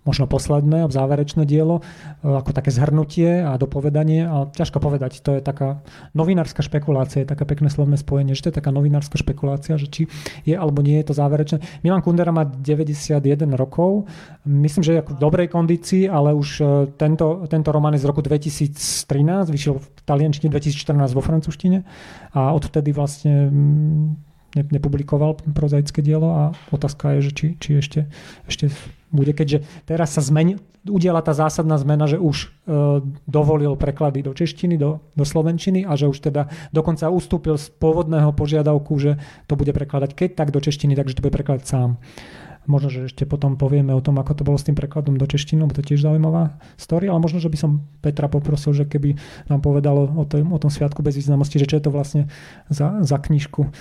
možno 0.07 0.25
posledné, 0.25 0.87
záverečné 0.87 1.43
dielo, 1.43 1.83
e, 1.83 2.31
ako 2.31 2.55
také 2.55 2.71
zhrnutie 2.71 3.43
a 3.43 3.59
dopovedanie. 3.59 4.23
A 4.23 4.47
ťažko 4.47 4.79
povedať, 4.79 5.19
to 5.19 5.35
je 5.35 5.41
taká 5.43 5.83
novinárska 6.15 6.63
špekulácia, 6.63 7.27
je 7.27 7.29
také 7.29 7.43
pekné 7.43 7.67
slovné 7.67 7.99
spojenie, 7.99 8.33
že 8.33 8.47
to 8.47 8.49
je 8.49 8.57
taká 8.63 8.71
novinárska 8.71 9.19
špekulácia, 9.19 9.75
že 9.75 9.91
či 9.91 10.01
je 10.47 10.55
alebo 10.55 10.79
nie 10.79 10.97
je 11.03 11.11
to 11.11 11.13
záverečné. 11.13 11.83
Milan 11.83 12.01
Kundera 12.01 12.31
má 12.31 12.47
91 12.47 13.19
rokov, 13.59 14.07
myslím, 14.47 14.81
že 14.81 14.91
je 14.97 15.01
v 15.03 15.19
dobrej 15.19 15.51
kondícii, 15.51 16.07
ale 16.07 16.31
už 16.31 16.49
e, 16.57 16.63
tento, 16.95 17.43
tento 17.51 17.69
román 17.75 17.93
je 17.93 18.01
z 18.01 18.07
roku 18.07 18.23
2013, 18.23 19.51
vyšiel 19.51 19.75
v 19.77 19.87
taliančine 20.07 20.47
2014 20.47 21.11
vo 21.11 21.21
francúzštine 21.21 21.83
a 22.31 22.55
odvtedy 22.55 22.95
vlastne 22.95 23.51
mm, 23.51 24.27
nepublikoval 24.55 25.37
prozaické 25.51 26.01
dielo 26.01 26.31
a 26.31 26.43
otázka 26.71 27.19
je, 27.19 27.29
že 27.29 27.31
či, 27.35 27.47
či 27.59 27.69
ešte, 27.77 27.99
ešte 28.47 28.71
bude, 29.11 29.31
keďže 29.31 29.63
teraz 29.87 30.15
sa 30.15 30.21
zmeni, 30.23 30.59
udiela 30.89 31.19
tá 31.19 31.35
zásadná 31.35 31.75
zmena, 31.75 32.07
že 32.07 32.17
už 32.17 32.47
e, 32.47 32.47
dovolil 33.27 33.75
preklady 33.75 34.23
do 34.23 34.31
češtiny, 34.31 34.79
do, 34.79 35.03
do 35.13 35.25
slovenčiny 35.27 35.83
a 35.83 35.99
že 35.99 36.07
už 36.07 36.23
teda 36.23 36.47
dokonca 36.71 37.11
ustúpil 37.11 37.59
z 37.59 37.71
pôvodného 37.75 38.31
požiadavku, 38.31 38.95
že 38.97 39.19
to 39.45 39.59
bude 39.59 39.71
prekladať 39.75 40.15
keď 40.15 40.29
tak 40.35 40.49
do 40.55 40.59
češtiny, 40.63 40.95
takže 40.95 41.19
to 41.19 41.23
bude 41.23 41.35
prekladať 41.35 41.63
sám. 41.67 41.89
Možno, 42.67 42.91
že 42.91 43.07
ešte 43.07 43.23
potom 43.23 43.55
povieme 43.55 43.95
o 43.95 44.03
tom, 44.03 44.19
ako 44.19 44.43
to 44.43 44.43
bolo 44.43 44.59
s 44.59 44.67
tým 44.67 44.75
prekladom 44.75 45.15
do 45.15 45.23
češtiny, 45.23 45.63
lebo 45.63 45.71
to 45.71 45.79
je 45.79 45.95
tiež 45.95 46.03
zaujímavá 46.03 46.59
story, 46.75 47.07
ale 47.07 47.23
možno, 47.23 47.39
že 47.39 47.47
by 47.47 47.55
som 47.55 47.87
Petra 48.03 48.27
poprosil, 48.27 48.75
že 48.75 48.83
keby 48.83 49.15
nám 49.47 49.63
povedalo 49.63 50.11
o 50.11 50.27
tom, 50.27 50.51
o 50.51 50.59
tom 50.59 50.67
sviatku 50.67 50.99
bez 50.99 51.15
významnosti, 51.15 51.55
že 51.55 51.63
čo 51.63 51.79
je 51.79 51.83
to 51.87 51.95
vlastne 51.95 52.27
za, 52.67 52.99
za 53.07 53.17
knižku. 53.23 53.61
E, 53.63 53.71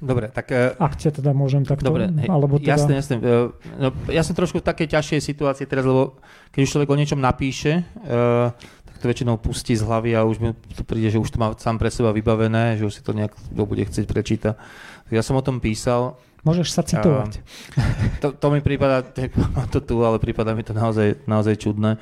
Dobre, 0.00 0.32
tak... 0.32 0.48
E, 0.48 0.72
Ak 0.80 0.96
ťa 0.96 1.20
teda 1.20 1.36
môžem 1.36 1.68
takto... 1.68 1.92
Dobre, 1.92 2.08
hej, 2.08 2.28
alebo 2.28 2.56
teda... 2.56 2.72
jasne, 2.72 2.92
jasne. 2.96 3.16
E, 3.20 3.52
no, 3.76 3.88
ja 4.08 4.24
som 4.24 4.32
trošku 4.32 4.64
v 4.64 4.66
takej 4.66 4.96
ťažšej 4.96 5.20
situácii 5.20 5.68
teraz, 5.68 5.84
lebo 5.84 6.16
keď 6.50 6.60
už 6.64 6.70
človek 6.72 6.88
o 6.88 6.96
niečom 6.96 7.20
napíše, 7.20 7.84
uh, 8.08 8.50
tak 8.88 8.96
to 8.96 9.04
väčšinou 9.06 9.36
pustí 9.36 9.76
z 9.76 9.84
hlavy 9.84 10.16
a 10.16 10.24
už 10.24 10.36
mi 10.40 10.56
to 10.56 10.82
príde, 10.88 11.12
že 11.12 11.20
už 11.20 11.30
to 11.30 11.38
má 11.38 11.52
sám 11.54 11.76
pre 11.76 11.92
seba 11.92 12.16
vybavené, 12.16 12.80
že 12.80 12.88
už 12.88 12.94
si 12.96 13.02
to 13.04 13.12
nejak 13.12 13.36
bude 13.52 13.84
chcieť 13.84 14.08
prečítať. 14.08 14.54
Ja 15.12 15.20
som 15.20 15.36
o 15.36 15.44
tom 15.44 15.60
písal 15.60 16.16
Môžeš 16.40 16.72
sa 16.72 16.80
citovať. 16.80 17.44
To, 18.24 18.32
to 18.32 18.46
mi 18.48 18.64
prípada, 18.64 19.04
to 19.72 19.78
tu, 19.84 20.00
ale 20.00 20.16
prípada 20.16 20.56
mi 20.56 20.64
to 20.64 20.72
naozaj, 20.72 21.20
naozaj 21.28 21.60
čudné 21.60 22.00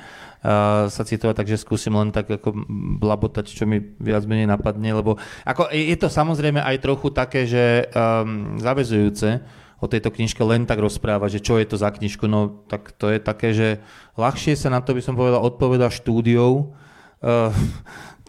sa 0.88 1.02
citovať, 1.02 1.34
takže 1.34 1.58
skúsim 1.58 1.90
len 1.98 2.14
tak 2.14 2.30
ako 2.30 2.54
blabotať, 3.02 3.50
čo 3.50 3.66
mi 3.66 3.82
viac 3.98 4.22
menej 4.22 4.46
napadne, 4.46 4.94
lebo 4.94 5.18
ako, 5.42 5.66
je 5.74 5.96
to 5.98 6.06
samozrejme 6.06 6.62
aj 6.62 6.78
trochu 6.78 7.10
také, 7.10 7.42
že 7.42 7.90
um, 7.90 8.54
zavezujúce 8.62 9.42
o 9.82 9.86
tejto 9.90 10.14
knižke 10.14 10.38
len 10.46 10.62
tak 10.62 10.78
rozprávať, 10.78 11.38
že 11.38 11.44
čo 11.44 11.54
je 11.58 11.66
to 11.66 11.76
za 11.78 11.90
knižku, 11.90 12.30
no 12.30 12.66
tak 12.70 12.94
to 12.94 13.10
je 13.10 13.18
také, 13.18 13.50
že 13.50 13.82
ľahšie 14.14 14.54
sa 14.54 14.70
na 14.70 14.78
to 14.78 14.94
by 14.94 15.02
som 15.02 15.18
povedal 15.18 15.42
odpoveda 15.42 15.90
štúdiou, 15.90 16.70
uh, 16.70 17.50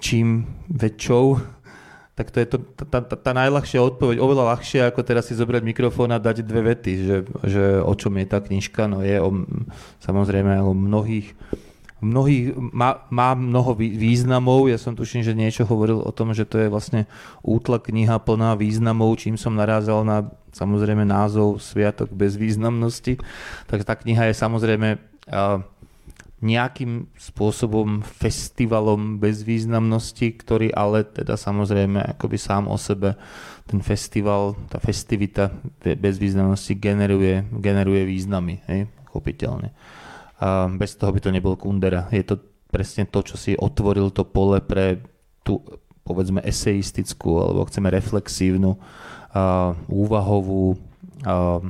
čím 0.01 0.49
väčšou. 0.69 1.57
Tak 2.17 2.35
to 2.35 2.37
je 2.43 2.47
to, 2.51 2.57
tá, 2.75 2.99
tá, 2.99 3.15
tá 3.15 3.31
najľahšia 3.31 3.79
odpoveď, 3.79 4.19
oveľa 4.19 4.51
ľahšie 4.51 4.83
ako 4.91 5.07
teraz 5.07 5.31
si 5.31 5.39
zobrať 5.39 5.63
mikrofón 5.63 6.11
a 6.11 6.19
dať 6.19 6.43
dve 6.43 6.75
vety, 6.75 6.93
že, 6.99 7.17
že 7.47 7.63
o 7.79 7.95
čom 7.95 8.11
je 8.19 8.27
tá 8.27 8.43
knižka, 8.43 8.91
no 8.91 8.99
je 8.99 9.23
o, 9.23 9.47
samozrejme 10.03 10.59
o 10.59 10.75
mnohých, 10.75 11.31
mnohých 11.99 12.55
má, 12.55 13.03
má 13.11 13.35
mnoho 13.35 13.75
významov, 13.75 14.71
ja 14.71 14.79
som 14.79 14.95
tuším, 14.95 15.23
že 15.23 15.37
niečo 15.37 15.67
hovoril 15.67 15.99
o 15.99 16.11
tom, 16.15 16.31
že 16.31 16.47
to 16.47 16.59
je 16.59 16.71
vlastne 16.71 17.05
útla 17.43 17.79
kniha 17.79 18.19
plná 18.23 18.55
významov, 18.55 19.19
čím 19.19 19.35
som 19.35 19.55
narázal 19.55 20.07
na 20.07 20.31
samozrejme 20.55 21.05
názov 21.05 21.61
Sviatok 21.61 22.09
bez 22.09 22.33
významnosti, 22.39 23.21
tak 23.69 23.85
tá 23.85 23.93
kniha 23.93 24.31
je 24.31 24.35
samozrejme 24.35 24.97
uh, 24.97 25.61
nejakým 26.39 27.11
spôsobom 27.19 27.99
festivalom 27.99 29.19
bez 29.19 29.43
významnosti, 29.43 30.39
ktorý 30.39 30.71
ale 30.71 31.03
teda 31.03 31.35
samozrejme 31.35 31.99
akoby 32.15 32.37
sám 32.39 32.71
o 32.71 32.79
sebe 32.79 33.19
ten 33.67 33.83
festival, 33.83 34.55
tá 34.71 34.79
festivita 34.81 35.51
bez 35.83 36.15
významnosti 36.17 36.73
generuje, 36.73 37.43
generuje 37.59 38.07
významy, 38.07 38.63
hej, 38.71 38.89
chopiteľne. 39.11 39.75
A 40.39 40.71
bez 40.71 40.95
toho 40.95 41.11
by 41.11 41.19
to 41.19 41.35
nebol 41.35 41.59
Kundera. 41.59 42.07
Je 42.09 42.23
to 42.23 42.39
presne 42.71 43.03
to, 43.07 43.19
čo 43.23 43.35
si 43.35 43.59
otvoril 43.59 44.11
to 44.15 44.23
pole 44.23 44.63
pre 44.63 45.03
tú 45.43 45.59
povedzme 46.07 46.41
eseistickú 46.41 47.37
alebo 47.37 47.69
chceme 47.69 47.93
reflexívnu, 47.93 48.73
uh, 48.73 49.77
úvahovú, 49.85 50.73
uh, 51.27 51.61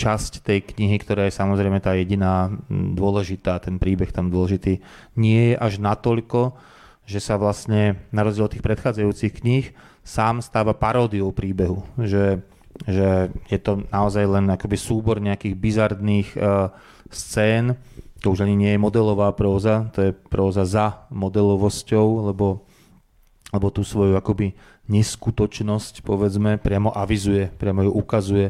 časť 0.00 0.40
tej 0.40 0.58
knihy, 0.64 0.96
ktorá 1.00 1.28
je 1.28 1.36
samozrejme 1.36 1.80
tá 1.84 1.92
jediná 1.92 2.48
dôležitá, 2.72 3.60
ten 3.60 3.76
príbeh 3.76 4.08
tam 4.08 4.32
dôležitý, 4.32 4.80
nie 5.16 5.52
je 5.52 5.56
až 5.60 5.76
natoľko, 5.76 6.56
že 7.04 7.20
sa 7.20 7.36
vlastne, 7.36 8.00
na 8.08 8.24
rozdiel 8.24 8.48
od 8.48 8.52
tých 8.56 8.64
predchádzajúcich 8.64 9.32
kníh, 9.44 9.66
sám 10.00 10.40
stáva 10.40 10.72
paródiou 10.72 11.34
príbehu. 11.36 11.84
Že, 12.00 12.40
že 12.86 13.34
je 13.50 13.58
to 13.60 13.84
naozaj 13.92 14.24
len 14.24 14.46
akoby 14.48 14.76
súbor 14.78 15.20
nejakých 15.20 15.54
bizardných 15.58 16.28
uh, 16.38 16.72
scén, 17.10 17.76
to 18.20 18.32
už 18.36 18.44
ani 18.44 18.56
nie 18.56 18.70
je 18.76 18.80
modelová 18.80 19.32
próza, 19.32 19.88
to 19.96 20.10
je 20.10 20.10
próza 20.12 20.68
za 20.68 21.08
modelovosťou, 21.08 22.30
lebo, 22.30 22.68
lebo 23.52 23.66
tú 23.72 23.80
svoju 23.80 24.16
akoby 24.16 24.52
neskutočnosť, 24.90 26.04
povedzme, 26.04 26.60
priamo 26.60 26.92
avizuje, 26.92 27.48
priamo 27.56 27.88
ju 27.88 27.92
ukazuje. 27.94 28.48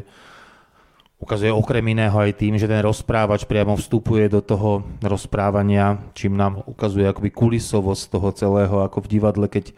Ukazuje 1.21 1.53
okrem 1.53 1.85
iného 1.93 2.17
aj 2.17 2.33
tým, 2.33 2.57
že 2.57 2.65
ten 2.65 2.81
rozprávač 2.81 3.45
priamo 3.45 3.77
vstupuje 3.77 4.25
do 4.25 4.41
toho 4.41 4.81
rozprávania, 5.05 6.01
čím 6.17 6.33
nám 6.33 6.65
ukazuje 6.65 7.05
akoby 7.05 7.29
kulisovosť 7.29 8.03
toho 8.09 8.29
celého, 8.33 8.75
ako 8.81 9.05
v 9.05 9.11
divadle, 9.21 9.45
keď 9.45 9.69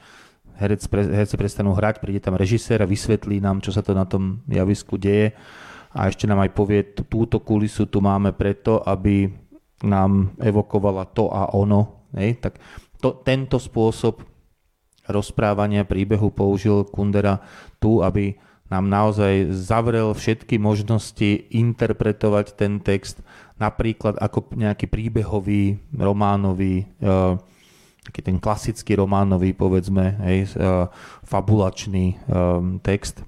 herec, 0.63 0.87
herci 0.87 1.35
prestanú 1.35 1.75
hrať, 1.75 1.99
príde 1.99 2.23
tam 2.23 2.39
režisér 2.39 2.81
a 2.81 2.89
vysvetlí 2.89 3.43
nám, 3.43 3.59
čo 3.59 3.75
sa 3.75 3.83
to 3.83 3.91
na 3.91 4.07
tom 4.07 4.39
javisku 4.47 4.95
deje 4.95 5.35
a 5.93 6.09
ešte 6.09 6.25
nám 6.25 6.41
aj 6.41 6.51
povie, 6.57 6.81
túto 7.05 7.37
kulisu 7.37 7.85
tu 7.85 8.01
máme 8.01 8.33
preto, 8.33 8.81
aby 8.81 9.29
nám 9.85 10.33
evokovala 10.41 11.05
to 11.13 11.29
a 11.29 11.53
ono. 11.53 12.09
Nej? 12.17 12.41
Tak 12.41 12.57
to, 12.97 13.21
tento 13.21 13.61
spôsob 13.61 14.25
rozprávania 15.05 15.85
príbehu 15.85 16.33
použil 16.33 16.87
Kundera 16.89 17.43
tu, 17.77 18.01
aby 18.01 18.33
nám 18.73 18.89
naozaj 18.89 19.53
zavrel 19.53 20.15
všetky 20.17 20.57
možnosti 20.57 21.45
interpretovať 21.53 22.57
ten 22.57 22.81
text 22.81 23.21
napríklad 23.61 24.17
ako 24.17 24.57
nejaký 24.57 24.89
príbehový, 24.89 25.77
románový, 25.93 26.89
uh, 27.05 27.37
taký 28.03 28.21
ten 28.21 28.37
klasický 28.39 28.99
románový, 28.99 29.55
povedzme, 29.55 30.19
hej, 30.27 30.53
uh, 30.59 30.91
fabulačný 31.23 32.19
um, 32.27 32.77
text. 32.83 33.23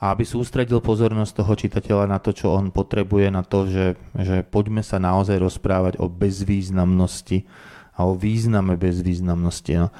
A 0.00 0.16
aby 0.16 0.24
sústredil 0.24 0.80
pozornosť 0.80 1.44
toho 1.44 1.52
čitateľa 1.52 2.08
na 2.08 2.16
to, 2.16 2.32
čo 2.32 2.56
on 2.56 2.72
potrebuje, 2.72 3.28
na 3.28 3.44
to, 3.44 3.68
že, 3.68 4.00
že 4.16 4.40
poďme 4.48 4.80
sa 4.80 4.96
naozaj 4.96 5.36
rozprávať 5.36 6.00
o 6.00 6.08
bezvýznamnosti 6.08 7.44
a 7.92 8.08
o 8.08 8.16
význame 8.16 8.80
bezvýznamnosti. 8.80 9.76
No. 9.76 9.92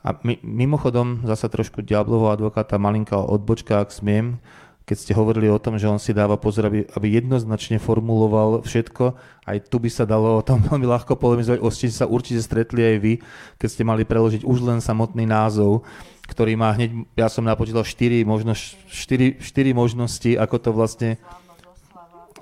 A 0.00 0.08
my, 0.24 0.40
mimochodom, 0.40 1.28
zasa 1.28 1.52
trošku 1.52 1.84
diablovho 1.84 2.32
advokáta, 2.32 2.80
malinká 2.80 3.20
odbočka, 3.20 3.84
ak 3.84 3.92
smiem, 3.92 4.40
keď 4.86 4.96
ste 5.02 5.18
hovorili 5.18 5.50
o 5.50 5.58
tom, 5.58 5.74
že 5.82 5.90
on 5.90 5.98
si 5.98 6.14
dáva 6.14 6.38
pozor, 6.38 6.70
aby, 6.70 6.86
aby 6.94 7.18
jednoznačne 7.18 7.82
formuloval 7.82 8.62
všetko, 8.62 9.18
aj 9.42 9.66
tu 9.66 9.82
by 9.82 9.90
sa 9.90 10.06
dalo 10.06 10.38
o 10.38 10.46
tom 10.46 10.62
veľmi 10.70 10.86
ľahko 10.86 11.18
polemizovať, 11.18 11.58
o 11.58 11.68
ste 11.74 11.90
sa 11.90 12.06
určite 12.06 12.38
stretli 12.38 12.86
aj 12.86 12.96
vy, 13.02 13.12
keď 13.58 13.68
ste 13.68 13.82
mali 13.82 14.06
preložiť 14.06 14.46
už 14.46 14.62
len 14.62 14.78
samotný 14.78 15.26
názov, 15.26 15.82
ktorý 16.30 16.54
má 16.54 16.70
hneď, 16.78 17.02
ja 17.18 17.26
som 17.26 17.42
napočítal 17.42 17.82
4, 17.82 18.22
možno 18.22 18.54
4, 18.54 19.42
4 19.42 19.74
možnosti, 19.74 20.38
ako 20.38 20.56
to 20.62 20.70
vlastne 20.70 21.10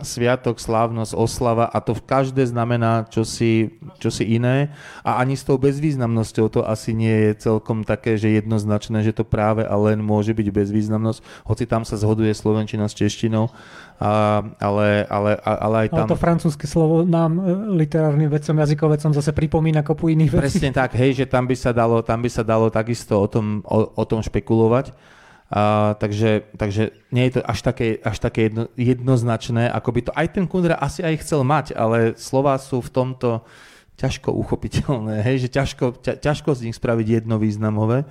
sviatok, 0.02 0.58
slávnosť, 0.58 1.14
oslava 1.14 1.70
a 1.70 1.78
to 1.78 1.94
v 1.94 2.02
každé 2.02 2.42
znamená 2.50 3.06
čosi, 3.06 3.78
čosi 4.02 4.26
iné 4.26 4.74
a 5.06 5.22
ani 5.22 5.38
s 5.38 5.46
tou 5.46 5.54
bezvýznamnosťou 5.54 6.50
to 6.50 6.60
asi 6.66 6.90
nie 6.90 7.30
je 7.30 7.46
celkom 7.46 7.86
také, 7.86 8.18
že 8.18 8.42
jednoznačné, 8.42 9.06
že 9.06 9.14
to 9.14 9.22
práve 9.22 9.62
a 9.62 9.74
len 9.78 10.02
môže 10.02 10.34
byť 10.34 10.48
bezvýznamnosť, 10.50 11.46
hoci 11.46 11.64
tam 11.70 11.86
sa 11.86 11.94
zhoduje 11.94 12.34
slovenčina 12.34 12.90
s 12.90 12.98
češtinou, 12.98 13.54
a, 14.02 14.42
ale, 14.58 15.06
ale, 15.06 15.38
ale 15.38 15.76
aj 15.86 15.88
tam... 15.94 16.10
Ale 16.10 16.12
to 16.12 16.18
francúzske 16.18 16.66
slovo 16.66 17.06
nám, 17.06 17.38
e, 17.38 17.42
literárnym 17.78 18.26
vedcom, 18.26 18.58
jazykovecom 18.58 19.14
zase 19.14 19.30
pripomína 19.30 19.86
kopu 19.86 20.10
iných 20.10 20.30
vecí. 20.34 20.58
Presne 20.58 20.74
tak, 20.74 20.98
hej, 20.98 21.22
že 21.22 21.26
tam 21.30 21.46
by 21.46 21.54
sa 21.54 21.70
dalo, 21.70 22.02
tam 22.02 22.18
by 22.18 22.30
sa 22.30 22.42
dalo 22.42 22.66
takisto 22.66 23.14
o 23.14 23.30
tom, 23.30 23.62
o, 23.62 23.94
o 23.94 24.04
tom 24.04 24.18
špekulovať. 24.18 25.14
A, 25.54 25.94
takže, 26.02 26.50
takže 26.58 26.90
nie 27.14 27.30
je 27.30 27.38
to 27.38 27.40
až 27.46 27.62
také, 27.62 28.02
až 28.02 28.18
také 28.18 28.50
jedno, 28.50 28.66
jednoznačné, 28.74 29.70
ako 29.70 29.90
by 29.94 30.00
to 30.02 30.12
aj 30.18 30.26
ten 30.34 30.50
Kundera 30.50 30.74
asi 30.82 31.06
aj 31.06 31.22
chcel 31.22 31.46
mať, 31.46 31.78
ale 31.78 32.18
slova 32.18 32.58
sú 32.58 32.82
v 32.82 32.90
tomto 32.90 33.46
ťažko 33.94 34.34
uchopiteľné, 34.34 35.22
hej, 35.30 35.46
že 35.46 35.48
ťažko, 35.54 36.02
ťa, 36.02 36.18
ťažko 36.18 36.58
z 36.58 36.60
nich 36.66 36.74
spraviť 36.74 37.06
jedno 37.22 37.38
významové. 37.38 38.02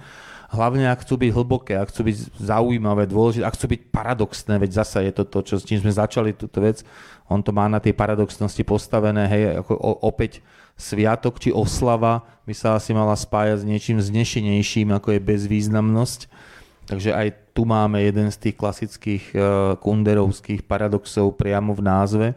Hlavne 0.55 0.87
ak 0.87 1.03
chcú 1.03 1.19
byť 1.19 1.31
hlboké, 1.35 1.73
ak 1.75 1.91
chcú 1.91 2.07
byť 2.07 2.15
zaujímavé, 2.39 3.11
dôležité, 3.11 3.43
ak 3.43 3.59
chcú 3.59 3.75
byť 3.75 3.81
paradoxné, 3.91 4.55
veď 4.63 4.79
zasa 4.79 5.03
je 5.03 5.11
to 5.11 5.27
to, 5.27 5.39
čo, 5.43 5.55
s 5.59 5.67
čím 5.67 5.83
sme 5.83 5.91
začali 5.91 6.31
túto 6.31 6.63
vec, 6.63 6.79
on 7.27 7.43
to 7.43 7.51
má 7.51 7.67
na 7.67 7.83
tej 7.83 7.91
paradoxnosti 7.91 8.63
postavené, 8.63 9.27
hej, 9.27 9.43
ako 9.59 9.73
o, 9.75 9.91
opäť 10.07 10.39
sviatok 10.79 11.43
či 11.43 11.51
oslava 11.51 12.23
by 12.47 12.55
sa 12.55 12.79
asi 12.79 12.95
mala 12.95 13.19
spájať 13.19 13.59
s 13.59 13.67
niečím 13.67 13.99
znešenejším, 13.99 14.95
ako 14.95 15.11
je 15.11 15.19
bezvýznamnosť 15.19 16.52
Takže 16.83 17.15
aj 17.15 17.55
tu 17.55 17.63
máme 17.63 18.03
jeden 18.03 18.27
z 18.27 18.37
tých 18.49 18.55
klasických 18.59 19.23
uh, 19.33 19.41
kunderovských 19.79 20.67
paradoxov 20.67 21.37
priamo 21.39 21.71
v 21.71 21.81
názve, 21.81 22.27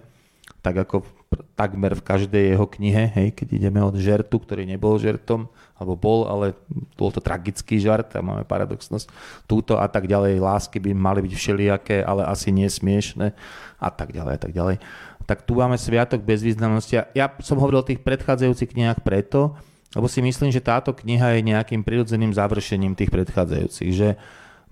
tak 0.62 0.86
ako 0.86 1.02
takmer 1.58 1.92
v 1.98 2.06
každej 2.06 2.54
jeho 2.54 2.66
knihe, 2.70 3.10
hej, 3.10 3.28
keď 3.34 3.48
ideme 3.58 3.82
od 3.82 3.98
žertu, 3.98 4.38
ktorý 4.38 4.62
nebol 4.62 4.94
žertom, 4.96 5.50
alebo 5.76 5.98
bol, 5.98 6.20
ale 6.30 6.54
bol 6.94 7.10
to 7.12 7.20
tragický 7.20 7.76
žart 7.82 8.14
a 8.16 8.24
máme 8.24 8.46
paradoxnosť 8.46 9.10
túto 9.44 9.76
a 9.76 9.84
tak 9.90 10.06
ďalej. 10.06 10.40
Lásky 10.40 10.78
by 10.80 10.94
mali 10.96 11.20
byť 11.26 11.32
všelijaké, 11.34 11.96
ale 12.06 12.24
asi 12.24 12.54
nie 12.54 12.70
a 13.76 13.88
tak 13.92 14.14
ďalej 14.14 14.32
a 14.32 14.40
tak 14.40 14.52
ďalej. 14.54 14.76
Tak 15.26 15.42
tu 15.42 15.58
máme 15.58 15.74
Sviatok 15.76 16.22
bezvýznamnosti. 16.22 17.02
Ja 17.12 17.26
som 17.42 17.58
hovoril 17.58 17.82
o 17.82 17.88
tých 17.88 18.00
predchádzajúcich 18.00 18.72
knihách 18.72 19.02
preto, 19.02 19.58
lebo 19.96 20.06
si 20.06 20.20
myslím, 20.20 20.52
že 20.52 20.60
táto 20.60 20.92
kniha 20.92 21.40
je 21.40 21.48
nejakým 21.48 21.80
prirodzeným 21.80 22.36
završením 22.36 22.92
tých 22.92 23.08
predchádzajúcich, 23.08 23.90
že 23.96 24.20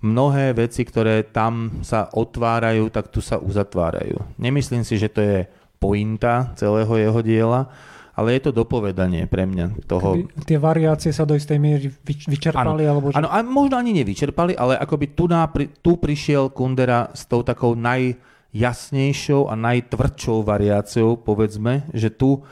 mnohé 0.05 0.53
veci, 0.53 0.85
ktoré 0.85 1.25
tam 1.25 1.81
sa 1.81 2.13
otvárajú, 2.13 2.93
tak 2.93 3.09
tu 3.09 3.25
sa 3.25 3.41
uzatvárajú. 3.41 4.21
Nemyslím 4.37 4.85
si, 4.85 5.01
že 5.01 5.09
to 5.09 5.25
je 5.25 5.39
pointa 5.81 6.53
celého 6.61 6.93
jeho 6.93 7.21
diela, 7.25 7.73
ale 8.15 8.39
je 8.39 8.47
to 8.47 8.53
dopovedanie 8.55 9.27
pre 9.27 9.49
mňa 9.49 9.89
toho. 9.89 10.15
Keby 10.29 10.45
tie 10.47 10.59
variácie 10.61 11.11
sa 11.11 11.27
do 11.27 11.35
istej 11.35 11.59
miery 11.59 11.91
vyčerpali? 12.05 12.87
Áno, 12.87 13.01
alebo 13.01 13.07
že... 13.11 13.19
áno 13.19 13.29
a 13.33 13.43
možno 13.43 13.81
ani 13.81 13.97
nevyčerpali, 13.97 14.55
ale 14.55 14.79
akoby 14.79 15.17
tu, 15.17 15.25
na, 15.27 15.49
tu 15.83 15.99
prišiel 15.99 16.53
Kundera 16.55 17.11
s 17.11 17.27
tou 17.27 17.43
takou 17.43 17.75
najjasnejšou 17.75 19.51
a 19.51 19.55
najtvrdšou 19.59 20.47
variáciou, 20.47 21.19
povedzme, 21.19 21.91
že 21.91 22.13
tu 22.13 22.45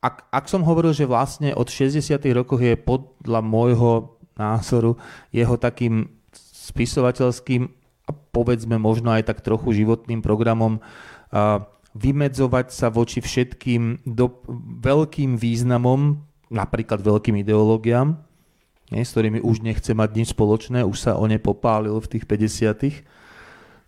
ak, 0.00 0.30
ak 0.30 0.44
som 0.46 0.62
hovoril, 0.62 0.94
že 0.94 1.08
vlastne 1.08 1.52
od 1.56 1.66
60. 1.66 2.16
rokov 2.34 2.62
je 2.62 2.78
podľa 2.78 3.40
môjho 3.42 4.18
názoru 4.36 5.00
jeho 5.32 5.56
takým 5.56 6.12
spisovateľským 6.66 7.62
a 8.06 8.10
povedzme 8.12 8.76
možno 8.78 9.10
aj 9.10 9.26
tak 9.32 9.42
trochu 9.42 9.82
životným 9.82 10.22
programom 10.22 10.78
a 11.32 11.66
vymedzovať 11.96 12.66
sa 12.70 12.92
voči 12.92 13.24
všetkým 13.24 14.04
do, 14.04 14.28
veľkým 14.84 15.40
významom, 15.40 16.20
napríklad 16.52 17.00
veľkým 17.00 17.40
ideológiám, 17.40 18.20
nie, 18.92 19.02
s 19.02 19.16
ktorými 19.16 19.42
už 19.42 19.64
nechce 19.64 19.90
mať 19.96 20.10
nič 20.14 20.28
spoločné, 20.36 20.86
už 20.86 20.98
sa 21.00 21.12
o 21.18 21.24
ne 21.26 21.40
popálil 21.40 21.96
v 21.98 22.10
tých 22.12 22.24
50 22.28 23.16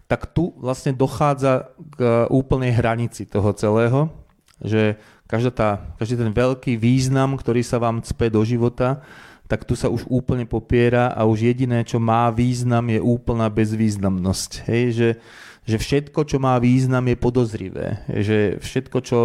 tak 0.08 0.32
tu 0.32 0.56
vlastne 0.56 0.96
dochádza 0.96 1.68
k 1.76 2.24
úplnej 2.32 2.72
hranici 2.72 3.28
toho 3.28 3.52
celého, 3.52 4.08
že 4.56 4.96
každá 5.28 5.50
tá, 5.52 5.70
každý 6.00 6.16
ten 6.16 6.32
veľký 6.32 6.80
význam, 6.80 7.36
ktorý 7.36 7.60
sa 7.60 7.76
vám 7.76 8.00
cpe 8.00 8.32
do 8.32 8.40
života, 8.42 9.04
tak 9.48 9.64
tu 9.64 9.76
sa 9.76 9.88
už 9.92 10.08
úplne 10.08 10.44
popiera 10.44 11.12
a 11.12 11.24
už 11.24 11.52
jediné, 11.52 11.84
čo 11.84 12.00
má 12.00 12.28
význam, 12.32 12.84
je 12.88 13.00
úplná 13.00 13.48
bezvýznamnosť. 13.48 14.50
Hej, 14.68 14.84
že, 14.92 15.10
že 15.64 15.76
všetko, 15.80 16.20
čo 16.28 16.36
má 16.36 16.56
význam, 16.60 17.04
je 17.08 17.16
podozrivé. 17.16 18.04
Že 18.08 18.60
všetko, 18.60 18.98
čo, 19.00 19.20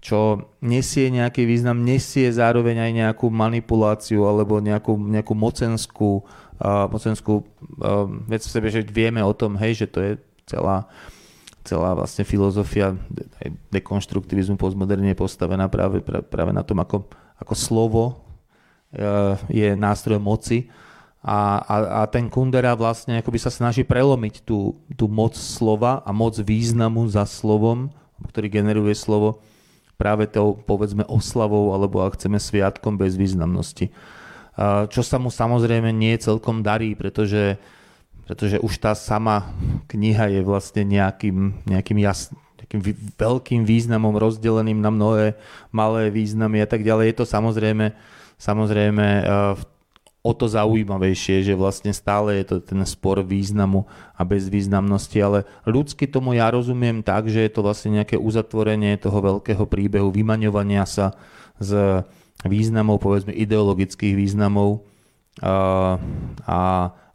čo 0.00 0.18
nesie 0.60 1.08
nejaký 1.08 1.48
význam, 1.48 1.84
nesie 1.84 2.28
zároveň 2.28 2.84
aj 2.84 2.92
nejakú 2.92 3.32
manipuláciu 3.32 4.28
alebo 4.28 4.60
nejakú, 4.60 4.92
nejakú 4.96 5.32
mocenskú, 5.32 6.20
uh, 6.60 6.88
mocenskú 6.92 7.40
uh, 7.40 8.08
vec 8.28 8.44
v 8.44 8.52
sebe, 8.52 8.68
že 8.68 8.84
vieme 8.84 9.24
o 9.24 9.32
tom, 9.32 9.56
hej, 9.56 9.84
že 9.84 9.86
to 9.88 10.04
je 10.04 10.12
celá 10.44 10.84
celá 11.62 11.94
vlastne 11.94 12.26
filozofia 12.26 12.98
aj 13.42 13.48
dekonštruktivizmu 13.70 14.58
postmoderne 14.58 15.14
je 15.14 15.22
postavená 15.22 15.70
práve, 15.70 16.02
práve 16.02 16.52
na 16.54 16.66
tom, 16.66 16.82
ako, 16.82 17.06
ako 17.38 17.54
slovo 17.54 18.04
e, 18.10 18.14
je 19.50 19.68
nástroj 19.78 20.18
moci 20.18 20.70
a, 21.22 21.62
a, 21.62 21.74
a 22.02 22.10
ten 22.10 22.26
Kundera 22.26 22.74
vlastne 22.74 23.22
akoby 23.22 23.38
sa 23.38 23.54
snaží 23.54 23.86
prelomiť 23.86 24.42
tú, 24.42 24.74
tú 24.98 25.06
moc 25.06 25.38
slova 25.38 26.02
a 26.02 26.10
moc 26.10 26.34
významu 26.34 27.06
za 27.06 27.22
slovom, 27.22 27.94
ktorý 28.26 28.50
generuje 28.50 28.98
slovo 28.98 29.38
práve 29.94 30.26
tou 30.26 30.58
povedzme 30.58 31.06
oslavou 31.06 31.70
alebo 31.70 32.02
ak 32.02 32.18
chceme 32.18 32.42
sviatkom 32.42 32.98
bez 32.98 33.14
významnosti. 33.14 33.94
Čo 34.90 35.00
sa 35.06 35.22
mu 35.22 35.30
samozrejme 35.30 35.94
nie 35.94 36.18
celkom 36.18 36.66
darí, 36.66 36.98
pretože 36.98 37.54
pretože 38.26 38.62
už 38.62 38.78
tá 38.78 38.94
sama 38.94 39.50
kniha 39.90 40.30
je 40.30 40.40
vlastne 40.46 40.86
nejakým, 40.86 41.66
nejakým 41.66 41.98
jas, 42.00 42.30
nejakým 42.62 42.80
veľkým 43.18 43.62
významom 43.66 44.14
rozdeleným 44.14 44.78
na 44.78 44.90
mnohé 44.94 45.26
malé 45.74 46.08
významy 46.08 46.62
a 46.62 46.68
tak 46.70 46.86
ďalej. 46.86 47.12
Je 47.12 47.16
to 47.18 47.26
samozrejme, 47.26 47.92
samozrejme 48.38 49.06
uh, 49.26 49.58
o 50.22 50.32
to 50.32 50.46
zaujímavejšie, 50.46 51.42
že 51.42 51.58
vlastne 51.58 51.90
stále 51.90 52.38
je 52.38 52.46
to 52.46 52.56
ten 52.62 52.78
spor 52.86 53.26
významu 53.26 53.90
a 54.14 54.22
bezvýznamnosti, 54.22 55.18
ale 55.18 55.42
ľudsky 55.66 56.06
tomu 56.06 56.38
ja 56.38 56.46
rozumiem 56.46 57.02
tak, 57.02 57.26
že 57.26 57.42
je 57.42 57.50
to 57.50 57.66
vlastne 57.66 57.98
nejaké 57.98 58.14
uzatvorenie 58.14 58.94
toho 59.02 59.18
veľkého 59.18 59.66
príbehu, 59.66 60.14
vymaňovania 60.14 60.86
sa 60.86 61.18
z 61.58 62.06
významov, 62.46 63.02
povedzme 63.02 63.34
ideologických 63.34 64.14
významov 64.14 64.86
uh, 65.42 65.98
a 66.46 66.60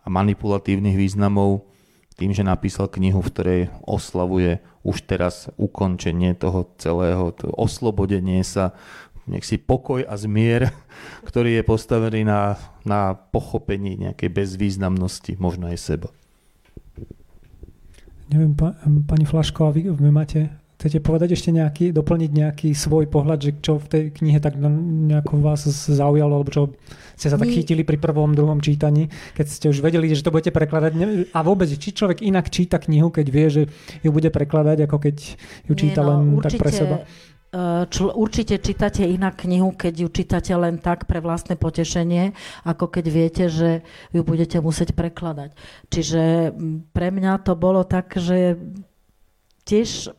a 0.07 0.09
manipulatívnych 0.09 0.95
významov 0.95 1.67
tým, 2.15 2.31
že 2.31 2.47
napísal 2.47 2.87
knihu, 2.87 3.19
v 3.19 3.29
ktorej 3.29 3.61
oslavuje 3.85 4.63
už 4.81 5.03
teraz 5.03 5.51
ukončenie 5.59 6.31
toho 6.33 6.71
celého, 6.79 7.35
to 7.35 7.51
oslobodenie 7.51 8.41
sa, 8.41 8.71
nech 9.27 9.43
si 9.43 9.59
pokoj 9.59 10.01
a 10.07 10.15
zmier, 10.15 10.71
ktorý 11.29 11.59
je 11.59 11.63
postavený 11.67 12.23
na, 12.23 12.55
na 12.87 13.13
pochopení 13.13 13.99
nejakej 13.99 14.31
bezvýznamnosti, 14.31 15.35
možno 15.37 15.67
aj 15.67 15.77
seba. 15.77 16.09
Neviem, 18.31 18.55
pa, 18.55 18.75
pani 18.83 19.27
Flaško, 19.27 19.69
a 19.69 19.71
vy, 19.75 19.91
vy 19.91 20.11
máte 20.11 20.51
Chcete 20.77 21.01
povedať 21.01 21.33
ešte 21.33 21.49
nejaký, 21.49 21.89
doplniť 21.89 22.31
nejaký 22.37 22.69
svoj 22.77 23.09
pohľad, 23.09 23.39
že 23.41 23.51
čo 23.65 23.81
v 23.81 23.87
tej 23.89 24.03
knihe 24.13 24.37
tak 24.37 24.61
nejako 24.61 25.41
vás 25.41 25.65
zaujalo, 25.73 26.37
alebo 26.37 26.53
čo 26.53 26.63
ste 27.17 27.33
sa 27.33 27.41
tak 27.41 27.49
chytili 27.49 27.81
pri 27.81 27.97
prvom, 27.97 28.37
druhom 28.37 28.61
čítaní, 28.61 29.09
keď 29.33 29.45
ste 29.49 29.65
už 29.73 29.81
vedeli, 29.81 30.13
že 30.13 30.21
to 30.21 30.29
budete 30.29 30.53
prekladať. 30.53 30.93
A 31.33 31.39
vôbec, 31.41 31.65
či 31.73 31.89
človek 31.97 32.21
inak 32.21 32.53
číta 32.53 32.77
knihu, 32.77 33.09
keď 33.09 33.25
vie, 33.25 33.47
že 33.49 33.61
ju 34.05 34.09
bude 34.13 34.29
prekladať, 34.29 34.85
ako 34.85 34.97
keď 35.01 35.15
ju 35.65 35.73
číta 35.73 36.05
Nie, 36.05 36.07
no, 36.07 36.09
len 36.13 36.19
určite, 36.37 36.45
tak 36.45 36.61
pre 36.61 36.69
seba? 36.69 36.97
E, 37.01 37.89
čl- 37.89 38.13
určite 38.13 38.55
čítate 38.61 39.01
inak 39.09 39.33
knihu, 39.49 39.73
keď 39.73 39.93
ju 40.05 40.07
čítate 40.13 40.53
len 40.53 40.77
tak 40.77 41.09
pre 41.09 41.25
vlastné 41.25 41.57
potešenie, 41.57 42.37
ako 42.69 42.85
keď 42.85 43.05
viete, 43.09 43.43
že 43.49 43.81
ju 44.13 44.21
budete 44.21 44.61
musieť 44.61 44.93
prekladať. 44.93 45.57
Čiže 45.89 46.53
pre 46.93 47.09
mňa 47.09 47.41
to 47.41 47.57
bolo 47.57 47.81
tak, 47.81 48.13
že 48.13 48.61
tiež 49.67 50.13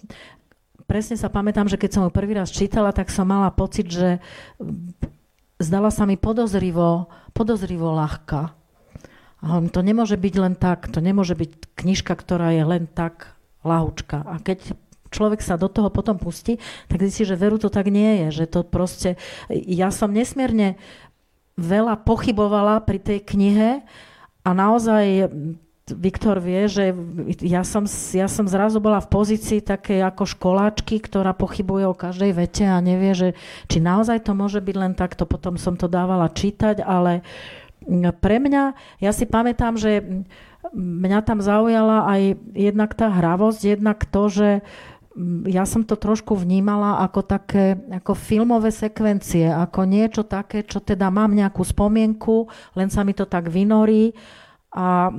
presne 0.89 1.21
sa 1.21 1.29
pamätám, 1.29 1.69
že 1.69 1.77
keď 1.77 1.91
som 1.93 2.03
ju 2.09 2.11
prvý 2.11 2.33
raz 2.33 2.49
čítala, 2.49 2.97
tak 2.97 3.13
som 3.13 3.29
mala 3.29 3.53
pocit, 3.53 3.93
že 3.93 4.25
zdala 5.61 5.93
sa 5.93 6.09
mi 6.09 6.17
podozrivo, 6.17 7.13
podozrivo 7.37 7.93
ľahká. 7.93 8.57
To 9.45 9.81
nemôže 9.85 10.19
byť 10.19 10.35
len 10.41 10.55
tak, 10.59 10.91
to 10.91 10.99
nemôže 10.99 11.37
byť 11.37 11.79
knižka, 11.79 12.11
ktorá 12.17 12.51
je 12.57 12.65
len 12.65 12.91
tak 12.91 13.39
lahúčka. 13.63 14.25
A 14.27 14.41
keď 14.43 14.75
človek 15.15 15.45
sa 15.45 15.61
do 15.61 15.71
toho 15.71 15.93
potom 15.93 16.19
pustí, 16.19 16.59
tak 16.91 17.05
zistí, 17.05 17.23
že 17.29 17.39
veru 17.39 17.61
to 17.61 17.71
tak 17.71 17.87
nie 17.93 18.27
je. 18.27 18.43
Že 18.43 18.45
to 18.49 18.61
proste... 18.67 19.15
Ja 19.53 19.93
som 19.95 20.11
nesmierne 20.11 20.81
veľa 21.55 22.03
pochybovala 22.03 22.83
pri 22.83 22.99
tej 22.99 23.19
knihe 23.23 23.85
a 24.43 24.51
naozaj 24.51 25.31
Viktor 25.95 26.43
vie, 26.43 26.69
že 26.69 26.93
ja 27.41 27.65
som, 27.65 27.89
ja 28.13 28.29
som 28.29 28.45
zrazu 28.45 28.83
bola 28.83 29.01
v 29.01 29.09
pozícii 29.09 29.65
také 29.65 30.05
ako 30.05 30.29
školáčky, 30.29 31.01
ktorá 31.01 31.33
pochybuje 31.33 31.89
o 31.89 31.97
každej 31.97 32.33
vete 32.37 32.65
a 32.69 32.83
nevie, 32.83 33.13
že 33.17 33.29
či 33.71 33.79
naozaj 33.81 34.25
to 34.29 34.37
môže 34.37 34.61
byť 34.61 34.77
len 34.77 34.93
takto. 34.93 35.25
Potom 35.25 35.57
som 35.57 35.79
to 35.79 35.89
dávala 35.89 36.29
čítať, 36.29 36.85
ale 36.85 37.25
pre 38.21 38.37
mňa, 38.37 38.77
ja 39.01 39.11
si 39.17 39.25
pamätám, 39.25 39.81
že 39.81 40.05
mňa 40.77 41.21
tam 41.25 41.41
zaujala 41.41 42.05
aj 42.11 42.37
jednak 42.53 42.93
tá 42.93 43.09
hravosť, 43.09 43.61
jednak 43.79 44.05
to, 44.05 44.23
že 44.29 44.51
ja 45.51 45.67
som 45.67 45.83
to 45.83 45.99
trošku 45.99 46.39
vnímala 46.39 47.03
ako 47.03 47.27
také, 47.27 47.75
ako 47.91 48.15
filmové 48.15 48.71
sekvencie, 48.71 49.51
ako 49.51 49.83
niečo 49.83 50.23
také, 50.23 50.63
čo 50.63 50.79
teda 50.79 51.11
mám 51.11 51.35
nejakú 51.35 51.67
spomienku, 51.67 52.47
len 52.79 52.87
sa 52.87 53.03
mi 53.03 53.19
to 53.19 53.27
tak 53.27 53.51
vynorí 53.51 54.15
a 54.71 55.11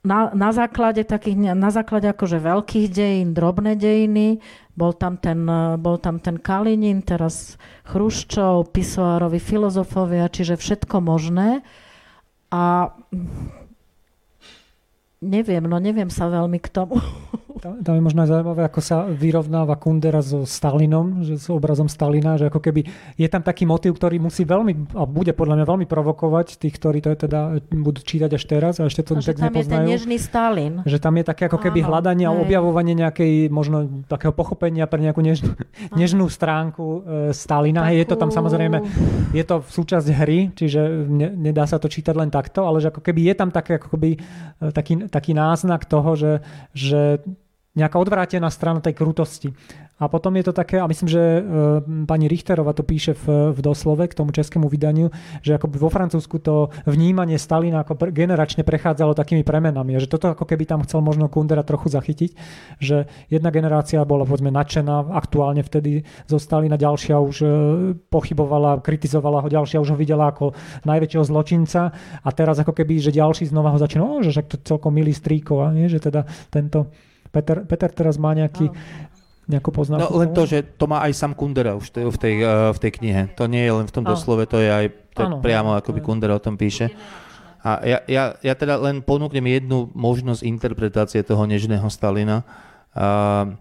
na, 0.00 0.32
na 0.32 0.50
základe 0.50 1.04
takých, 1.04 1.52
na 1.52 1.68
základe 1.68 2.08
akože 2.08 2.40
veľkých 2.40 2.86
dejín, 2.88 3.36
drobné 3.36 3.76
dejiny, 3.76 4.40
bol 4.72 4.96
tam 4.96 5.20
ten, 5.20 5.44
bol 5.76 6.00
tam 6.00 6.16
ten 6.16 6.40
Kalinin, 6.40 7.04
teraz 7.04 7.60
Chruščov, 7.84 8.72
Pisoárovi, 8.72 9.36
filozofovia, 9.36 10.32
čiže 10.32 10.56
všetko 10.56 11.04
možné. 11.04 11.60
A 12.48 12.96
neviem, 15.20 15.64
no 15.68 15.76
neviem 15.76 16.08
sa 16.08 16.32
veľmi 16.32 16.56
k 16.64 16.68
tomu 16.72 16.96
Tam, 17.60 17.76
tam 17.84 17.92
je 17.92 18.02
možno 18.02 18.24
aj 18.24 18.28
zaujímavé, 18.32 18.62
ako 18.64 18.80
sa 18.80 19.04
vyrovnáva 19.04 19.76
Kundera 19.76 20.24
so 20.24 20.48
Stalinom, 20.48 21.20
že 21.20 21.36
s 21.36 21.52
obrazom 21.52 21.92
Stalina, 21.92 22.40
že 22.40 22.48
ako 22.48 22.56
keby 22.56 22.88
je 23.20 23.28
tam 23.28 23.44
taký 23.44 23.68
motív, 23.68 24.00
ktorý 24.00 24.16
musí 24.16 24.48
veľmi, 24.48 24.96
a 24.96 25.04
bude 25.04 25.36
podľa 25.36 25.60
mňa 25.60 25.66
veľmi 25.68 25.84
provokovať 25.84 26.56
tých, 26.56 26.74
ktorí 26.80 27.04
to 27.04 27.12
je 27.12 27.28
teda 27.28 27.60
budú 27.68 28.00
čítať 28.00 28.32
až 28.32 28.44
teraz 28.48 28.80
a 28.80 28.88
ešte 28.88 29.04
to 29.04 29.20
tak 29.20 29.36
tam 29.36 29.52
nepoznajú. 29.52 29.60
je 29.60 29.76
ten 29.76 29.82
nežný 29.84 30.16
Stalin. 30.16 30.74
Že 30.88 30.98
tam 31.04 31.14
je 31.20 31.24
také 31.28 31.42
ako 31.52 31.60
keby 31.60 31.84
Áno, 31.84 31.88
hľadanie 31.92 32.24
a 32.24 32.32
objavovanie 32.32 32.96
nejakej 32.96 33.52
možno 33.52 34.08
takého 34.08 34.32
pochopenia 34.32 34.88
pre 34.88 35.04
nejakú 35.04 35.20
nežnú, 35.20 35.52
nežnú 36.00 36.32
stránku 36.32 36.84
e, 36.84 37.00
Stalina. 37.36 37.92
Takú... 37.92 38.00
Je 38.00 38.06
to 38.08 38.16
tam 38.16 38.30
samozrejme, 38.32 38.78
je 39.36 39.44
to 39.44 39.60
súčasť 39.60 40.08
hry, 40.16 40.48
čiže 40.56 40.80
ne, 41.12 41.28
nedá 41.36 41.68
sa 41.68 41.76
to 41.76 41.92
čítať 41.92 42.16
len 42.16 42.32
takto, 42.32 42.64
ale 42.64 42.80
že 42.80 42.88
ako 42.88 43.04
keby 43.04 43.20
je 43.28 43.34
tam 43.36 43.52
také, 43.52 43.76
ako 43.76 43.92
keby, 43.92 44.16
e, 44.16 44.18
taký, 44.72 45.12
taký 45.12 45.36
náznak 45.36 45.84
toho, 45.84 46.16
že, 46.16 46.32
že 46.72 47.20
nejaká 47.78 48.02
odvrátená 48.02 48.50
strana 48.50 48.82
tej 48.82 48.98
krutosti. 48.98 49.54
A 50.00 50.08
potom 50.08 50.32
je 50.40 50.48
to 50.48 50.56
také, 50.56 50.80
a 50.80 50.88
myslím, 50.88 51.12
že 51.12 51.20
e, 51.20 51.40
pani 52.08 52.24
Richterová 52.24 52.72
to 52.72 52.80
píše 52.80 53.12
v, 53.12 53.52
v 53.52 53.60
doslove 53.60 54.08
k 54.08 54.16
tomu 54.16 54.32
českému 54.32 54.64
vydaniu, 54.64 55.12
že 55.44 55.60
ako 55.60 55.76
vo 55.76 55.92
Francúzsku 55.92 56.40
to 56.40 56.72
vnímanie 56.88 57.36
Stalina 57.36 57.84
ako 57.84 58.00
pre, 58.00 58.08
generačne 58.08 58.64
prechádzalo 58.64 59.12
takými 59.12 59.44
premenami. 59.44 60.00
Že 60.00 60.08
toto 60.08 60.26
ako 60.32 60.48
keby 60.48 60.64
tam 60.64 60.80
chcel 60.88 61.04
možno 61.04 61.28
Kundera 61.28 61.60
trochu 61.60 61.92
zachytiť, 61.92 62.30
že 62.80 63.12
jedna 63.28 63.52
generácia 63.52 64.00
bola 64.08 64.24
povedzme 64.24 64.48
nadšená 64.48 65.12
aktuálne 65.12 65.60
vtedy 65.60 66.08
zo 66.24 66.40
Stalina, 66.40 66.80
ďalšia 66.80 67.20
už 67.20 67.36
e, 67.44 67.48
pochybovala, 68.08 68.80
kritizovala 68.80 69.44
ho, 69.44 69.52
ďalšia 69.52 69.84
už 69.84 69.94
ho 69.94 70.00
videla 70.00 70.32
ako 70.32 70.56
najväčšieho 70.88 71.28
zločinca 71.28 71.92
a 72.24 72.28
teraz 72.32 72.56
ako 72.56 72.72
keby, 72.72 73.04
že 73.04 73.12
ďalší 73.12 73.52
znova 73.52 73.76
ho 73.76 73.78
začína, 73.78 74.24
že 74.24 74.32
však 74.32 74.46
to 74.48 74.56
celkom 74.64 74.96
milý 74.96 75.12
strýko, 75.12 75.60
a 75.60 75.76
nie? 75.76 75.92
že 75.92 76.00
teda 76.00 76.24
tento 76.48 76.88
Peter, 77.30 77.62
Peter 77.66 77.90
teraz 77.94 78.18
má 78.18 78.34
nejaký, 78.34 78.70
nejakú 79.46 79.70
poznámku? 79.70 80.06
No 80.06 80.18
len 80.18 80.30
to, 80.34 80.46
že 80.46 80.66
to 80.78 80.90
má 80.90 81.02
aj 81.06 81.12
sám 81.14 81.32
Kundera 81.34 81.78
už 81.78 81.90
v 81.90 82.18
tej, 82.18 82.34
v 82.74 82.78
tej 82.78 82.92
knihe. 82.98 83.22
To 83.38 83.46
nie 83.46 83.62
je 83.62 83.72
len 83.74 83.86
v 83.86 83.94
tom 83.94 84.06
doslove, 84.06 84.46
to 84.50 84.58
je 84.58 84.70
aj 84.70 84.86
to 85.14 85.20
je 85.26 85.28
priamo, 85.42 85.74
ako 85.74 85.90
by 85.94 86.00
Kundera 86.02 86.38
o 86.38 86.42
tom 86.42 86.54
píše. 86.54 86.90
A 87.60 87.84
ja, 87.84 87.98
ja, 88.08 88.24
ja 88.40 88.54
teda 88.56 88.80
len 88.80 89.04
ponúknem 89.04 89.44
jednu 89.44 89.92
možnosť 89.92 90.46
interpretácie 90.48 91.20
toho 91.20 91.44
nežného 91.44 91.84
Stalina. 91.92 92.40
A 92.96 93.52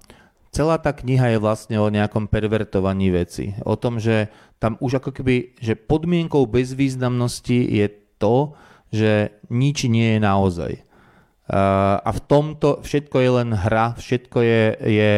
celá 0.55 0.79
tá 0.79 0.95
kniha 0.95 1.35
je 1.35 1.39
vlastne 1.43 1.75
o 1.83 1.91
nejakom 1.91 2.31
pervertovaní 2.31 3.11
veci. 3.11 3.59
O 3.67 3.75
tom, 3.75 3.99
že 3.99 4.31
tam 4.57 4.79
už 4.79 5.03
ako 5.03 5.11
keby, 5.11 5.59
že 5.59 5.75
podmienkou 5.75 6.47
bezvýznamnosti 6.47 7.59
je 7.59 7.87
to, 8.15 8.55
že 8.89 9.35
nič 9.51 9.85
nie 9.91 10.15
je 10.15 10.19
naozaj. 10.23 10.71
A 11.49 12.09
v 12.13 12.21
tomto 12.29 12.85
všetko 12.85 13.17
je 13.17 13.31
len 13.41 13.49
hra, 13.57 13.97
všetko 13.97 14.37
je, 14.45 14.63
je 14.85 15.11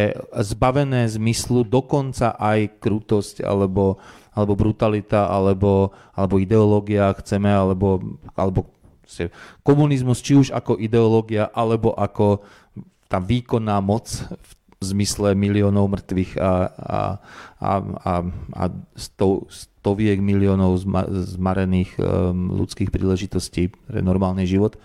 zbavené 0.48 1.12
zmyslu, 1.12 1.68
dokonca 1.68 2.40
aj 2.40 2.80
krutosť 2.80 3.44
alebo, 3.44 4.00
alebo 4.32 4.56
brutalita, 4.56 5.28
alebo, 5.28 5.92
alebo 6.16 6.40
ideológia, 6.40 7.12
chceme, 7.20 7.52
alebo, 7.52 8.00
alebo 8.40 8.72
komunizmus, 9.60 10.24
či 10.24 10.40
už 10.40 10.56
ako 10.56 10.80
ideológia, 10.80 11.52
alebo 11.52 11.92
ako 12.00 12.48
tá 13.12 13.20
výkonná 13.20 13.84
moc 13.84 14.08
v 14.32 14.50
zmysle 14.82 15.36
miliónov 15.36 15.92
mŕtvych 15.92 16.40
a, 16.40 16.52
a, 16.72 17.00
a, 17.60 17.72
a, 18.08 18.14
a 18.56 18.64
sto, 18.96 19.52
stoviek 19.52 20.18
miliónov 20.24 20.80
zma, 20.80 21.06
zmarených 21.12 22.00
um, 22.00 22.56
ľudských 22.56 22.88
príležitostí 22.88 23.76
pre 23.76 24.00
normálny 24.00 24.48
život. 24.48 24.80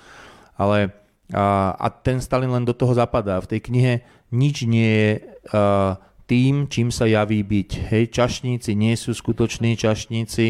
Ale 0.58 1.05
a, 1.34 1.74
a 1.74 1.86
ten 1.90 2.22
Stalin 2.22 2.52
len 2.54 2.62
do 2.62 2.74
toho 2.76 2.94
zapadá. 2.94 3.42
V 3.42 3.50
tej 3.50 3.60
knihe 3.66 3.92
nič 4.30 4.66
nie 4.66 4.86
je 4.86 5.10
uh, 5.50 5.98
tým, 6.26 6.70
čím 6.70 6.90
sa 6.94 7.06
javí 7.06 7.42
byť. 7.42 7.70
Hej, 7.90 8.04
čašníci 8.14 8.74
nie 8.74 8.94
sú 8.94 9.14
skutoční 9.14 9.74
čašníci. 9.74 10.46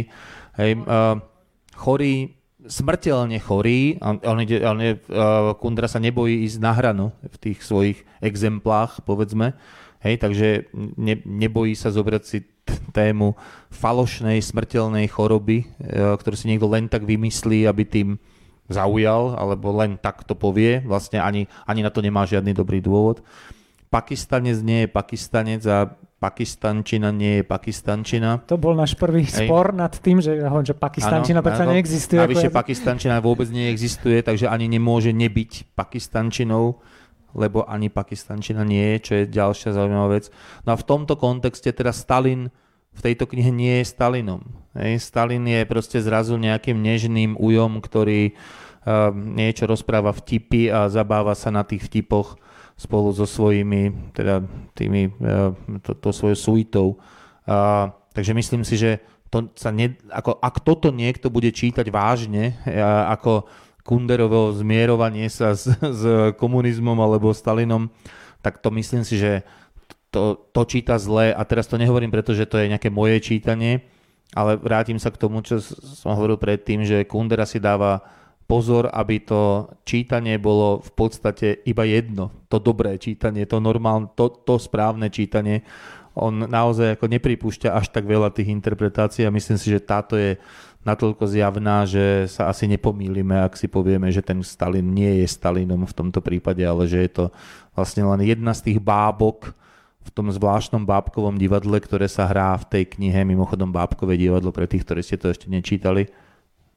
Hej, 0.56 0.70
uh, 0.84 1.20
chorí, 1.76 2.36
smrteľne 2.64 3.40
chorí, 3.40 4.00
on, 4.00 4.20
on 4.24 4.38
ide, 4.40 4.60
on 4.64 4.80
je, 4.80 4.96
uh, 5.12 5.52
Kundra 5.56 5.88
sa 5.88 6.00
nebojí 6.00 6.44
ísť 6.44 6.58
na 6.60 6.72
hranu 6.72 7.12
v 7.24 7.36
tých 7.40 7.58
svojich 7.64 7.98
exemplách, 8.20 9.04
povedzme. 9.04 9.56
Hej, 10.04 10.20
takže 10.20 10.48
ne, 10.96 11.20
nebojí 11.24 11.72
sa 11.72 11.88
zobrať 11.88 12.22
si 12.24 12.44
tému 12.92 13.36
falošnej 13.72 14.40
smrteľnej 14.44 15.08
choroby, 15.08 15.64
uh, 15.64 16.16
ktorú 16.20 16.36
si 16.36 16.52
niekto 16.52 16.68
len 16.68 16.88
tak 16.88 17.04
vymyslí, 17.04 17.64
aby 17.64 17.84
tým 17.84 18.08
zaujal, 18.66 19.38
alebo 19.38 19.70
len 19.74 19.98
tak 19.98 20.26
to 20.26 20.34
povie, 20.34 20.82
vlastne 20.82 21.22
ani, 21.22 21.46
ani 21.66 21.80
na 21.86 21.90
to 21.90 22.02
nemá 22.02 22.26
žiadny 22.26 22.52
dobrý 22.52 22.82
dôvod. 22.82 23.22
Pakistanec 23.86 24.58
nie 24.66 24.84
je 24.84 24.88
pakistanec 24.90 25.62
a 25.70 25.94
pakistančina 26.16 27.12
nie 27.12 27.40
je 27.40 27.44
pakistančina. 27.44 28.42
To 28.48 28.56
bol 28.56 28.72
náš 28.72 28.96
prvý 28.96 29.28
Ej. 29.28 29.46
spor 29.46 29.76
nad 29.76 29.92
tým, 29.92 30.18
že, 30.18 30.40
že 30.40 30.74
pakistančina 30.74 31.44
predsa 31.44 31.68
neexistuje. 31.68 32.18
Navyše 32.18 32.50
pakistančina 32.50 33.20
vôbec 33.20 33.46
neexistuje, 33.52 34.24
takže 34.24 34.48
ani 34.48 34.66
nemôže 34.66 35.12
nebyť 35.12 35.76
pakistančinou, 35.76 36.80
lebo 37.36 37.68
ani 37.68 37.92
pakistančina 37.92 38.64
nie 38.64 38.96
je, 38.96 38.98
čo 39.04 39.12
je 39.20 39.24
ďalšia 39.28 39.76
zaujímavá 39.76 40.16
vec. 40.16 40.32
No 40.64 40.72
a 40.72 40.76
v 40.80 40.84
tomto 40.88 41.20
kontexte 41.20 41.68
teda 41.70 41.92
Stalin 41.92 42.48
v 42.96 43.04
tejto 43.04 43.28
knihe 43.28 43.52
nie 43.52 43.84
je 43.84 43.92
Stalinom. 43.92 44.40
Hej. 44.76 45.04
Stalin 45.04 45.44
je 45.44 45.68
proste 45.68 46.00
zrazu 46.00 46.36
nejakým 46.40 46.76
nežným 46.80 47.36
ujom, 47.36 47.80
ktorý 47.80 48.32
uh, 48.32 49.12
niečo 49.12 49.68
rozpráva 49.68 50.12
vtipy 50.16 50.72
a 50.72 50.88
zabáva 50.88 51.36
sa 51.36 51.52
na 51.52 51.64
tých 51.64 51.84
vtipoch 51.88 52.40
spolu 52.76 53.08
so 53.12 53.24
svojimi, 53.24 54.12
teda 54.12 54.44
tými, 54.76 55.12
uh, 55.16 55.52
to, 55.80 55.96
to 55.96 56.08
svojou 56.12 56.36
suitou. 56.36 56.88
Uh, 57.48 57.92
takže 58.12 58.36
myslím 58.36 58.64
si, 58.64 58.76
že 58.76 59.00
to 59.32 59.48
sa 59.56 59.72
ne, 59.72 59.96
ako, 60.12 60.40
ak 60.40 60.60
toto 60.60 60.92
niekto 60.92 61.32
bude 61.32 61.52
čítať 61.52 61.88
vážne, 61.88 62.56
uh, 62.64 63.12
ako 63.12 63.48
Kunderovo 63.86 64.50
zmierovanie 64.50 65.30
sa 65.30 65.54
s, 65.54 65.70
s 65.70 66.02
komunizmom 66.42 66.98
alebo 66.98 67.30
Stalinom, 67.30 67.86
tak 68.42 68.58
to 68.58 68.74
myslím 68.74 69.06
si, 69.06 69.14
že 69.14 69.46
to, 70.16 70.48
to 70.56 70.64
číta 70.64 70.96
zle 70.96 71.36
a 71.36 71.42
teraz 71.44 71.68
to 71.68 71.76
nehovorím, 71.76 72.08
pretože 72.08 72.48
to 72.48 72.56
je 72.56 72.72
nejaké 72.72 72.88
moje 72.88 73.20
čítanie, 73.20 73.84
ale 74.32 74.56
vrátim 74.56 74.96
sa 74.96 75.12
k 75.12 75.20
tomu, 75.20 75.44
čo 75.44 75.60
som 75.60 76.16
hovoril 76.16 76.40
predtým, 76.40 76.88
že 76.88 77.04
Kundera 77.04 77.44
si 77.44 77.60
dáva 77.60 78.00
pozor, 78.48 78.88
aby 78.88 79.20
to 79.20 79.68
čítanie 79.84 80.40
bolo 80.40 80.80
v 80.80 80.90
podstate 80.96 81.60
iba 81.68 81.84
jedno. 81.84 82.32
To 82.48 82.56
dobré 82.56 82.96
čítanie, 82.96 83.44
to 83.44 83.60
normálne, 83.60 84.08
to, 84.16 84.32
to 84.32 84.56
správne 84.56 85.12
čítanie. 85.12 85.60
On 86.16 86.32
naozaj 86.32 86.96
ako 86.96 87.12
nepripúšťa 87.12 87.76
až 87.76 87.92
tak 87.92 88.08
veľa 88.08 88.32
tých 88.32 88.48
interpretácií 88.48 89.28
a 89.28 89.34
myslím 89.34 89.60
si, 89.60 89.68
že 89.68 89.84
táto 89.84 90.16
je 90.16 90.40
natoľko 90.86 91.28
zjavná, 91.28 91.84
že 91.84 92.30
sa 92.30 92.48
asi 92.48 92.70
nepomýlime, 92.70 93.36
ak 93.42 93.58
si 93.58 93.66
povieme, 93.66 94.08
že 94.08 94.22
ten 94.22 94.40
Stalin 94.40 94.86
nie 94.86 95.20
je 95.20 95.26
Stalinom 95.28 95.82
v 95.82 95.92
tomto 95.92 96.22
prípade, 96.22 96.62
ale 96.62 96.86
že 96.86 97.04
je 97.04 97.10
to 97.10 97.24
vlastne 97.74 98.06
len 98.06 98.22
jedna 98.22 98.54
z 98.54 98.72
tých 98.72 98.78
bábok, 98.78 99.52
v 100.06 100.10
tom 100.14 100.30
zvláštnom 100.30 100.86
bábkovom 100.86 101.34
divadle, 101.34 101.82
ktoré 101.82 102.06
sa 102.06 102.30
hrá 102.30 102.54
v 102.62 102.64
tej 102.70 102.84
knihe, 102.94 103.26
mimochodom 103.26 103.74
bábkové 103.74 104.14
divadlo 104.14 104.54
pre 104.54 104.70
tých, 104.70 104.86
ktorí 104.86 105.02
ste 105.02 105.18
to 105.18 105.34
ešte 105.34 105.50
nečítali, 105.50 106.06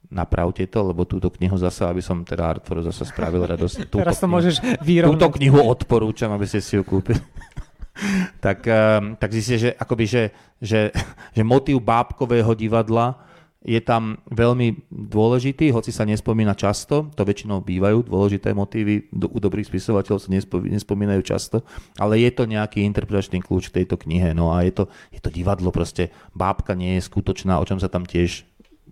napravte 0.09 0.65
to, 0.65 0.89
lebo 0.89 1.05
túto 1.05 1.29
knihu 1.37 1.53
zase, 1.61 1.85
aby 1.85 2.01
som 2.01 2.25
teda 2.25 2.57
Artforo 2.57 2.81
zase 2.81 3.05
spravil 3.05 3.45
radosť. 3.45 3.75
Túto 3.93 4.01
Teraz 4.01 4.17
to 4.17 4.25
knihu, 4.25 4.33
môžeš 4.33 4.55
vyrovnať. 4.81 5.13
Túto 5.13 5.29
knihu 5.37 5.59
odporúčam, 5.61 6.33
aby 6.33 6.49
ste 6.49 6.59
si 6.65 6.73
ju 6.73 6.81
kúpili. 6.81 7.21
tak, 8.45 8.65
um, 8.65 9.13
tak 9.13 9.29
zistíte, 9.29 9.69
že, 9.69 9.71
akoby, 9.77 10.05
že, 10.09 10.23
že, 10.57 10.89
že 11.37 11.41
motív 11.45 11.85
bábkového 11.85 12.57
divadla 12.57 13.21
je 13.59 13.79
tam 13.83 14.23
veľmi 14.31 14.87
dôležitý, 14.87 15.75
hoci 15.75 15.91
sa 15.91 16.07
nespomína 16.07 16.55
často, 16.55 17.11
to 17.11 17.27
väčšinou 17.27 17.59
bývajú 17.59 18.07
dôležité 18.07 18.55
motívy, 18.55 19.11
u 19.11 19.39
dobrých 19.39 19.67
spisovateľov 19.67 20.19
sa 20.23 20.31
nespomínajú 20.47 21.21
často, 21.27 21.67
ale 21.99 22.23
je 22.23 22.31
to 22.31 22.47
nejaký 22.47 22.87
interpretačný 22.87 23.43
kľúč 23.43 23.69
k 23.69 23.83
tejto 23.83 23.99
knihe, 23.99 24.31
no 24.31 24.55
a 24.55 24.63
je 24.63 24.71
to, 24.71 24.83
je 25.11 25.19
to 25.19 25.27
divadlo, 25.27 25.75
proste 25.75 26.07
bábka 26.31 26.71
nie 26.71 26.97
je 26.97 27.07
skutočná, 27.11 27.59
o 27.59 27.67
čom 27.67 27.83
sa 27.83 27.91
tam 27.91 28.07
tiež 28.07 28.48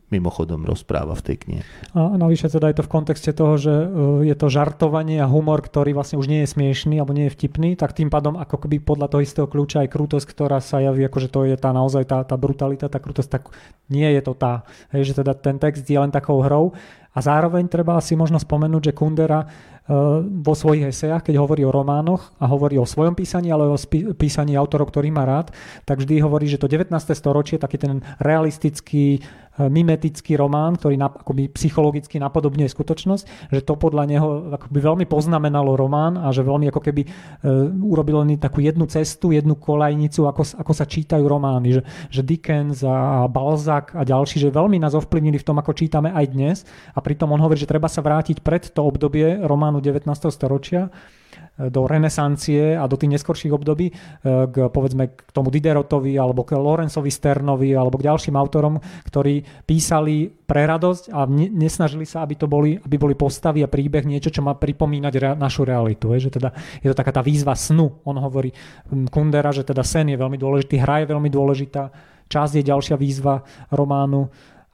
mimochodom 0.07 0.63
rozpráva 0.63 1.11
v 1.19 1.25
tej 1.25 1.35
knihe. 1.43 1.63
A 1.91 2.15
navyše 2.15 2.47
teda 2.47 2.71
je 2.71 2.79
to 2.79 2.87
v 2.87 2.93
kontexte 2.93 3.31
toho, 3.35 3.59
že 3.59 3.73
e, 3.73 3.87
je 4.31 4.35
to 4.39 4.47
žartovanie 4.47 5.19
a 5.19 5.27
humor, 5.27 5.59
ktorý 5.59 5.91
vlastne 5.91 6.15
už 6.15 6.31
nie 6.31 6.47
je 6.47 6.53
smiešný 6.55 6.95
alebo 6.95 7.11
nie 7.11 7.27
je 7.27 7.35
vtipný, 7.35 7.75
tak 7.75 7.91
tým 7.91 8.07
pádom 8.07 8.39
ako 8.39 8.63
keby 8.63 8.79
podľa 8.79 9.11
toho 9.11 9.21
istého 9.21 9.47
kľúča 9.51 9.83
aj 9.83 9.91
krutosť, 9.91 10.27
ktorá 10.31 10.63
sa 10.63 10.79
javí, 10.79 11.03
akože 11.03 11.27
to 11.27 11.43
je 11.43 11.59
tá 11.59 11.75
naozaj 11.75 12.07
tá, 12.07 12.23
tá 12.23 12.39
brutalita, 12.39 12.87
tá 12.87 13.03
krutosť, 13.03 13.29
tak 13.29 13.43
nie 13.91 14.07
je 14.15 14.21
to 14.23 14.31
tá. 14.31 14.63
Hej, 14.95 15.11
že 15.11 15.23
teda 15.23 15.35
ten 15.35 15.59
text 15.59 15.83
je 15.83 15.99
len 15.99 16.11
takou 16.11 16.39
hrou 16.39 16.71
a 17.17 17.19
zároveň 17.19 17.65
treba 17.65 17.97
si 17.97 18.13
možno 18.13 18.37
spomenúť, 18.37 18.93
že 18.93 18.93
Kundera 18.93 19.41
Eh, 19.87 19.95
vo 20.19 20.51
svojich 20.51 20.91
esejách, 20.91 21.31
keď 21.31 21.39
hovorí 21.39 21.63
o 21.63 21.71
románoch 21.71 22.35
a 22.43 22.51
hovorí 22.51 22.75
o 22.75 22.83
svojom 22.83 23.15
písaní, 23.15 23.55
ale 23.55 23.71
o 23.71 23.79
písaní 24.19 24.59
autorov, 24.59 24.91
ktorý 24.91 25.15
má 25.15 25.23
rád, 25.23 25.55
tak 25.87 26.03
vždy 26.03 26.19
hovorí, 26.19 26.43
že 26.43 26.59
to 26.59 26.67
19. 26.67 26.91
storočie, 27.15 27.55
taký 27.55 27.79
ten 27.79 28.03
realistický, 28.19 29.23
eh, 29.23 29.71
mimetický 29.71 30.35
román, 30.35 30.75
ktorý 30.75 30.99
akoby 30.99 31.55
psychologicky 31.55 32.19
napodobňuje 32.19 32.67
skutočnosť, 32.67 33.47
že 33.47 33.63
to 33.63 33.79
podľa 33.79 34.03
neho 34.11 34.29
akoby 34.59 34.75
veľmi 34.75 35.05
poznamenalo 35.07 35.79
román 35.79 36.19
a 36.19 36.35
že 36.35 36.43
veľmi 36.43 36.67
ako 36.67 36.81
keby 36.83 37.01
uh, 37.07 37.71
urobil 37.79 38.27
len 38.27 38.35
takú 38.37 38.59
jednu 38.59 38.85
cestu, 38.91 39.31
jednu 39.31 39.55
kolajnicu, 39.55 40.27
ako, 40.27 40.61
ako 40.61 40.73
sa 40.75 40.85
čítajú 40.85 41.23
romány. 41.23 41.79
Že, 41.79 41.81
že 42.11 42.21
Dickens 42.27 42.83
a 42.83 43.25
Balzac 43.31 43.95
a 43.95 44.03
ďalší, 44.03 44.43
že 44.43 44.53
veľmi 44.53 44.77
nás 44.77 44.93
ovplyvnili 44.93 45.39
v 45.39 45.47
tom, 45.47 45.57
ako 45.57 45.71
čítame 45.73 46.11
aj 46.11 46.25
dnes 46.27 46.57
a 46.93 46.99
pritom 47.07 47.31
on 47.31 47.39
hovorí, 47.39 47.55
že 47.55 47.71
treba 47.71 47.87
sa 47.87 48.03
vrátiť 48.03 48.43
pred 48.43 48.67
to 48.67 48.83
obdobie 48.83 49.39
románu 49.47 49.77
polovianu 49.77 50.01
19. 50.01 50.33
storočia 50.33 50.89
e, 50.89 51.69
do 51.69 51.85
renesancie 51.85 52.77
a 52.77 52.87
do 52.89 52.97
tých 52.97 53.17
neskorších 53.17 53.53
období 53.53 53.87
e, 53.89 53.93
k, 54.23 54.55
povedzme, 54.69 55.13
k 55.13 55.29
tomu 55.31 55.53
Diderotovi 55.53 56.17
alebo 56.17 56.43
k 56.43 56.57
Lorenzovi 56.57 57.11
Sternovi 57.13 57.77
alebo 57.77 57.97
k 57.97 58.07
ďalším 58.09 58.35
autorom, 58.35 58.81
ktorí 59.05 59.65
písali 59.65 60.29
pre 60.29 60.65
radosť 60.65 61.13
a 61.13 61.27
nesnažili 61.29 62.05
sa, 62.07 62.25
aby 62.25 62.35
to 62.35 62.47
boli, 62.49 62.77
aby 62.77 62.95
boli 62.97 63.13
postavy 63.13 63.61
a 63.61 63.69
príbeh 63.69 64.05
niečo, 64.07 64.33
čo 64.33 64.41
má 64.41 64.57
pripomínať 64.57 65.13
rea, 65.19 65.33
našu 65.37 65.67
realitu. 65.67 66.13
Je, 66.17 66.29
že 66.29 66.41
teda 66.41 66.49
je 66.81 66.87
to 66.89 66.95
taká 66.97 67.11
tá 67.13 67.21
výzva 67.21 67.53
snu. 67.53 68.01
On 68.07 68.17
hovorí 68.17 68.51
Kundera, 69.11 69.53
že 69.53 69.67
teda 69.67 69.83
sen 69.85 70.09
je 70.09 70.17
veľmi 70.17 70.39
dôležitý, 70.39 70.81
hra 70.81 71.03
je 71.03 71.11
veľmi 71.11 71.29
dôležitá, 71.29 71.83
čas 72.27 72.55
je 72.55 72.63
ďalšia 72.63 72.99
výzva 72.99 73.43
románu 73.71 74.27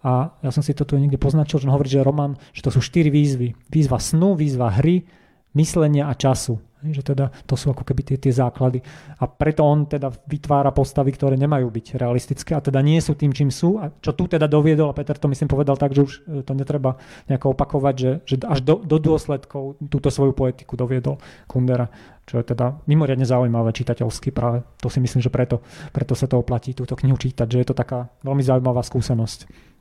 a 0.04 0.36
ja 0.44 0.52
som 0.52 0.60
si 0.60 0.76
to 0.76 0.84
tu 0.84 1.00
niekde 1.00 1.16
poznačil, 1.16 1.64
že 1.64 1.66
on 1.72 1.80
hovorí, 1.80 1.88
že 1.88 2.04
román, 2.04 2.36
že 2.52 2.60
to 2.60 2.76
sú 2.76 2.84
štyri 2.84 3.08
výzvy. 3.08 3.56
Výzva 3.72 4.04
snu, 4.04 4.36
výzva 4.36 4.68
hry, 4.68 5.08
myslenia 5.56 6.12
a 6.12 6.14
času. 6.14 6.60
Že 6.84 7.16
teda 7.16 7.32
to 7.48 7.56
sú 7.56 7.72
ako 7.72 7.88
keby 7.88 8.04
tie, 8.04 8.18
tie 8.20 8.36
základy. 8.36 8.84
A 9.24 9.32
preto 9.32 9.64
on 9.64 9.88
teda 9.88 10.12
vytvára 10.28 10.76
postavy, 10.76 11.16
ktoré 11.16 11.40
nemajú 11.40 11.72
byť 11.72 11.96
realistické 11.96 12.52
a 12.52 12.60
teda 12.60 12.84
nie 12.84 13.00
sú 13.00 13.16
tým, 13.16 13.32
čím 13.32 13.48
sú. 13.48 13.80
A 13.80 13.88
čo 14.04 14.12
tu 14.12 14.28
teda 14.28 14.52
doviedol, 14.52 14.92
a 14.92 14.98
Peter 14.98 15.16
to 15.16 15.32
myslím 15.32 15.48
povedal 15.48 15.80
tak, 15.80 15.96
že 15.96 16.04
už 16.04 16.14
e, 16.28 16.44
to 16.44 16.52
netreba 16.52 17.00
nejako 17.32 17.56
opakovať, 17.56 17.96
že, 17.96 18.12
že 18.28 18.36
až 18.44 18.60
do, 18.68 18.84
do 18.84 19.00
dôsledkov 19.00 19.80
túto 19.88 20.12
svoju 20.12 20.36
poetiku 20.36 20.76
doviedol 20.76 21.16
Kundera 21.48 21.88
čo 22.24 22.40
je 22.40 22.56
teda 22.56 22.80
mimoriadne 22.88 23.28
zaujímavé 23.28 23.76
čitateľsky 23.76 24.32
práve. 24.32 24.64
To 24.80 24.88
si 24.88 25.04
myslím, 25.04 25.20
že 25.20 25.28
preto, 25.28 25.60
preto 25.92 26.16
sa 26.16 26.24
to 26.24 26.40
oplatí 26.40 26.72
túto 26.72 26.96
knihu 26.96 27.20
čítať, 27.20 27.44
že 27.52 27.60
je 27.60 27.68
to 27.68 27.76
taká 27.76 28.08
veľmi 28.24 28.40
zaujímavá 28.40 28.80
skúsenosť 28.80 29.73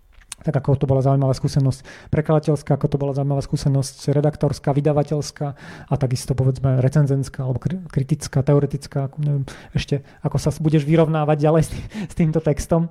tak 0.42 0.54
ako 0.54 0.78
to 0.78 0.86
bola 0.86 1.02
zaujímavá 1.02 1.34
skúsenosť 1.34 2.10
prekladateľská, 2.10 2.74
ako 2.74 2.86
to 2.86 2.96
bola 2.98 3.12
zaujímavá 3.14 3.42
skúsenosť 3.42 4.14
redaktorská, 4.14 4.74
vydavateľská 4.74 5.46
a 5.88 5.94
takisto 5.98 6.34
povedzme 6.34 6.78
recenzenská 6.78 7.46
alebo 7.46 7.62
kritická, 7.90 8.42
teoretická, 8.42 9.10
neviem, 9.18 9.46
ešte 9.74 10.06
ako 10.22 10.36
sa 10.38 10.50
budeš 10.62 10.86
vyrovnávať 10.86 11.36
ďalej 11.38 11.62
s 12.10 12.14
týmto 12.14 12.38
textom. 12.38 12.90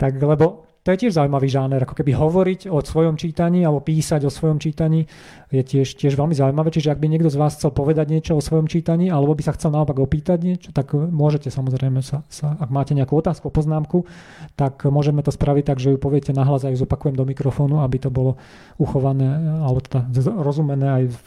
Tak 0.00 0.16
lebo 0.16 0.71
to 0.82 0.90
je 0.90 1.06
tiež 1.06 1.14
zaujímavý 1.14 1.46
žáner, 1.46 1.86
ako 1.86 1.94
keby 1.94 2.10
hovoriť 2.18 2.66
o 2.66 2.82
svojom 2.82 3.14
čítaní 3.14 3.62
alebo 3.62 3.86
písať 3.86 4.26
o 4.26 4.34
svojom 4.34 4.58
čítaní 4.58 5.06
je 5.54 5.62
tiež, 5.62 5.94
tiež 5.94 6.18
veľmi 6.18 6.34
zaujímavé. 6.34 6.74
Čiže 6.74 6.90
ak 6.90 6.98
by 6.98 7.06
niekto 7.06 7.30
z 7.30 7.38
vás 7.38 7.54
chcel 7.54 7.70
povedať 7.70 8.10
niečo 8.10 8.34
o 8.34 8.42
svojom 8.42 8.66
čítaní 8.66 9.06
alebo 9.06 9.30
by 9.38 9.46
sa 9.46 9.54
chcel 9.54 9.70
naopak 9.70 9.94
opýtať 10.02 10.42
niečo, 10.42 10.74
tak 10.74 10.90
môžete 10.90 11.54
samozrejme 11.54 12.02
sa, 12.02 12.26
sa 12.26 12.58
ak 12.58 12.74
máte 12.74 12.98
nejakú 12.98 13.14
otázku, 13.14 13.46
poznámku, 13.54 14.10
tak 14.58 14.82
môžeme 14.90 15.22
to 15.22 15.30
spraviť 15.30 15.64
tak, 15.70 15.78
že 15.78 15.94
ju 15.94 15.98
poviete 16.02 16.34
nahlas 16.34 16.66
a 16.66 16.74
ju 16.74 16.82
zopakujem 16.82 17.14
do 17.14 17.30
mikrofónu, 17.30 17.78
aby 17.78 18.02
to 18.02 18.10
bolo 18.10 18.34
uchované 18.74 19.62
alebo 19.62 19.78
teda 19.86 20.10
rozumené 20.34 20.86
aj 20.90 21.04
v 21.14 21.18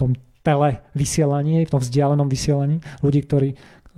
tom 0.00 0.10
tele 0.48 0.80
vysielaní, 0.96 1.68
v 1.68 1.72
tom 1.76 1.82
vzdialenom 1.84 2.24
vysielaní 2.30 2.80
ľudí, 3.04 3.20
ktorí 3.28 3.48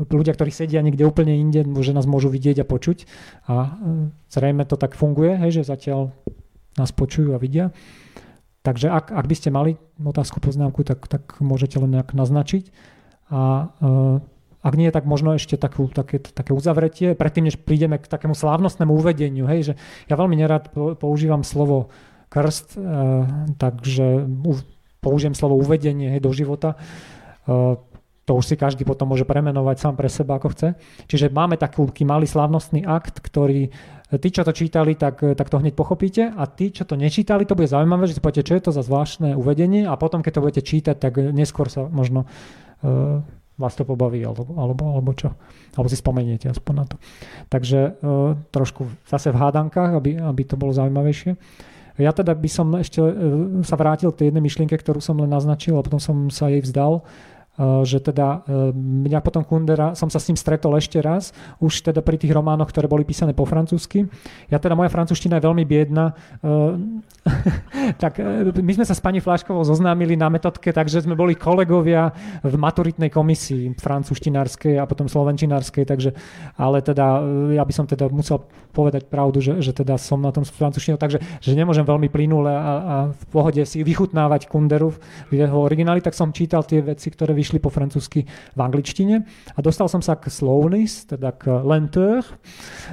ľudia, 0.08 0.32
ktorí 0.32 0.48
sedia 0.48 0.80
niekde 0.80 1.04
úplne 1.04 1.36
inde, 1.36 1.66
že 1.84 1.92
nás 1.92 2.08
môžu 2.08 2.32
vidieť 2.32 2.64
a 2.64 2.68
počuť. 2.68 3.04
A 3.44 3.54
e, 3.54 3.68
zrejme 4.32 4.64
to 4.64 4.80
tak 4.80 4.96
funguje, 4.96 5.36
hej, 5.36 5.60
že 5.60 5.68
zatiaľ 5.68 6.16
nás 6.80 6.94
počujú 6.94 7.36
a 7.36 7.42
vidia. 7.42 7.74
Takže 8.60 8.92
ak, 8.92 9.12
ak 9.12 9.26
by 9.26 9.34
ste 9.36 9.48
mali 9.48 9.80
otázku, 9.96 10.36
poznámku, 10.40 10.84
tak, 10.84 11.08
tak 11.08 11.40
môžete 11.40 11.80
len 11.80 11.96
nejak 11.96 12.12
naznačiť. 12.12 12.68
A 13.32 13.72
uh, 13.80 14.20
ak 14.60 14.74
nie, 14.76 14.92
tak 14.92 15.08
možno 15.08 15.32
ešte 15.32 15.56
takú, 15.56 15.88
také, 15.88 16.20
také 16.20 16.52
uzavretie, 16.52 17.16
predtým, 17.16 17.48
než 17.48 17.56
prídeme 17.56 17.96
k 17.96 18.04
takému 18.04 18.36
slávnostnému 18.36 18.92
uvedeniu. 18.92 19.48
Hej, 19.48 19.72
že 19.72 19.74
ja 20.12 20.14
veľmi 20.20 20.36
nerad 20.36 20.68
používam 21.00 21.40
slovo 21.40 21.88
krst, 22.28 22.76
uh, 22.76 23.24
takže 23.56 24.28
použijem 25.00 25.32
slovo 25.32 25.56
uvedenie 25.56 26.12
hej, 26.12 26.20
do 26.20 26.28
života. 26.36 26.76
Uh, 27.48 27.80
to 28.30 28.38
už 28.38 28.46
si 28.46 28.54
každý 28.54 28.86
potom 28.86 29.10
môže 29.10 29.26
premenovať 29.26 29.82
sám 29.82 29.98
pre 29.98 30.06
seba, 30.06 30.38
ako 30.38 30.54
chce. 30.54 30.78
Čiže 31.10 31.34
máme 31.34 31.58
taký 31.58 32.06
malý 32.06 32.30
slávnostný 32.30 32.86
akt, 32.86 33.18
ktorý 33.18 33.74
tí, 34.22 34.28
čo 34.30 34.46
to 34.46 34.54
čítali, 34.54 34.94
tak, 34.94 35.18
tak 35.34 35.50
to 35.50 35.58
hneď 35.58 35.74
pochopíte 35.74 36.30
a 36.30 36.46
tí, 36.46 36.70
čo 36.70 36.86
to 36.86 36.94
nečítali, 36.94 37.42
to 37.42 37.58
bude 37.58 37.66
zaujímavé, 37.66 38.06
že 38.06 38.14
si 38.14 38.22
poviete, 38.22 38.46
čo 38.46 38.54
je 38.54 38.62
to 38.62 38.70
za 38.70 38.86
zvláštne 38.86 39.34
uvedenie 39.34 39.82
a 39.82 39.98
potom, 39.98 40.22
keď 40.22 40.38
to 40.38 40.42
budete 40.46 40.62
čítať, 40.62 40.96
tak 41.02 41.18
neskôr 41.18 41.66
sa 41.66 41.90
možno 41.90 42.30
uh, 42.86 43.18
vás 43.58 43.74
to 43.74 43.82
pobaví 43.82 44.22
alebo, 44.22 44.46
alebo, 44.54 44.94
alebo 44.94 45.10
čo. 45.10 45.34
Alebo 45.74 45.90
si 45.90 45.98
spomeniete 45.98 46.46
aspoň 46.54 46.74
na 46.78 46.84
to. 46.86 46.96
Takže 47.50 47.98
uh, 47.98 48.38
trošku 48.54 48.86
zase 49.10 49.34
v 49.34 49.42
hádankách, 49.42 49.98
aby, 49.98 50.22
aby 50.22 50.42
to 50.46 50.54
bolo 50.54 50.70
zaujímavejšie. 50.70 51.34
Ja 52.00 52.14
teda 52.16 52.32
by 52.32 52.48
som 52.48 52.72
ešte 52.80 53.02
sa 53.66 53.76
vrátil 53.76 54.08
k 54.14 54.24
tej 54.24 54.26
jednej 54.32 54.40
myšlienke, 54.40 54.72
ktorú 54.72 55.04
som 55.04 55.20
len 55.20 55.28
naznačil 55.28 55.76
a 55.76 55.84
potom 55.84 56.00
som 56.00 56.32
sa 56.32 56.48
jej 56.48 56.64
vzdal. 56.64 57.04
Eh, 57.60 57.84
že 57.84 58.00
teda 58.00 58.40
eh, 58.46 58.72
mňa 58.72 59.20
potom 59.20 59.44
Kundera, 59.44 59.92
som 59.92 60.08
sa 60.08 60.16
s 60.16 60.32
ním 60.32 60.38
stretol 60.40 60.80
ešte 60.80 60.96
raz, 60.96 61.36
už 61.60 61.84
teda 61.84 62.00
pri 62.00 62.16
tých 62.16 62.32
románoch, 62.32 62.72
ktoré 62.72 62.88
boli 62.88 63.04
písané 63.04 63.36
po 63.36 63.44
francúzsky. 63.44 64.08
Ja 64.48 64.56
teda, 64.56 64.72
moja 64.72 64.88
francúzština 64.88 65.36
je 65.36 65.44
veľmi 65.44 65.64
biedna, 65.68 66.16
eh, 66.40 66.72
tak 68.02 68.16
my 68.56 68.72
sme 68.72 68.86
sa 68.88 68.96
s 68.96 69.04
pani 69.04 69.20
Fláškovou 69.20 69.60
zoznámili 69.60 70.16
na 70.16 70.32
metodke, 70.32 70.72
takže 70.72 71.04
sme 71.04 71.12
boli 71.12 71.36
kolegovia 71.36 72.16
v 72.40 72.54
maturitnej 72.56 73.12
komisii 73.12 73.76
francúzštinárskej 73.76 74.80
a 74.80 74.88
potom 74.88 75.04
slovenčinárskej, 75.04 75.84
takže, 75.84 76.16
ale 76.56 76.80
teda 76.80 77.20
ja 77.52 77.60
by 77.60 77.72
som 77.76 77.84
teda 77.84 78.08
musel 78.08 78.40
povedať 78.72 79.10
pravdu, 79.10 79.44
že, 79.44 79.60
že 79.60 79.76
teda 79.76 80.00
som 80.00 80.22
na 80.22 80.32
tom 80.32 80.48
francúzštinou, 80.48 80.96
takže 80.96 81.20
že 81.20 81.52
nemôžem 81.52 81.84
veľmi 81.84 82.08
plynule 82.08 82.48
a, 82.48 82.72
a 82.80 82.96
v 83.12 83.24
pohode 83.28 83.60
si 83.68 83.84
vychutnávať 83.84 84.48
Kunderu 84.48 84.96
v 85.28 85.44
jeho 85.44 85.60
origináli, 85.60 86.00
tak 86.00 86.16
som 86.16 86.32
čítal 86.32 86.64
tie 86.64 86.80
veci, 86.80 87.12
ktoré 87.12 87.36
vyšli 87.40 87.56
po 87.56 87.72
francúzsky 87.72 88.28
v 88.28 88.60
angličtine 88.60 89.24
a 89.56 89.58
dostal 89.64 89.88
som 89.88 90.04
sa 90.04 90.20
k 90.20 90.28
slowness, 90.28 91.08
teda 91.08 91.32
k 91.32 91.48
lenteur, 91.64 92.20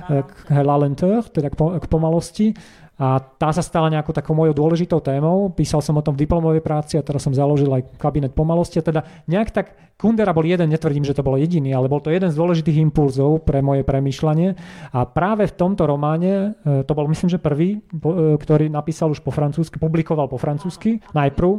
k 0.08 0.36
la 0.56 0.78
lenteur, 0.80 1.28
teda 1.28 1.52
k 1.52 1.86
pomalosti 1.92 2.56
a 2.98 3.22
tá 3.22 3.54
sa 3.54 3.62
stala 3.62 3.94
nejakou 3.94 4.10
takou 4.10 4.34
mojou 4.34 4.58
dôležitou 4.58 4.98
témou. 5.06 5.54
Písal 5.54 5.86
som 5.86 5.94
o 5.94 6.02
tom 6.02 6.18
v 6.18 6.26
diplomovej 6.26 6.66
práci 6.66 6.98
a 6.98 7.06
teraz 7.06 7.22
som 7.22 7.30
založil 7.30 7.70
aj 7.70 7.94
kabinet 8.02 8.34
pomalosti. 8.34 8.82
A 8.82 8.84
teda 8.86 9.06
nejak 9.30 9.54
tak 9.54 9.78
Kundera 10.02 10.34
bol 10.34 10.46
jeden, 10.46 10.74
netvrdím, 10.74 11.06
že 11.06 11.14
to 11.14 11.22
bolo 11.22 11.38
jediný, 11.38 11.78
ale 11.78 11.90
bol 11.90 12.02
to 12.02 12.10
jeden 12.10 12.34
z 12.34 12.38
dôležitých 12.38 12.82
impulzov 12.90 13.46
pre 13.46 13.62
moje 13.62 13.86
premýšľanie. 13.86 14.58
A 14.98 15.06
práve 15.06 15.46
v 15.46 15.58
tomto 15.58 15.86
románe, 15.86 16.58
e, 16.66 16.82
to 16.86 16.94
bol 16.98 17.06
myslím, 17.10 17.30
že 17.30 17.42
prvý, 17.42 17.82
e, 17.82 18.38
ktorý 18.38 18.70
napísal 18.70 19.14
už 19.14 19.22
po 19.22 19.30
francúzsky, 19.30 19.78
publikoval 19.78 20.26
po 20.26 20.42
francúzsky 20.42 21.02
najprv 21.14 21.50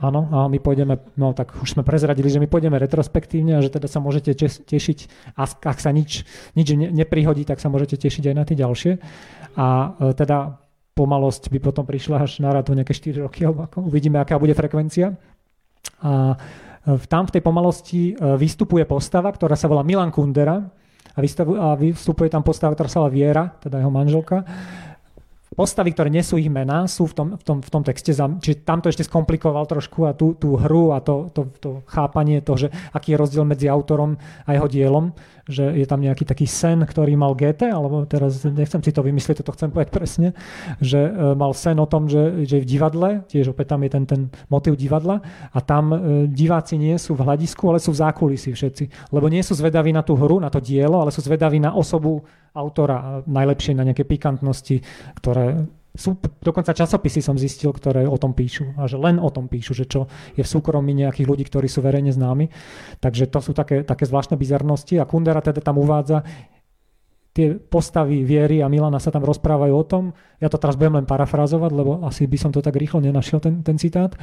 Áno, 0.00 0.32
a 0.32 0.48
my 0.48 0.56
pôjdeme, 0.56 0.96
no 1.20 1.36
tak 1.36 1.52
už 1.60 1.76
sme 1.76 1.84
prezradili, 1.84 2.32
že 2.32 2.40
my 2.40 2.48
pôjdeme 2.48 2.80
retrospektívne 2.80 3.60
a 3.60 3.60
že 3.60 3.68
teda 3.68 3.84
sa 3.84 4.00
môžete 4.00 4.32
tešiť, 4.64 4.98
ak 5.36 5.76
sa 5.76 5.92
nič, 5.92 6.24
nič 6.56 6.72
neprihodí, 6.72 7.44
tak 7.44 7.60
sa 7.60 7.68
môžete 7.68 8.00
tešiť 8.00 8.32
aj 8.32 8.34
na 8.34 8.44
tie 8.48 8.56
ďalšie. 8.56 8.92
A 9.60 9.66
e, 10.00 10.16
teda 10.16 10.56
pomalosť 10.96 11.52
by 11.52 11.58
potom 11.60 11.84
prišla 11.84 12.24
až 12.24 12.40
na 12.40 12.48
radu 12.48 12.72
nejaké 12.72 12.96
4 12.96 13.28
roky, 13.28 13.44
ako, 13.44 13.84
uvidíme, 13.84 14.16
aká 14.16 14.40
bude 14.40 14.56
frekvencia. 14.56 15.12
A 16.00 16.32
e, 16.32 16.96
tam 17.04 17.28
v 17.28 17.36
tej 17.36 17.42
pomalosti 17.44 18.16
e, 18.16 18.40
vystupuje 18.40 18.88
postava, 18.88 19.28
ktorá 19.28 19.52
sa 19.52 19.68
volá 19.68 19.84
Milan 19.84 20.08
Kundera 20.08 20.64
a, 21.12 21.20
a 21.20 21.68
vystupuje 21.76 22.32
tam 22.32 22.40
postava, 22.40 22.72
ktorá 22.72 22.88
sa 22.88 23.04
Viera, 23.12 23.52
teda 23.60 23.84
jeho 23.84 23.92
manželka 23.92 24.48
postavy, 25.50 25.90
ktoré 25.90 26.14
nesú 26.14 26.38
ich 26.38 26.46
mená, 26.46 26.86
sú 26.86 27.10
v 27.10 27.14
tom, 27.14 27.28
v 27.34 27.42
tom, 27.42 27.58
v 27.58 27.70
tom 27.70 27.82
texte, 27.82 28.14
čiže 28.14 28.62
tam 28.62 28.78
to 28.78 28.86
ešte 28.86 29.06
skomplikoval 29.06 29.66
trošku 29.66 30.06
a 30.06 30.14
tú, 30.14 30.38
tú 30.38 30.54
hru 30.54 30.94
a 30.94 31.02
to, 31.02 31.30
to, 31.34 31.50
to 31.58 31.70
chápanie 31.90 32.38
toho, 32.38 32.66
že 32.66 32.68
aký 32.94 33.14
je 33.14 33.20
rozdiel 33.20 33.42
medzi 33.42 33.66
autorom 33.66 34.14
a 34.46 34.54
jeho 34.54 34.70
dielom, 34.70 35.10
že 35.50 35.66
je 35.74 35.82
tam 35.84 35.98
nejaký 35.98 36.22
taký 36.22 36.46
sen, 36.46 36.86
ktorý 36.86 37.18
mal 37.18 37.34
Goethe, 37.34 37.66
alebo 37.66 38.06
teraz 38.06 38.46
nechcem 38.46 38.78
si 38.80 38.94
to 38.94 39.02
vymyslieť, 39.02 39.42
to 39.42 39.54
chcem 39.58 39.74
povedať 39.74 39.90
presne, 39.90 40.28
že 40.78 41.10
e, 41.10 41.34
mal 41.34 41.50
sen 41.50 41.76
o 41.82 41.90
tom, 41.90 42.06
že, 42.06 42.46
že 42.46 42.62
v 42.62 42.66
divadle, 42.70 43.08
tiež 43.26 43.50
opäť 43.50 43.74
tam 43.74 43.82
je 43.82 43.90
ten, 43.90 44.04
ten 44.06 44.20
motiv 44.46 44.78
divadla 44.78 45.18
a 45.50 45.58
tam 45.58 45.90
e, 45.90 45.96
diváci 46.30 46.78
nie 46.78 46.94
sú 46.94 47.18
v 47.18 47.26
hľadisku, 47.26 47.66
ale 47.66 47.82
sú 47.82 47.90
v 47.90 48.00
zákulisí 48.00 48.54
všetci, 48.54 49.10
lebo 49.10 49.26
nie 49.26 49.42
sú 49.42 49.58
zvedaví 49.58 49.90
na 49.90 50.06
tú 50.06 50.14
hru, 50.14 50.38
na 50.38 50.48
to 50.48 50.62
dielo, 50.62 51.02
ale 51.02 51.10
sú 51.10 51.20
zvedaví 51.26 51.58
na 51.58 51.74
osobu 51.74 52.22
autora, 52.50 53.22
najlepšie 53.30 53.78
na 53.78 53.86
nejaké 53.86 54.02
pikantnosti, 54.02 54.82
ktoré 55.22 55.39
sú 55.90 56.16
dokonca 56.38 56.70
časopisy 56.70 57.18
som 57.18 57.34
zistil, 57.34 57.74
ktoré 57.74 58.06
o 58.06 58.14
tom 58.14 58.30
píšu 58.30 58.78
a 58.78 58.86
že 58.86 58.94
len 58.94 59.18
o 59.18 59.26
tom 59.34 59.50
píšu, 59.50 59.74
že 59.74 59.90
čo 59.90 60.06
je 60.38 60.42
v 60.46 60.48
súkromí 60.48 60.94
nejakých 60.94 61.26
ľudí, 61.26 61.44
ktorí 61.50 61.66
sú 61.66 61.82
verejne 61.82 62.14
známi. 62.14 62.46
Takže 63.02 63.26
to 63.26 63.42
sú 63.42 63.50
také, 63.50 63.82
také 63.82 64.06
zvláštne 64.06 64.38
bizarnosti 64.38 65.02
a 65.02 65.08
Kundera 65.08 65.42
teda 65.42 65.58
tam 65.58 65.82
uvádza, 65.82 66.22
tie 67.30 67.54
postavy 67.54 68.26
Viery 68.26 68.58
a 68.58 68.66
Milana 68.66 68.98
sa 68.98 69.14
tam 69.14 69.22
rozprávajú 69.22 69.74
o 69.74 69.84
tom, 69.86 70.04
ja 70.42 70.50
to 70.50 70.58
teraz 70.58 70.74
budem 70.74 70.98
len 70.98 71.06
parafrazovať, 71.06 71.70
lebo 71.70 72.02
asi 72.02 72.26
by 72.26 72.34
som 72.34 72.50
to 72.50 72.58
tak 72.58 72.74
rýchlo 72.74 72.98
nenašiel, 72.98 73.38
ten, 73.38 73.62
ten 73.62 73.78
citát, 73.78 74.18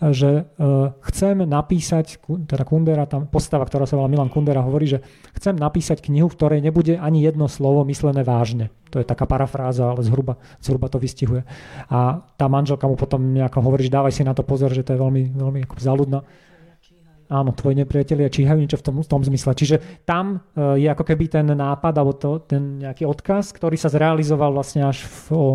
že 0.00 0.48
uh, 0.56 0.96
chcem 1.12 1.44
napísať, 1.44 2.16
teda 2.24 2.64
Kundera, 2.64 3.04
tam 3.04 3.28
postava, 3.28 3.68
ktorá 3.68 3.84
sa 3.84 4.00
volá 4.00 4.08
Milan 4.08 4.32
Kundera, 4.32 4.64
hovorí, 4.64 4.88
že 4.88 5.04
chcem 5.36 5.52
napísať 5.52 6.00
knihu, 6.08 6.32
v 6.32 6.36
ktorej 6.38 6.60
nebude 6.64 6.96
ani 6.96 7.20
jedno 7.20 7.44
slovo 7.44 7.84
myslené 7.84 8.24
vážne. 8.24 8.72
To 8.88 9.02
je 9.02 9.06
taká 9.06 9.28
parafráza, 9.28 9.92
ale 9.92 10.00
zhruba, 10.00 10.40
zhruba 10.64 10.88
to 10.88 10.96
vystihuje. 10.96 11.44
A 11.92 12.24
tá 12.40 12.48
manželka 12.48 12.88
mu 12.88 12.96
potom 12.96 13.36
nejako 13.36 13.60
hovorí, 13.60 13.84
že 13.84 13.92
dávaj 13.92 14.16
si 14.16 14.24
na 14.24 14.32
to 14.32 14.46
pozor, 14.46 14.72
že 14.72 14.80
to 14.80 14.96
je 14.96 15.02
veľmi, 15.02 15.36
veľmi 15.36 15.60
ako 15.68 15.76
záľudná 15.76 16.20
Áno, 17.26 17.50
tvoji 17.50 17.82
nepriatelia 17.82 18.30
číhajú 18.30 18.62
niečo 18.62 18.78
v 18.78 18.84
tom, 18.86 18.96
v 19.02 19.10
tom 19.10 19.22
zmysle. 19.26 19.50
Čiže 19.50 20.06
tam 20.06 20.38
uh, 20.54 20.78
je 20.78 20.86
ako 20.86 21.02
keby 21.02 21.26
ten 21.26 21.46
nápad 21.50 21.94
alebo 21.98 22.14
to, 22.14 22.38
ten 22.38 22.78
nejaký 22.78 23.02
odkaz, 23.02 23.50
ktorý 23.50 23.74
sa 23.74 23.90
zrealizoval 23.90 24.54
vlastne 24.54 24.86
až 24.86 25.02
v, 25.02 25.34
o 25.34 25.46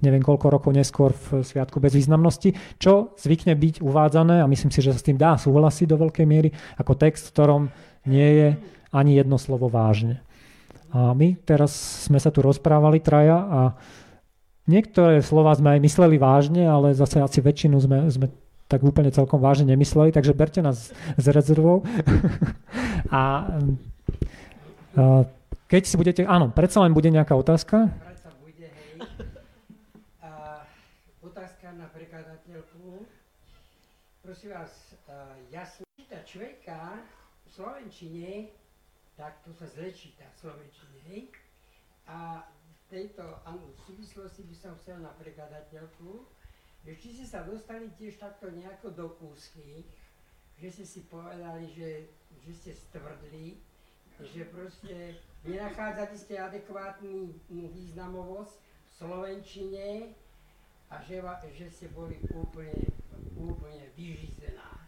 neviem 0.00 0.24
koľko 0.24 0.48
rokov 0.48 0.72
neskôr 0.72 1.12
v 1.12 1.44
Sviatku 1.44 1.84
bez 1.84 1.92
významnosti, 1.92 2.56
čo 2.80 3.12
zvykne 3.20 3.52
byť 3.52 3.84
uvádzané 3.84 4.40
a 4.40 4.48
myslím 4.48 4.72
si, 4.72 4.80
že 4.80 4.96
sa 4.96 5.00
s 5.00 5.04
tým 5.04 5.20
dá 5.20 5.36
súhlasiť 5.36 5.86
do 5.92 6.00
veľkej 6.00 6.24
miery 6.24 6.48
ako 6.80 6.96
text, 6.96 7.28
v 7.28 7.32
ktorom 7.36 7.62
nie 8.08 8.28
je 8.40 8.48
ani 8.88 9.20
jedno 9.20 9.36
slovo 9.36 9.68
vážne. 9.68 10.24
A 10.96 11.12
my 11.12 11.36
teraz 11.44 11.76
sme 12.08 12.16
sa 12.16 12.32
tu 12.32 12.40
rozprávali 12.40 13.04
traja 13.04 13.36
a 13.44 13.60
niektoré 14.64 15.20
slova 15.20 15.52
sme 15.52 15.76
aj 15.76 15.80
mysleli 15.84 16.16
vážne, 16.16 16.64
ale 16.64 16.96
zase 16.96 17.20
asi 17.20 17.44
väčšinu 17.44 17.76
sme, 17.76 18.08
sme 18.08 18.32
tak 18.68 18.84
úplne 18.84 19.08
celkom 19.08 19.40
vážne 19.40 19.72
nemysleli, 19.72 20.12
takže 20.12 20.36
berte 20.36 20.60
nás 20.60 20.92
s 20.92 21.26
rezervou. 21.32 21.82
a, 23.08 23.48
a 24.92 25.04
keď 25.68 25.82
si 25.88 25.96
budete, 25.96 26.22
áno, 26.28 26.52
predsa 26.52 26.84
len 26.84 26.92
bude 26.92 27.08
nejaká 27.08 27.32
otázka. 27.32 27.88
Bude. 28.44 28.68
A, 30.20 30.62
otázka 31.24 31.72
na 31.72 31.88
prekladateľku. 31.88 33.08
Prosím 34.20 34.52
vás, 34.52 34.72
ja 35.48 35.64
som 35.64 35.88
číta 35.96 36.20
človeka 36.28 37.00
v 37.44 37.48
Slovenčine, 37.48 38.52
tak 39.16 39.40
to 39.44 39.50
sa 39.56 39.64
zle 39.64 39.88
číta 39.96 40.28
v 40.28 40.36
Slovenčine, 40.44 40.98
hej? 41.08 41.32
A 42.04 42.44
v 42.44 42.80
tejto 42.92 43.24
áno, 43.48 43.72
súvislosti 43.88 44.44
by 44.44 44.56
som 44.56 44.72
chcel 44.80 45.00
na 45.00 45.12
prekladateľku, 45.16 46.28
že 46.84 46.92
či 46.98 47.08
ste 47.14 47.26
sa 47.26 47.44
dostali 47.44 47.90
tiež 47.94 48.18
takto 48.18 48.48
nejako 48.50 48.88
do 48.94 49.06
úzky, 49.30 49.84
že 50.58 50.68
ste 50.74 50.84
si 50.86 51.00
povedali, 51.06 51.70
že, 51.70 52.10
že 52.42 52.52
ste 52.54 52.72
stvrdli, 52.74 53.58
že 54.18 54.42
proste 54.50 55.14
nenachádzali 55.46 56.16
ste 56.18 56.34
adekvátnu 56.42 57.30
významovosť 57.50 58.56
v 58.58 58.90
Slovenčine 58.98 59.88
a 60.90 60.98
že, 61.06 61.22
že 61.54 61.66
ste 61.70 61.86
boli 61.94 62.18
úplne, 62.34 62.74
úplne 63.38 63.86
vyžizená. 63.94 64.87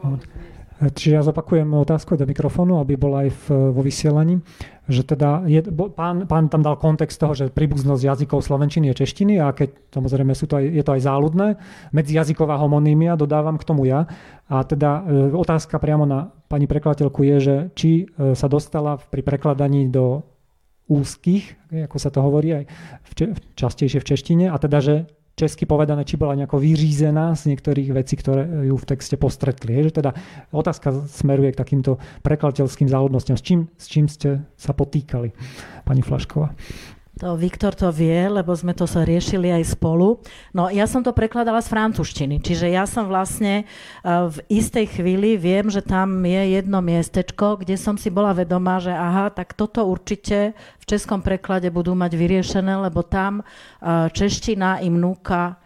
No. 0.00 0.18
Čiže 0.80 1.12
ja 1.12 1.20
zopakujem 1.20 1.68
otázku 1.76 2.16
do 2.16 2.24
mikrofónu, 2.24 2.80
aby 2.80 2.96
bola 2.96 3.28
aj 3.28 3.30
v, 3.36 3.44
vo 3.68 3.82
vysielaní, 3.84 4.40
že 4.88 5.04
teda 5.04 5.44
je, 5.44 5.60
pán, 5.92 6.24
pán 6.24 6.48
tam 6.48 6.64
dal 6.64 6.80
kontext 6.80 7.20
toho, 7.20 7.36
že 7.36 7.52
príbuznosť 7.52 8.00
jazykov 8.00 8.40
slovenčiny 8.40 8.88
je 8.88 9.04
češtiny 9.04 9.36
a 9.44 9.52
keď 9.52 9.92
samozrejme 9.92 10.32
sú 10.32 10.48
to 10.48 10.56
aj, 10.56 10.64
je 10.64 10.80
to 10.80 10.96
aj 10.96 11.02
záľudné, 11.04 11.48
medzijazyková 11.92 12.56
homonýmia, 12.56 13.20
dodávam 13.20 13.60
k 13.60 13.68
tomu 13.68 13.92
ja. 13.92 14.08
A 14.48 14.64
teda 14.64 15.04
e, 15.04 15.36
otázka 15.36 15.76
priamo 15.76 16.08
na 16.08 16.32
pani 16.48 16.64
prekladateľku 16.64 17.28
je, 17.28 17.36
že 17.38 17.56
či 17.76 17.90
e, 18.08 18.32
sa 18.32 18.48
dostala 18.48 18.96
pri 18.96 19.20
prekladaní 19.20 19.92
do 19.92 20.24
úzkých, 20.88 21.70
ako 21.86 21.96
sa 22.00 22.08
to 22.08 22.24
hovorí 22.24 22.56
aj 22.56 22.64
v, 23.04 23.36
častejšie 23.52 24.00
v 24.00 24.08
češtine, 24.16 24.44
a 24.48 24.56
teda, 24.56 24.80
že 24.80 24.94
česky 25.40 25.64
povedané, 25.64 26.04
či 26.04 26.20
bola 26.20 26.36
nejako 26.36 26.60
vyřízená 26.60 27.32
z 27.32 27.56
niektorých 27.56 27.96
vecí, 27.96 28.14
ktoré 28.20 28.44
ju 28.68 28.76
v 28.76 28.88
texte 28.88 29.16
postretli. 29.16 29.72
Je, 29.72 29.88
že 29.88 30.04
teda 30.04 30.12
otázka 30.52 31.08
smeruje 31.08 31.56
k 31.56 31.60
takýmto 31.64 31.96
prekladateľským 32.20 32.92
záhodnostiam. 32.92 33.40
S 33.40 33.44
čím, 33.44 33.72
s 33.80 33.86
čím 33.88 34.04
ste 34.04 34.44
sa 34.60 34.76
potýkali, 34.76 35.32
pani 35.88 36.04
Flašková? 36.04 36.52
To 37.20 37.36
Viktor 37.36 37.76
to 37.76 37.92
vie, 37.92 38.32
lebo 38.32 38.56
sme 38.56 38.72
to 38.72 38.88
sa 38.88 39.04
riešili 39.04 39.52
aj 39.52 39.76
spolu. 39.76 40.24
No 40.56 40.72
ja 40.72 40.88
som 40.88 41.04
to 41.04 41.12
prekladala 41.12 41.60
z 41.60 41.68
francúzštiny, 41.68 42.40
čiže 42.40 42.72
ja 42.72 42.88
som 42.88 43.12
vlastne 43.12 43.64
eh, 43.64 44.08
v 44.08 44.40
istej 44.48 44.88
chvíli 44.88 45.36
viem, 45.36 45.68
že 45.68 45.84
tam 45.84 46.24
je 46.24 46.56
jedno 46.56 46.80
miestečko, 46.80 47.60
kde 47.60 47.76
som 47.76 48.00
si 48.00 48.08
bola 48.08 48.32
vedomá, 48.32 48.80
že 48.80 48.96
aha, 48.96 49.28
tak 49.28 49.52
toto 49.52 49.84
určite 49.84 50.56
v 50.80 50.84
českom 50.88 51.20
preklade 51.20 51.68
budú 51.68 51.92
mať 51.92 52.16
vyriešené, 52.16 52.88
lebo 52.88 53.04
tam 53.04 53.44
eh, 53.44 54.08
čeština 54.08 54.80
im 54.80 54.96
núka 54.96 55.60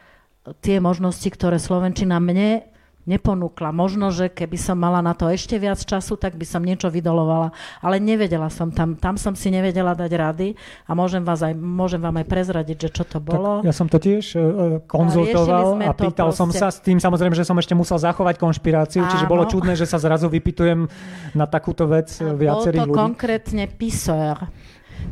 tie 0.59 0.83
možnosti, 0.83 1.31
ktoré 1.31 1.63
Slovenčina 1.63 2.19
mne 2.19 2.74
neponúkla. 3.05 3.71
Možno, 3.71 4.09
že 4.09 4.33
keby 4.33 4.57
som 4.57 4.77
mala 4.81 5.05
na 5.05 5.13
to 5.13 5.29
ešte 5.29 5.61
viac 5.61 5.77
času, 5.77 6.17
tak 6.17 6.41
by 6.41 6.45
som 6.49 6.65
niečo 6.65 6.89
vydolovala. 6.89 7.53
Ale 7.85 8.01
nevedela 8.01 8.49
som 8.49 8.73
tam. 8.73 8.97
Tam 8.97 9.21
som 9.21 9.37
si 9.37 9.53
nevedela 9.53 9.93
dať 9.93 10.13
rady 10.13 10.49
a 10.89 10.97
môžem, 10.97 11.21
vás 11.21 11.45
aj, 11.45 11.53
môžem 11.57 12.01
vám 12.01 12.17
aj 12.25 12.27
prezradiť, 12.27 12.77
že 12.89 12.91
čo 12.91 13.05
to 13.05 13.21
bolo. 13.21 13.61
Tak 13.61 13.69
ja 13.69 13.75
som 13.77 13.89
to 13.89 14.01
tiež 14.01 14.25
uh, 14.37 14.43
konzultoval 14.89 15.85
a, 15.85 15.93
a 15.93 15.95
pýtal 15.95 16.33
som 16.33 16.49
sa 16.49 16.73
s 16.73 16.81
tým 16.81 16.97
samozrejme, 16.97 17.37
že 17.37 17.45
som 17.45 17.57
ešte 17.61 17.77
musel 17.77 18.01
zachovať 18.01 18.41
konšpiráciu, 18.41 19.05
Áno. 19.05 19.13
čiže 19.13 19.29
bolo 19.29 19.45
čudné, 19.45 19.77
že 19.77 19.85
sa 19.85 20.01
zrazu 20.01 20.33
vypytujem 20.33 20.89
na 21.37 21.45
takúto 21.45 21.85
vec 21.85 22.09
a 22.25 22.33
viacerých 22.33 22.89
bol 22.89 22.89
to 22.89 22.93
ľudí. 22.97 23.01
konkrétne 23.05 23.65
Piseur. 23.69 24.49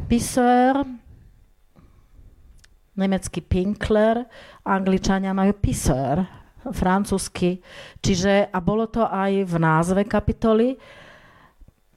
Piseur, 0.08 0.88
nemecký 2.96 3.44
Pinkler, 3.44 4.24
Angličania 4.64 5.36
majú 5.36 5.52
Piseur 5.60 6.41
francúzsky. 6.70 7.58
Čiže, 7.98 8.46
a 8.46 8.58
bolo 8.62 8.86
to 8.86 9.02
aj 9.02 9.42
v 9.42 9.54
názve 9.58 10.02
kapitoly. 10.06 10.78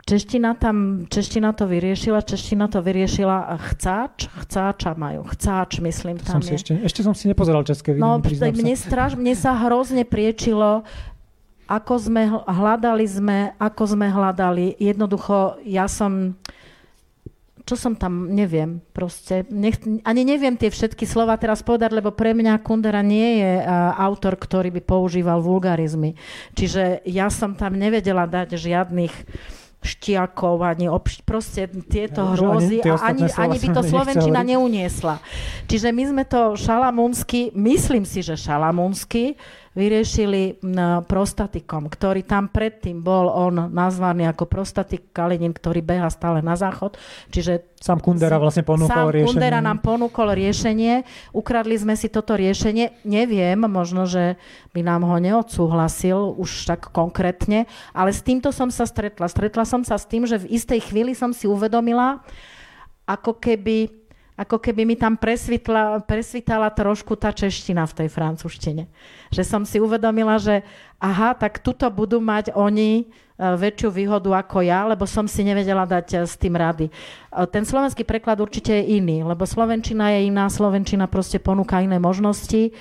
Čeština, 0.06 0.54
tam, 0.54 1.10
čeština 1.10 1.50
to 1.58 1.66
vyriešila, 1.66 2.22
čeština 2.22 2.70
to 2.70 2.78
vyriešila 2.86 3.58
chcáč, 3.74 4.30
chcáča 4.46 4.94
majú, 4.94 5.26
chcáč 5.34 5.82
myslím 5.82 6.22
to 6.22 6.30
tam 6.30 6.38
som 6.38 6.42
je. 6.46 6.54
Si 6.54 6.62
ešte, 6.62 6.74
ešte 6.78 7.02
som 7.02 7.18
si 7.18 7.26
nepozeral 7.26 7.66
české 7.66 7.98
video, 7.98 8.06
No, 8.06 8.22
mne, 8.22 8.78
straž, 8.78 9.18
mne 9.18 9.34
sa 9.34 9.58
hrozne 9.58 10.06
priečilo, 10.06 10.86
ako 11.66 11.94
sme 11.98 12.30
hľadali 12.46 13.06
sme, 13.10 13.58
ako 13.58 13.98
sme 13.98 14.14
hľadali. 14.14 14.78
Jednoducho, 14.78 15.58
ja 15.66 15.90
som, 15.90 16.38
čo 17.66 17.74
som 17.74 17.98
tam, 17.98 18.30
neviem, 18.30 18.78
proste, 18.94 19.42
nech, 19.50 19.82
ani 20.06 20.22
neviem 20.22 20.54
tie 20.54 20.70
všetky 20.70 21.10
slova 21.10 21.34
teraz 21.42 21.66
povedať, 21.66 21.98
lebo 21.98 22.14
pre 22.14 22.38
mňa 22.38 22.62
Kundera 22.62 23.02
nie 23.02 23.42
je 23.42 23.54
uh, 23.58 23.98
autor, 23.98 24.38
ktorý 24.38 24.70
by 24.70 24.82
používal 24.86 25.42
vulgarizmy. 25.42 26.14
Čiže 26.54 27.02
ja 27.10 27.34
som 27.34 27.58
tam 27.58 27.74
nevedela 27.74 28.30
dať 28.30 28.54
žiadnych 28.54 29.14
štiakov, 29.86 30.66
ani 30.66 30.90
obš- 30.90 31.22
proste 31.22 31.70
tieto 31.90 32.26
ja, 32.26 32.30
hrôzy 32.34 32.82
ani, 32.82 33.30
ani, 33.30 33.30
ani 33.30 33.58
by 33.62 33.68
to 33.70 33.82
Slovenčina 33.94 34.42
neuniesla. 34.42 35.22
Čiže 35.70 35.94
my 35.94 36.04
sme 36.10 36.24
to 36.26 36.58
šalamúnsky, 36.58 37.54
myslím 37.54 38.04
si, 38.04 38.26
že 38.26 38.34
šalamúnsky, 38.34 39.38
vyriešili 39.76 40.64
prostatikom, 41.04 41.92
ktorý 41.92 42.24
tam 42.24 42.48
predtým 42.48 43.04
bol 43.04 43.28
on 43.28 43.68
nazvaný 43.76 44.24
ako 44.32 44.48
prostatik 44.48 45.12
Kalinin, 45.12 45.52
ktorý 45.52 45.84
beha 45.84 46.08
stále 46.08 46.40
na 46.40 46.56
záchod. 46.56 46.96
Čiže 47.28 47.76
sám 47.76 48.00
Kundera 48.00 48.40
vlastne 48.40 48.64
ponúkol 48.64 48.88
sám 48.88 49.12
riešenie. 49.12 49.36
Kundera 49.36 49.60
nám 49.60 49.84
ponúkol 49.84 50.32
riešenie. 50.32 51.04
Ukradli 51.36 51.76
sme 51.76 52.00
si 52.00 52.08
toto 52.08 52.40
riešenie. 52.40 53.04
Neviem, 53.04 53.68
možno, 53.68 54.08
že 54.08 54.40
by 54.72 54.80
nám 54.80 55.04
ho 55.04 55.20
neodsúhlasil 55.20 56.40
už 56.40 56.72
tak 56.72 56.96
konkrétne, 56.96 57.68
ale 57.92 58.16
s 58.16 58.24
týmto 58.24 58.56
som 58.56 58.72
sa 58.72 58.88
stretla. 58.88 59.28
Stretla 59.28 59.68
som 59.68 59.84
sa 59.84 60.00
s 60.00 60.08
tým, 60.08 60.24
že 60.24 60.40
v 60.40 60.56
istej 60.56 60.88
chvíli 60.88 61.12
som 61.12 61.36
si 61.36 61.52
uvedomila, 61.52 62.24
ako 63.04 63.44
keby 63.44 64.05
ako 64.36 64.60
keby 64.60 64.84
mi 64.84 64.96
tam 65.00 65.16
presvitla, 65.16 66.04
presvitala 66.04 66.68
trošku 66.68 67.16
tá 67.16 67.32
čeština 67.32 67.88
v 67.88 68.04
tej 68.04 68.08
francúzštine. 68.12 68.84
Že 69.32 69.44
som 69.48 69.62
si 69.64 69.80
uvedomila, 69.80 70.36
že 70.36 70.60
aha, 71.00 71.32
tak 71.40 71.64
tuto 71.64 71.88
budú 71.88 72.20
mať 72.20 72.52
oni 72.52 72.92
e, 73.00 73.04
väčšiu 73.40 73.96
výhodu 73.96 74.36
ako 74.36 74.60
ja, 74.60 74.84
lebo 74.92 75.08
som 75.08 75.24
si 75.24 75.40
nevedela 75.48 75.88
dať 75.88 76.08
e, 76.12 76.16
s 76.28 76.36
tým 76.36 76.60
rady. 76.60 76.92
E, 76.92 76.94
ten 77.48 77.64
slovenský 77.64 78.04
preklad 78.04 78.44
určite 78.44 78.76
je 78.76 79.00
iný, 79.00 79.24
lebo 79.24 79.48
slovenčina 79.48 80.12
je 80.20 80.28
iná, 80.28 80.52
slovenčina 80.52 81.08
proste 81.08 81.40
ponúka 81.40 81.80
iné 81.80 81.96
možnosti, 81.96 82.76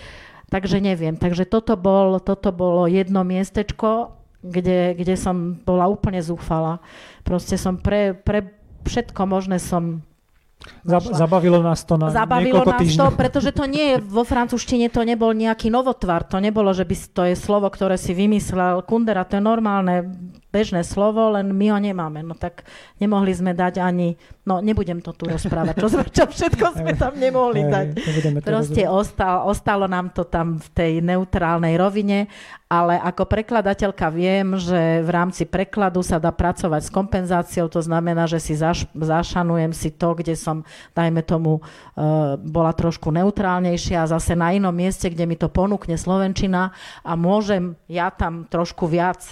takže 0.50 0.82
neviem. 0.82 1.14
Takže 1.14 1.46
toto, 1.46 1.78
bol, 1.78 2.18
toto 2.18 2.50
bolo 2.50 2.90
jedno 2.90 3.22
miestečko, 3.22 4.11
kde, 4.42 4.98
kde 4.98 5.14
som 5.14 5.55
bola 5.62 5.86
úplne 5.86 6.18
zúfala. 6.18 6.82
Proste 7.22 7.55
som 7.55 7.78
pre, 7.78 8.11
pre 8.11 8.42
všetko 8.82 9.22
možné 9.22 9.62
som 9.62 10.02
Zabavilo 10.85 11.65
nás 11.65 11.85
to 11.85 11.97
na 11.97 12.12
Zabavilo 12.12 12.61
nás 12.65 12.81
týždňov. 12.81 13.12
to, 13.12 13.17
pretože 13.17 13.51
to 13.57 13.65
nie 13.65 13.97
je, 13.97 13.97
vo 14.05 14.25
francúzštine 14.25 14.93
to 14.93 15.05
nebol 15.05 15.33
nejaký 15.33 15.73
novotvar, 15.73 16.29
to 16.29 16.41
nebolo, 16.41 16.73
že 16.73 16.85
by 16.85 16.97
to 17.12 17.23
je 17.33 17.35
slovo, 17.37 17.69
ktoré 17.73 17.97
si 17.97 18.12
vymyslel 18.12 18.85
Kundera, 18.85 19.25
to 19.25 19.41
je 19.41 19.45
normálne 19.45 20.12
bežné 20.55 20.87
slovo, 20.87 21.35
len 21.35 21.51
my 21.51 21.67
ho 21.75 21.79
nemáme. 21.83 22.23
No 22.23 22.39
tak 22.39 22.62
nemohli 23.03 23.35
sme 23.35 23.59
dať 23.59 23.83
ani, 23.83 24.15
no 24.47 24.62
nebudem 24.62 25.03
to 25.03 25.11
tu 25.11 25.27
rozprávať, 25.27 25.75
čo, 25.83 25.89
čo 26.23 26.25
všetko 26.31 26.79
sme 26.79 26.95
tam 26.95 27.19
nemohli 27.19 27.67
dať. 27.67 27.87
Proste 28.47 28.87
ostal, 28.87 29.51
ostalo 29.51 29.91
nám 29.91 30.15
to 30.15 30.23
tam 30.23 30.62
v 30.62 30.69
tej 30.71 30.93
neutrálnej 31.03 31.75
rovine, 31.75 32.31
ale 32.75 32.99
ako 32.99 33.31
prekladateľka 33.31 34.11
viem, 34.11 34.59
že 34.59 35.07
v 35.07 35.11
rámci 35.14 35.47
prekladu 35.47 36.03
sa 36.03 36.18
dá 36.18 36.35
pracovať 36.35 36.83
s 36.83 36.91
kompenzáciou, 36.91 37.70
to 37.70 37.79
znamená, 37.79 38.27
že 38.27 38.43
si 38.43 38.59
zaš, 38.59 38.91
zašanujem 38.91 39.70
si 39.70 39.95
to, 39.95 40.18
kde 40.18 40.35
som, 40.35 40.66
dajme 40.91 41.22
tomu, 41.22 41.62
uh, 41.62 42.35
bola 42.43 42.75
trošku 42.75 43.14
neutrálnejšia 43.14 44.03
a 44.03 44.11
zase 44.11 44.35
na 44.35 44.51
inom 44.51 44.75
mieste, 44.75 45.07
kde 45.07 45.25
mi 45.31 45.39
to 45.39 45.47
ponúkne 45.47 45.95
Slovenčina 45.95 46.75
a 47.07 47.12
môžem 47.14 47.79
ja 47.87 48.11
tam 48.11 48.51
trošku 48.51 48.91
viac 48.91 49.22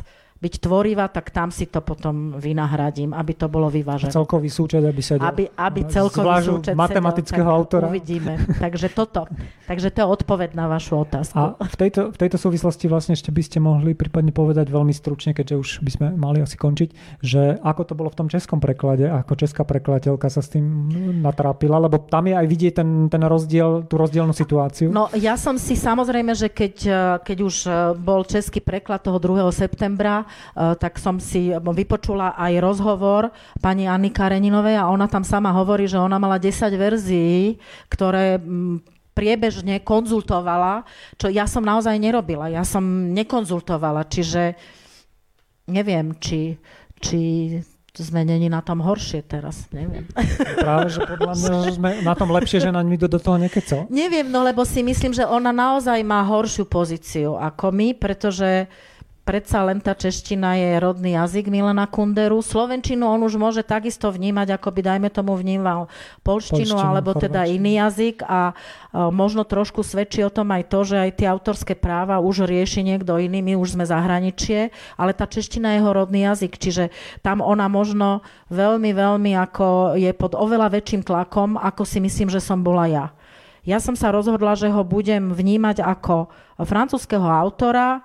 byť 0.43 0.55
tvorivá, 0.59 1.07
tak 1.07 1.31
tam 1.31 1.55
si 1.55 1.71
to 1.71 1.79
potom 1.87 2.35
vynahradím, 2.35 3.15
aby 3.15 3.39
to 3.39 3.47
bolo 3.47 3.71
vyvážené. 3.71 4.11
Celkový 4.11 4.51
súčet, 4.51 4.83
aby 4.83 4.99
sa... 4.99 5.15
Aby, 5.23 5.47
aby 5.55 5.87
celkový 5.87 6.43
súčet 6.43 6.75
matematického 6.75 7.47
sedel, 7.47 7.59
autora. 7.63 7.87
Uvidíme. 7.87 8.43
Takže 8.59 8.91
toto. 8.91 9.31
Takže 9.71 9.95
to 9.95 10.03
je 10.03 10.07
odpoveď 10.11 10.59
na 10.59 10.67
vašu 10.67 11.07
otázku. 11.07 11.39
A 11.39 11.55
v 11.63 11.77
tejto, 11.79 12.11
v 12.11 12.19
tejto 12.19 12.43
súvislosti 12.43 12.91
vlastne 12.91 13.15
ešte 13.15 13.31
by 13.31 13.43
ste 13.47 13.63
mohli 13.63 13.95
prípadne 13.95 14.35
povedať 14.35 14.67
veľmi 14.67 14.91
stručne, 14.91 15.31
keďže 15.31 15.55
už 15.55 15.69
by 15.87 15.91
sme 15.95 16.07
mali 16.19 16.43
asi 16.43 16.59
končiť, 16.59 17.23
že 17.23 17.63
ako 17.63 17.83
to 17.87 17.95
bolo 17.95 18.11
v 18.11 18.19
tom 18.19 18.27
českom 18.27 18.59
preklade, 18.59 19.07
ako 19.07 19.39
česká 19.39 19.63
prekladateľka 19.63 20.27
sa 20.27 20.43
s 20.43 20.51
tým 20.51 20.91
natrápila, 21.23 21.79
lebo 21.79 22.03
tam 22.03 22.27
je 22.27 22.35
aj 22.35 22.47
vidieť 22.51 22.73
ten, 22.83 23.07
ten 23.07 23.23
rozdiel, 23.23 23.87
tú 23.87 23.95
rozdielnú 23.95 24.35
situáciu. 24.35 24.91
No 24.91 25.07
ja 25.15 25.39
som 25.39 25.55
si 25.55 25.79
samozrejme, 25.79 26.35
že 26.35 26.51
keď, 26.51 26.75
keď 27.23 27.39
už 27.47 27.55
bol 28.03 28.27
český 28.27 28.59
preklad 28.59 29.07
toho 29.07 29.23
2. 29.23 29.47
septembra, 29.55 30.27
Eh, 30.32 30.32
tak 30.55 31.01
som 31.01 31.17
si 31.17 31.53
vypočula 31.53 32.37
aj 32.37 32.53
rozhovor 32.61 33.33
pani 33.59 33.89
Anny 33.89 34.13
Kareninovej 34.13 34.77
a 34.79 34.91
ona 34.91 35.09
tam 35.09 35.25
sama 35.25 35.53
hovorí, 35.53 35.89
že 35.89 36.01
ona 36.01 36.21
mala 36.21 36.37
10 36.37 36.73
verzií, 36.77 37.57
ktoré 37.89 38.37
mm, 38.39 38.93
priebežne 39.13 39.81
konzultovala, 39.85 40.89
čo 41.21 41.29
ja 41.29 41.45
som 41.45 41.65
naozaj 41.65 41.97
nerobila. 42.01 42.49
Ja 42.49 42.65
som 42.65 43.13
nekonzultovala, 43.13 44.09
čiže 44.09 44.57
neviem, 45.69 46.17
či, 46.17 46.57
či 46.99 47.61
sme 47.93 48.25
není 48.25 48.49
na 48.49 48.65
tom 48.65 48.81
horšie 48.81 49.21
teraz, 49.29 49.69
neviem. 49.69 50.09
Práve, 50.65 50.89
že 50.89 51.05
podľa 51.05 51.35
mňa 51.37 51.53
že 51.69 51.73
sme 51.77 51.91
na 52.01 52.15
tom 52.17 52.33
lepšie, 52.33 52.59
že 52.65 52.71
na 52.73 52.81
mi 52.81 52.97
do, 52.97 53.05
do 53.05 53.21
toho 53.21 53.37
nekecal. 53.37 53.85
Neviem, 53.93 54.33
no 54.33 54.41
lebo 54.41 54.65
si 54.65 54.81
myslím, 54.81 55.13
že 55.13 55.29
ona 55.29 55.53
naozaj 55.53 56.01
má 56.01 56.25
horšiu 56.25 56.65
pozíciu 56.65 57.37
ako 57.37 57.69
my, 57.69 57.93
pretože 57.93 58.65
uh, 58.65 58.92
predsa 59.23 59.63
len 59.63 59.79
tá 59.79 59.95
čeština 59.95 60.59
je 60.59 60.71
rodný 60.83 61.15
jazyk 61.15 61.47
Milena 61.47 61.87
Kunderu. 61.87 62.43
Slovenčinu 62.43 63.07
on 63.07 63.23
už 63.23 63.39
môže 63.39 63.63
takisto 63.63 64.11
vnímať, 64.11 64.59
ako 64.59 64.69
by 64.75 64.81
dajme 64.83 65.09
tomu 65.15 65.39
vnímal 65.39 65.87
polštinu, 66.27 66.75
polštinu 66.75 66.83
alebo 66.83 67.15
teda 67.15 67.47
iný 67.47 67.79
jazyk 67.79 68.27
a 68.27 68.51
možno 69.15 69.47
trošku 69.47 69.87
svedčí 69.87 70.27
o 70.27 70.35
tom 70.35 70.51
aj 70.51 70.67
to, 70.67 70.83
že 70.83 70.97
aj 70.99 71.11
tie 71.23 71.27
autorské 71.31 71.79
práva 71.79 72.19
už 72.19 72.51
rieši 72.51 72.83
niekto 72.83 73.15
iný, 73.23 73.41
my 73.41 73.55
už 73.55 73.79
sme 73.79 73.87
zahraničie, 73.87 74.75
ale 74.99 75.15
tá 75.15 75.31
čeština 75.31 75.75
je 75.75 75.77
jeho 75.79 75.91
rodný 75.95 76.27
jazyk, 76.27 76.59
čiže 76.59 76.85
tam 77.23 77.39
ona 77.39 77.71
možno 77.71 78.27
veľmi, 78.51 78.91
veľmi 78.91 79.39
ako 79.39 79.95
je 80.03 80.11
pod 80.19 80.35
oveľa 80.35 80.75
väčším 80.75 81.07
tlakom, 81.07 81.55
ako 81.57 81.87
si 81.87 82.03
myslím, 82.03 82.27
že 82.27 82.43
som 82.43 82.61
bola 82.61 82.91
ja. 82.91 83.07
Ja 83.63 83.79
som 83.79 83.95
sa 83.95 84.11
rozhodla, 84.11 84.59
že 84.59 84.67
ho 84.67 84.83
budem 84.83 85.31
vnímať 85.31 85.87
ako 85.87 86.27
francúzského 86.67 87.23
autora, 87.23 88.03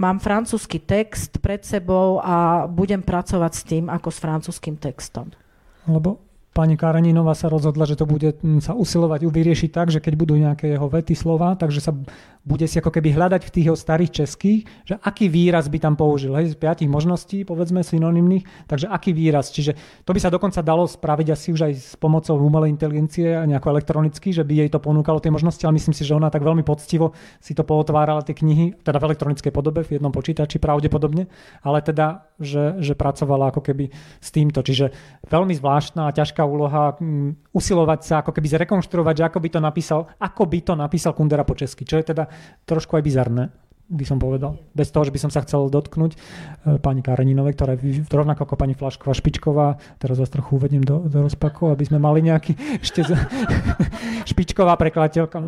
mám 0.00 0.16
francúzsky 0.16 0.80
text 0.80 1.36
pred 1.44 1.60
sebou 1.60 2.24
a 2.24 2.64
budem 2.64 3.04
pracovať 3.04 3.52
s 3.52 3.62
tým 3.68 3.84
ako 3.92 4.08
s 4.08 4.18
francúzským 4.18 4.80
textom. 4.80 5.28
Lebo 5.84 6.16
pani 6.50 6.74
Kareninová 6.74 7.38
sa 7.38 7.46
rozhodla, 7.46 7.86
že 7.86 7.94
to 7.94 8.10
bude 8.10 8.34
hm, 8.42 8.58
sa 8.58 8.74
usilovať 8.74 9.26
vyriešiť 9.30 9.70
tak, 9.70 9.94
že 9.94 10.02
keď 10.02 10.14
budú 10.18 10.34
nejaké 10.34 10.74
jeho 10.74 10.90
vety 10.90 11.14
slova, 11.14 11.54
takže 11.54 11.80
sa 11.80 11.94
bude 12.40 12.64
si 12.64 12.80
ako 12.80 12.88
keby 12.88 13.12
hľadať 13.12 13.42
v 13.44 13.52
tých 13.52 13.66
jeho 13.68 13.76
starých 13.76 14.24
českých, 14.24 14.60
že 14.88 14.94
aký 14.96 15.28
výraz 15.28 15.68
by 15.68 15.76
tam 15.76 15.94
použil. 15.94 16.32
Hej, 16.32 16.56
z 16.56 16.58
piatich 16.58 16.88
možností, 16.88 17.44
povedzme, 17.44 17.84
synonymných, 17.84 18.48
takže 18.64 18.88
aký 18.88 19.12
výraz. 19.12 19.52
Čiže 19.52 19.76
to 20.08 20.16
by 20.16 20.20
sa 20.24 20.32
dokonca 20.32 20.64
dalo 20.64 20.88
spraviť 20.88 21.28
asi 21.36 21.52
už 21.52 21.60
aj 21.68 21.72
s 21.76 21.92
pomocou 22.00 22.40
umelej 22.40 22.72
inteligencie 22.72 23.36
a 23.36 23.44
nejako 23.44 23.76
elektronicky, 23.76 24.32
že 24.32 24.40
by 24.40 24.64
jej 24.64 24.68
to 24.72 24.80
ponúkalo 24.80 25.20
tie 25.20 25.28
možnosti, 25.28 25.60
ale 25.68 25.76
myslím 25.76 25.92
si, 25.92 26.02
že 26.02 26.16
ona 26.16 26.32
tak 26.32 26.40
veľmi 26.40 26.64
poctivo 26.64 27.12
si 27.44 27.52
to 27.52 27.60
pootvárala 27.60 28.24
tie 28.24 28.32
knihy, 28.32 28.80
teda 28.80 28.96
v 28.96 29.12
elektronickej 29.12 29.52
podobe, 29.52 29.84
v 29.84 30.00
jednom 30.00 30.12
počítači 30.12 30.56
pravdepodobne, 30.56 31.28
ale 31.60 31.84
teda, 31.84 32.24
že, 32.40 32.80
že 32.80 32.96
pracovala 32.96 33.52
ako 33.52 33.60
keby 33.60 33.92
s 34.16 34.28
týmto. 34.32 34.64
Čiže 34.64 34.96
veľmi 35.28 35.52
zvláštna 35.52 36.08
a 36.08 36.14
ťažká 36.16 36.39
úloha 36.44 36.96
um, 36.98 37.32
usilovať 37.52 38.00
sa 38.04 38.14
ako 38.20 38.36
keby 38.36 38.48
zrekonštruovať, 38.60 39.14
že 39.16 39.24
ako 39.26 39.38
by 39.40 39.48
to 39.48 39.60
napísal, 39.60 40.00
ako 40.20 40.42
by 40.46 40.58
to 40.60 40.74
napísal 40.76 41.12
Kundera 41.12 41.44
po 41.44 41.56
česky, 41.56 41.84
čo 41.84 41.98
je 42.00 42.14
teda 42.14 42.28
trošku 42.68 42.96
aj 42.96 43.04
bizarné 43.04 43.44
by 43.90 44.06
som 44.06 44.22
povedal. 44.22 44.54
Bez 44.70 44.94
toho, 44.94 45.02
že 45.02 45.10
by 45.10 45.18
som 45.18 45.30
sa 45.34 45.42
chcel 45.42 45.66
dotknúť 45.66 46.14
e, 46.14 46.18
pani 46.78 47.02
Kareninovej, 47.02 47.58
ktorá 47.58 47.74
je 47.74 48.06
rovnako 48.06 48.46
ako 48.46 48.54
pani 48.54 48.78
Flašková 48.78 49.10
Špičková. 49.18 49.82
Teraz 49.98 50.22
vás 50.22 50.30
trochu 50.30 50.62
uvediem 50.62 50.86
do, 50.86 51.02
do 51.10 51.26
rozpaku, 51.26 51.74
aby 51.74 51.90
sme 51.90 51.98
mali 51.98 52.22
nejaký 52.22 52.54
ešte 52.86 53.02
z... 53.02 53.18
špičková 54.30 54.78
prekladateľka. 54.78 55.42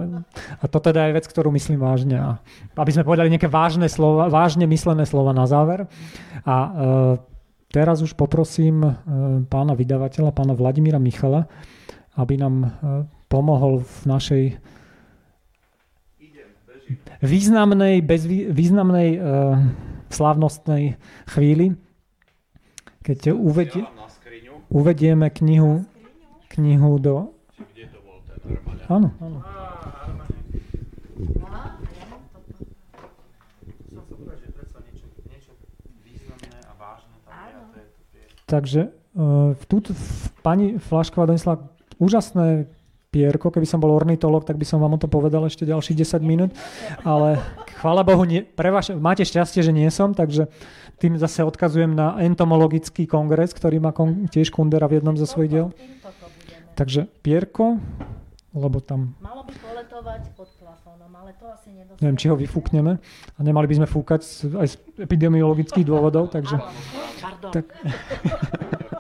A 0.59 0.65
to 0.67 0.79
teda 0.83 1.07
je 1.09 1.23
vec, 1.23 1.27
ktorú 1.31 1.55
myslím 1.55 1.79
vážne. 1.79 2.43
Aby 2.75 2.91
sme 2.91 3.07
povedali 3.07 3.31
nejaké 3.31 3.47
vážne 3.47 3.87
slova, 3.87 4.27
vážne 4.27 4.67
myslené 4.67 5.07
slova 5.07 5.31
na 5.31 5.47
záver. 5.47 5.87
A 6.43 6.55
e, 6.67 7.32
teraz 7.73 8.05
už 8.05 8.13
poprosím 8.15 8.85
e, 8.85 8.93
pána 9.49 9.73
vydavateľa, 9.73 10.37
pána 10.37 10.53
Vladimíra 10.53 11.01
Michala, 11.01 11.49
aby 12.15 12.37
nám 12.37 12.55
e, 12.63 12.69
pomohol 13.33 13.81
v 13.81 13.99
našej 14.05 14.45
významnej, 17.23 18.05
bezvý, 18.05 18.51
významnej 18.51 19.17
uh, 19.17 19.57
slávnostnej 20.13 20.99
chvíli, 21.31 21.79
keď 23.01 23.33
uvedie, 23.33 23.87
uvedieme 24.69 25.31
knihu, 25.31 25.87
knihu 26.53 26.93
do... 26.99 27.33
Áno, 28.91 29.15
áno. 29.23 29.39
Takže 38.53 38.93
uh, 39.17 39.57
tu 39.65 39.81
pani 40.45 40.77
Flašková 40.77 41.25
donesla 41.25 41.57
úžasné 41.97 42.69
pierko. 43.09 43.49
Keby 43.49 43.65
som 43.65 43.81
bol 43.81 43.97
ornitolog, 43.97 44.45
tak 44.45 44.61
by 44.61 44.69
som 44.69 44.77
vám 44.77 44.97
o 44.97 45.01
to 45.01 45.09
povedal 45.09 45.49
ešte 45.49 45.65
ďalších 45.65 46.05
10 46.05 46.21
minút. 46.21 46.51
Ale 47.01 47.41
chvála 47.81 48.05
Bohu, 48.05 48.29
nie, 48.29 48.45
pre 48.45 48.69
vaš, 48.69 48.93
máte 48.93 49.25
šťastie, 49.25 49.65
že 49.65 49.73
nie 49.73 49.89
som, 49.89 50.13
takže 50.13 50.53
tým 51.01 51.17
zase 51.17 51.49
odkazujem 51.49 51.97
na 51.97 52.21
entomologický 52.21 53.09
kongres, 53.09 53.57
ktorý 53.57 53.81
má 53.81 53.97
kon, 53.97 54.29
tiež 54.29 54.53
Kundera 54.53 54.85
v 54.85 55.01
jednom 55.01 55.17
zo 55.17 55.25
svojich 55.25 55.53
diel. 55.53 55.69
Takže 56.77 57.09
pierko, 57.25 57.81
lebo 58.53 58.85
tam... 58.85 59.17
Malo 59.21 59.49
by 59.49 59.55
poletovať 59.57 60.23
pod 60.37 60.49
ale 61.15 61.33
to 61.37 61.47
asi 61.49 61.69
nedostane. 61.73 62.01
Neviem, 62.01 62.19
či 62.19 62.27
ho 62.29 62.37
vyfúkneme. 62.37 62.93
A 63.37 63.41
nemali 63.41 63.67
by 63.69 63.75
sme 63.83 63.89
fúkať 63.89 64.21
z, 64.25 64.33
aj 64.57 64.69
z 64.73 64.77
epidemiologických 65.01 65.85
dôvodov, 65.85 66.33
takže... 66.33 66.57
Pardon. 67.21 67.53
Tak, 67.53 67.67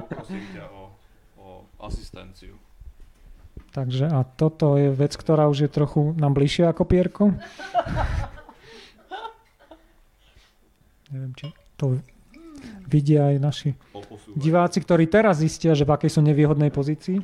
Poprosím 0.06 0.42
ťa 0.52 0.64
o, 0.70 0.82
o 1.38 1.46
asistenciu. 1.82 2.54
takže 3.72 4.06
a 4.06 4.22
toto 4.24 4.76
je 4.76 4.92
vec, 4.92 5.16
ktorá 5.16 5.48
už 5.48 5.66
je 5.66 5.70
trochu 5.72 6.12
nám 6.14 6.36
bližšia 6.36 6.70
ako 6.70 6.82
pierko. 6.84 7.24
Neviem, 11.12 11.32
či 11.36 11.46
to 11.76 12.00
vidia 12.88 13.32
aj 13.32 13.36
naši 13.40 13.70
diváci, 14.36 14.80
ktorí 14.80 15.08
teraz 15.08 15.40
zistia, 15.40 15.72
že 15.72 15.88
v 15.88 15.92
akej 15.96 16.10
sú 16.12 16.20
nevýhodnej 16.20 16.68
pozícii. 16.68 17.20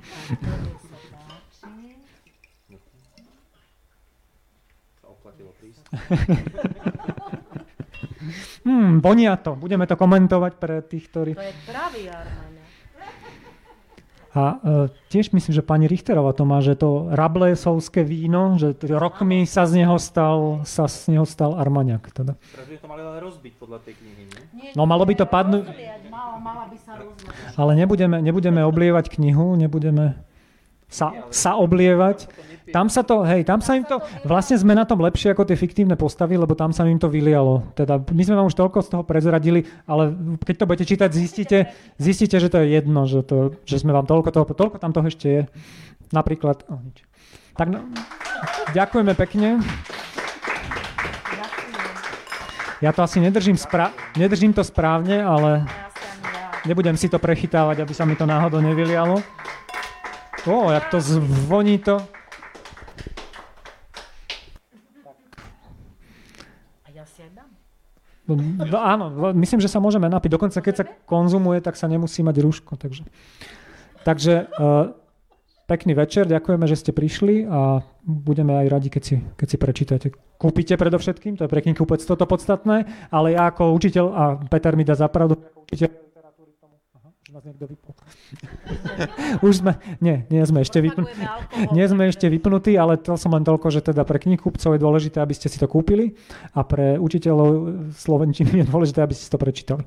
Hmm, 8.61 9.01
vonia 9.01 9.39
to. 9.39 9.57
Budeme 9.57 9.87
to 9.87 9.97
komentovať 9.97 10.53
pre 10.55 10.83
tých, 10.83 11.09
ktorí... 11.09 11.33
To 11.33 11.41
je 11.41 11.55
pravý 11.65 12.03
Armania. 12.07 12.61
A 14.31 14.43
e, 14.53 14.57
tiež 15.09 15.33
myslím, 15.33 15.51
že 15.51 15.65
pani 15.65 15.89
Richterová 15.89 16.31
to 16.31 16.45
má, 16.45 16.61
že 16.61 16.77
to 16.77 17.09
rablesovské 17.09 18.05
víno, 18.05 18.55
že 18.55 18.77
t- 18.77 18.87
rokmi 18.87 19.49
sa 19.49 19.65
z 19.65 19.81
neho 19.81 19.97
stal, 19.97 20.61
sa 20.63 20.85
z 20.85 21.17
neho 21.17 21.25
stal 21.25 21.57
Armaniak. 21.57 22.13
Teda. 22.13 22.37
By 22.37 22.77
to 22.77 22.87
mali 22.87 23.01
ale 23.01 23.19
rozbiť 23.19 23.57
podľa 23.57 23.81
tej 23.81 23.97
knihy, 23.97 24.23
nie? 24.27 24.43
Nie, 24.53 24.71
No, 24.77 24.85
malo 24.85 25.09
by 25.09 25.17
to 25.17 25.25
padnúť- 25.25 25.65
Mala, 26.07 26.37
mala 26.37 26.65
by 26.69 26.77
sa 26.77 27.01
rozliať. 27.01 27.57
Ale 27.57 27.73
nebudeme, 27.75 28.21
nebudeme 28.21 28.61
oblievať 28.61 29.09
knihu, 29.11 29.57
nebudeme 29.57 30.21
sa, 30.89 31.13
sa 31.29 31.61
oblievať. 31.61 32.27
Tam 32.69 32.93
sa 32.93 33.01
to, 33.01 33.25
hej, 33.25 33.49
tam 33.49 33.65
sa 33.65 33.81
im 33.81 33.85
to, 33.85 33.97
vlastne 34.29 34.61
sme 34.61 34.77
na 34.77 34.85
tom 34.85 35.01
lepšie 35.01 35.33
ako 35.33 35.49
tie 35.49 35.57
fiktívne 35.57 35.97
postavy, 35.97 36.37
lebo 36.37 36.53
tam 36.53 36.69
sa 36.69 36.85
im 36.85 37.01
to 37.01 37.09
vylialo. 37.09 37.65
Teda 37.73 37.97
my 37.97 38.23
sme 38.25 38.37
vám 38.37 38.49
už 38.49 38.57
toľko 38.57 38.85
z 38.85 38.89
toho 38.93 39.05
prezradili, 39.09 39.65
ale 39.89 40.13
keď 40.45 40.55
to 40.61 40.69
budete 40.69 40.85
čítať, 40.85 41.09
zistíte, 41.09 41.59
zistíte 41.97 42.37
že 42.37 42.53
to 42.53 42.61
je 42.61 42.77
jedno, 42.77 43.09
že, 43.09 43.25
to, 43.25 43.57
že 43.65 43.81
sme 43.81 43.97
vám 43.97 44.05
toľko 44.05 44.29
toho, 44.33 44.45
toľko 44.45 44.77
tam 44.77 44.93
toho 44.93 45.09
ešte 45.09 45.27
je. 45.29 45.43
Napríklad, 46.13 46.69
oh, 46.69 46.81
nič. 46.81 47.05
Tak 47.57 47.73
no, 47.73 47.81
ďakujeme 48.77 49.13
pekne. 49.17 49.65
Ja 52.79 52.95
to 52.95 53.03
asi 53.03 53.19
nedržím, 53.19 53.59
spra- 53.59 53.97
nedržím 54.15 54.55
to 54.55 54.63
správne, 54.63 55.25
ale 55.25 55.67
nebudem 56.63 56.95
si 56.95 57.11
to 57.11 57.19
prechytávať, 57.19 57.83
aby 57.83 57.93
sa 57.97 58.07
mi 58.07 58.15
to 58.15 58.23
náhodou 58.23 58.63
nevylialo. 58.63 59.19
Ó, 60.49 60.73
jak 60.73 60.89
to 60.91 61.01
zvoní 61.01 61.79
to. 61.79 62.01
A 66.85 66.89
ja 66.97 67.05
si 67.05 67.21
aj 67.23 67.31
dám. 67.37 67.53
No, 68.29 68.37
no 68.65 68.79
áno, 68.81 69.05
myslím, 69.37 69.61
že 69.61 69.69
sa 69.69 69.77
môžeme 69.81 70.09
napiť. 70.09 70.33
Dokonca 70.33 70.61
keď 70.65 70.75
sa 70.77 70.85
konzumuje, 70.85 71.61
tak 71.61 71.77
sa 71.77 71.85
nemusí 71.89 72.25
mať 72.25 72.37
rúško. 72.41 72.77
Takže, 72.81 73.05
takže 74.05 74.49
uh, 74.57 74.93
pekný 75.69 75.93
večer, 75.93 76.25
ďakujeme, 76.25 76.65
že 76.65 76.81
ste 76.81 76.97
prišli 76.97 77.45
a 77.45 77.85
budeme 78.05 78.57
aj 78.57 78.67
radi, 78.73 78.89
keď 78.89 79.03
si, 79.05 79.15
keď 79.37 79.47
si 79.53 79.57
prečítate. 79.61 80.07
Kúpite 80.41 80.81
predovšetkým, 80.81 81.37
to 81.37 81.45
je 81.45 81.53
pre 81.53 81.61
knihkupec 81.61 82.01
toto 82.01 82.25
podstatné, 82.25 82.89
ale 83.13 83.37
ja 83.37 83.53
ako 83.53 83.77
učiteľ, 83.77 84.07
a 84.17 84.23
Peter 84.49 84.73
mi 84.77 84.85
dá 84.89 84.97
zapravdu, 84.97 85.37
ako 85.37 85.69
učiteľ 85.69 85.89
literatúry 85.93 86.51
k 86.57 86.59
tomu. 86.61 86.77
Aha, 86.97 87.09
už 87.13 87.28
nás 87.39 87.47
niekto 87.47 87.71
vypol. 87.71 87.95
už 89.47 89.63
sme, 89.63 89.79
nie, 90.03 90.27
nie 90.27 90.43
sme 90.43 90.67
ešte 90.67 90.83
alkohol. 90.83 91.71
Nie 91.71 91.87
sme 91.87 92.11
ešte 92.11 92.27
vypnutí, 92.27 92.75
ale 92.75 92.99
to 92.99 93.15
som 93.15 93.31
len 93.31 93.47
toľko, 93.47 93.71
že 93.71 93.79
teda 93.79 94.03
pre 94.03 94.19
knihkupcov 94.19 94.75
je 94.75 94.83
dôležité, 94.83 95.23
aby 95.23 95.39
ste 95.39 95.47
si 95.47 95.55
to 95.63 95.71
kúpili 95.71 96.19
a 96.59 96.67
pre 96.67 96.99
učiteľov 96.99 97.95
slovenčiny 97.95 98.59
je 98.59 98.67
dôležité, 98.67 99.07
aby 99.07 99.15
ste 99.15 99.23
si 99.23 99.31
to 99.31 99.39
prečítali. 99.39 99.87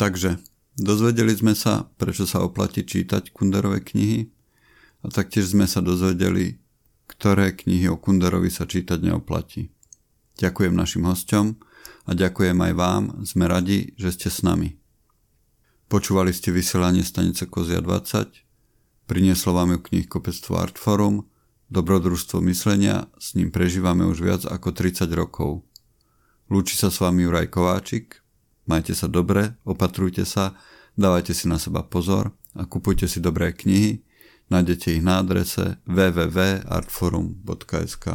Takže 0.00 0.40
dozvedeli 0.80 1.36
sme 1.36 1.52
sa, 1.52 1.92
prečo 2.00 2.24
sa 2.24 2.40
oplatí 2.40 2.88
čítať 2.88 3.36
Kunderové 3.36 3.84
knihy 3.84 4.32
a 5.04 5.12
taktiež 5.12 5.52
sme 5.52 5.68
sa 5.68 5.84
dozvedeli, 5.84 6.56
ktoré 7.08 7.56
knihy 7.56 7.88
o 7.88 7.96
Kunderovi 7.96 8.52
sa 8.52 8.68
čítať 8.68 9.00
neoplatí. 9.00 9.72
Ďakujem 10.38 10.76
našim 10.76 11.08
hosťom 11.08 11.46
a 12.06 12.10
ďakujem 12.14 12.54
aj 12.54 12.72
vám, 12.76 13.02
sme 13.24 13.48
radi, 13.48 13.96
že 13.96 14.14
ste 14.14 14.28
s 14.28 14.44
nami. 14.44 14.78
Počúvali 15.88 16.36
ste 16.36 16.52
vysielanie 16.52 17.00
stanice 17.00 17.48
Kozia 17.48 17.80
20, 17.80 18.44
prinieslo 19.08 19.56
vám 19.56 19.74
ju 19.74 19.78
knihkopectvo 19.88 20.60
Artforum, 20.60 21.24
dobrodružstvo 21.72 22.44
myslenia, 22.44 23.08
s 23.16 23.32
ním 23.32 23.48
prežívame 23.48 24.04
už 24.04 24.20
viac 24.20 24.42
ako 24.44 24.76
30 24.76 25.08
rokov. 25.16 25.64
Lúči 26.52 26.76
sa 26.76 26.92
s 26.92 27.00
vami 27.00 27.24
Juraj 27.24 27.48
Kováčik, 27.48 28.20
majte 28.68 28.92
sa 28.92 29.08
dobre, 29.08 29.56
opatrujte 29.64 30.28
sa, 30.28 30.56
dávajte 30.96 31.32
si 31.32 31.48
na 31.48 31.56
seba 31.56 31.84
pozor 31.84 32.36
a 32.52 32.68
kupujte 32.68 33.08
si 33.08 33.20
dobré 33.20 33.56
knihy, 33.56 34.04
nájdete 34.50 34.92
ich 34.92 35.02
na 35.02 35.18
adrese 35.18 35.76
www.artforum.sk. 35.86 38.08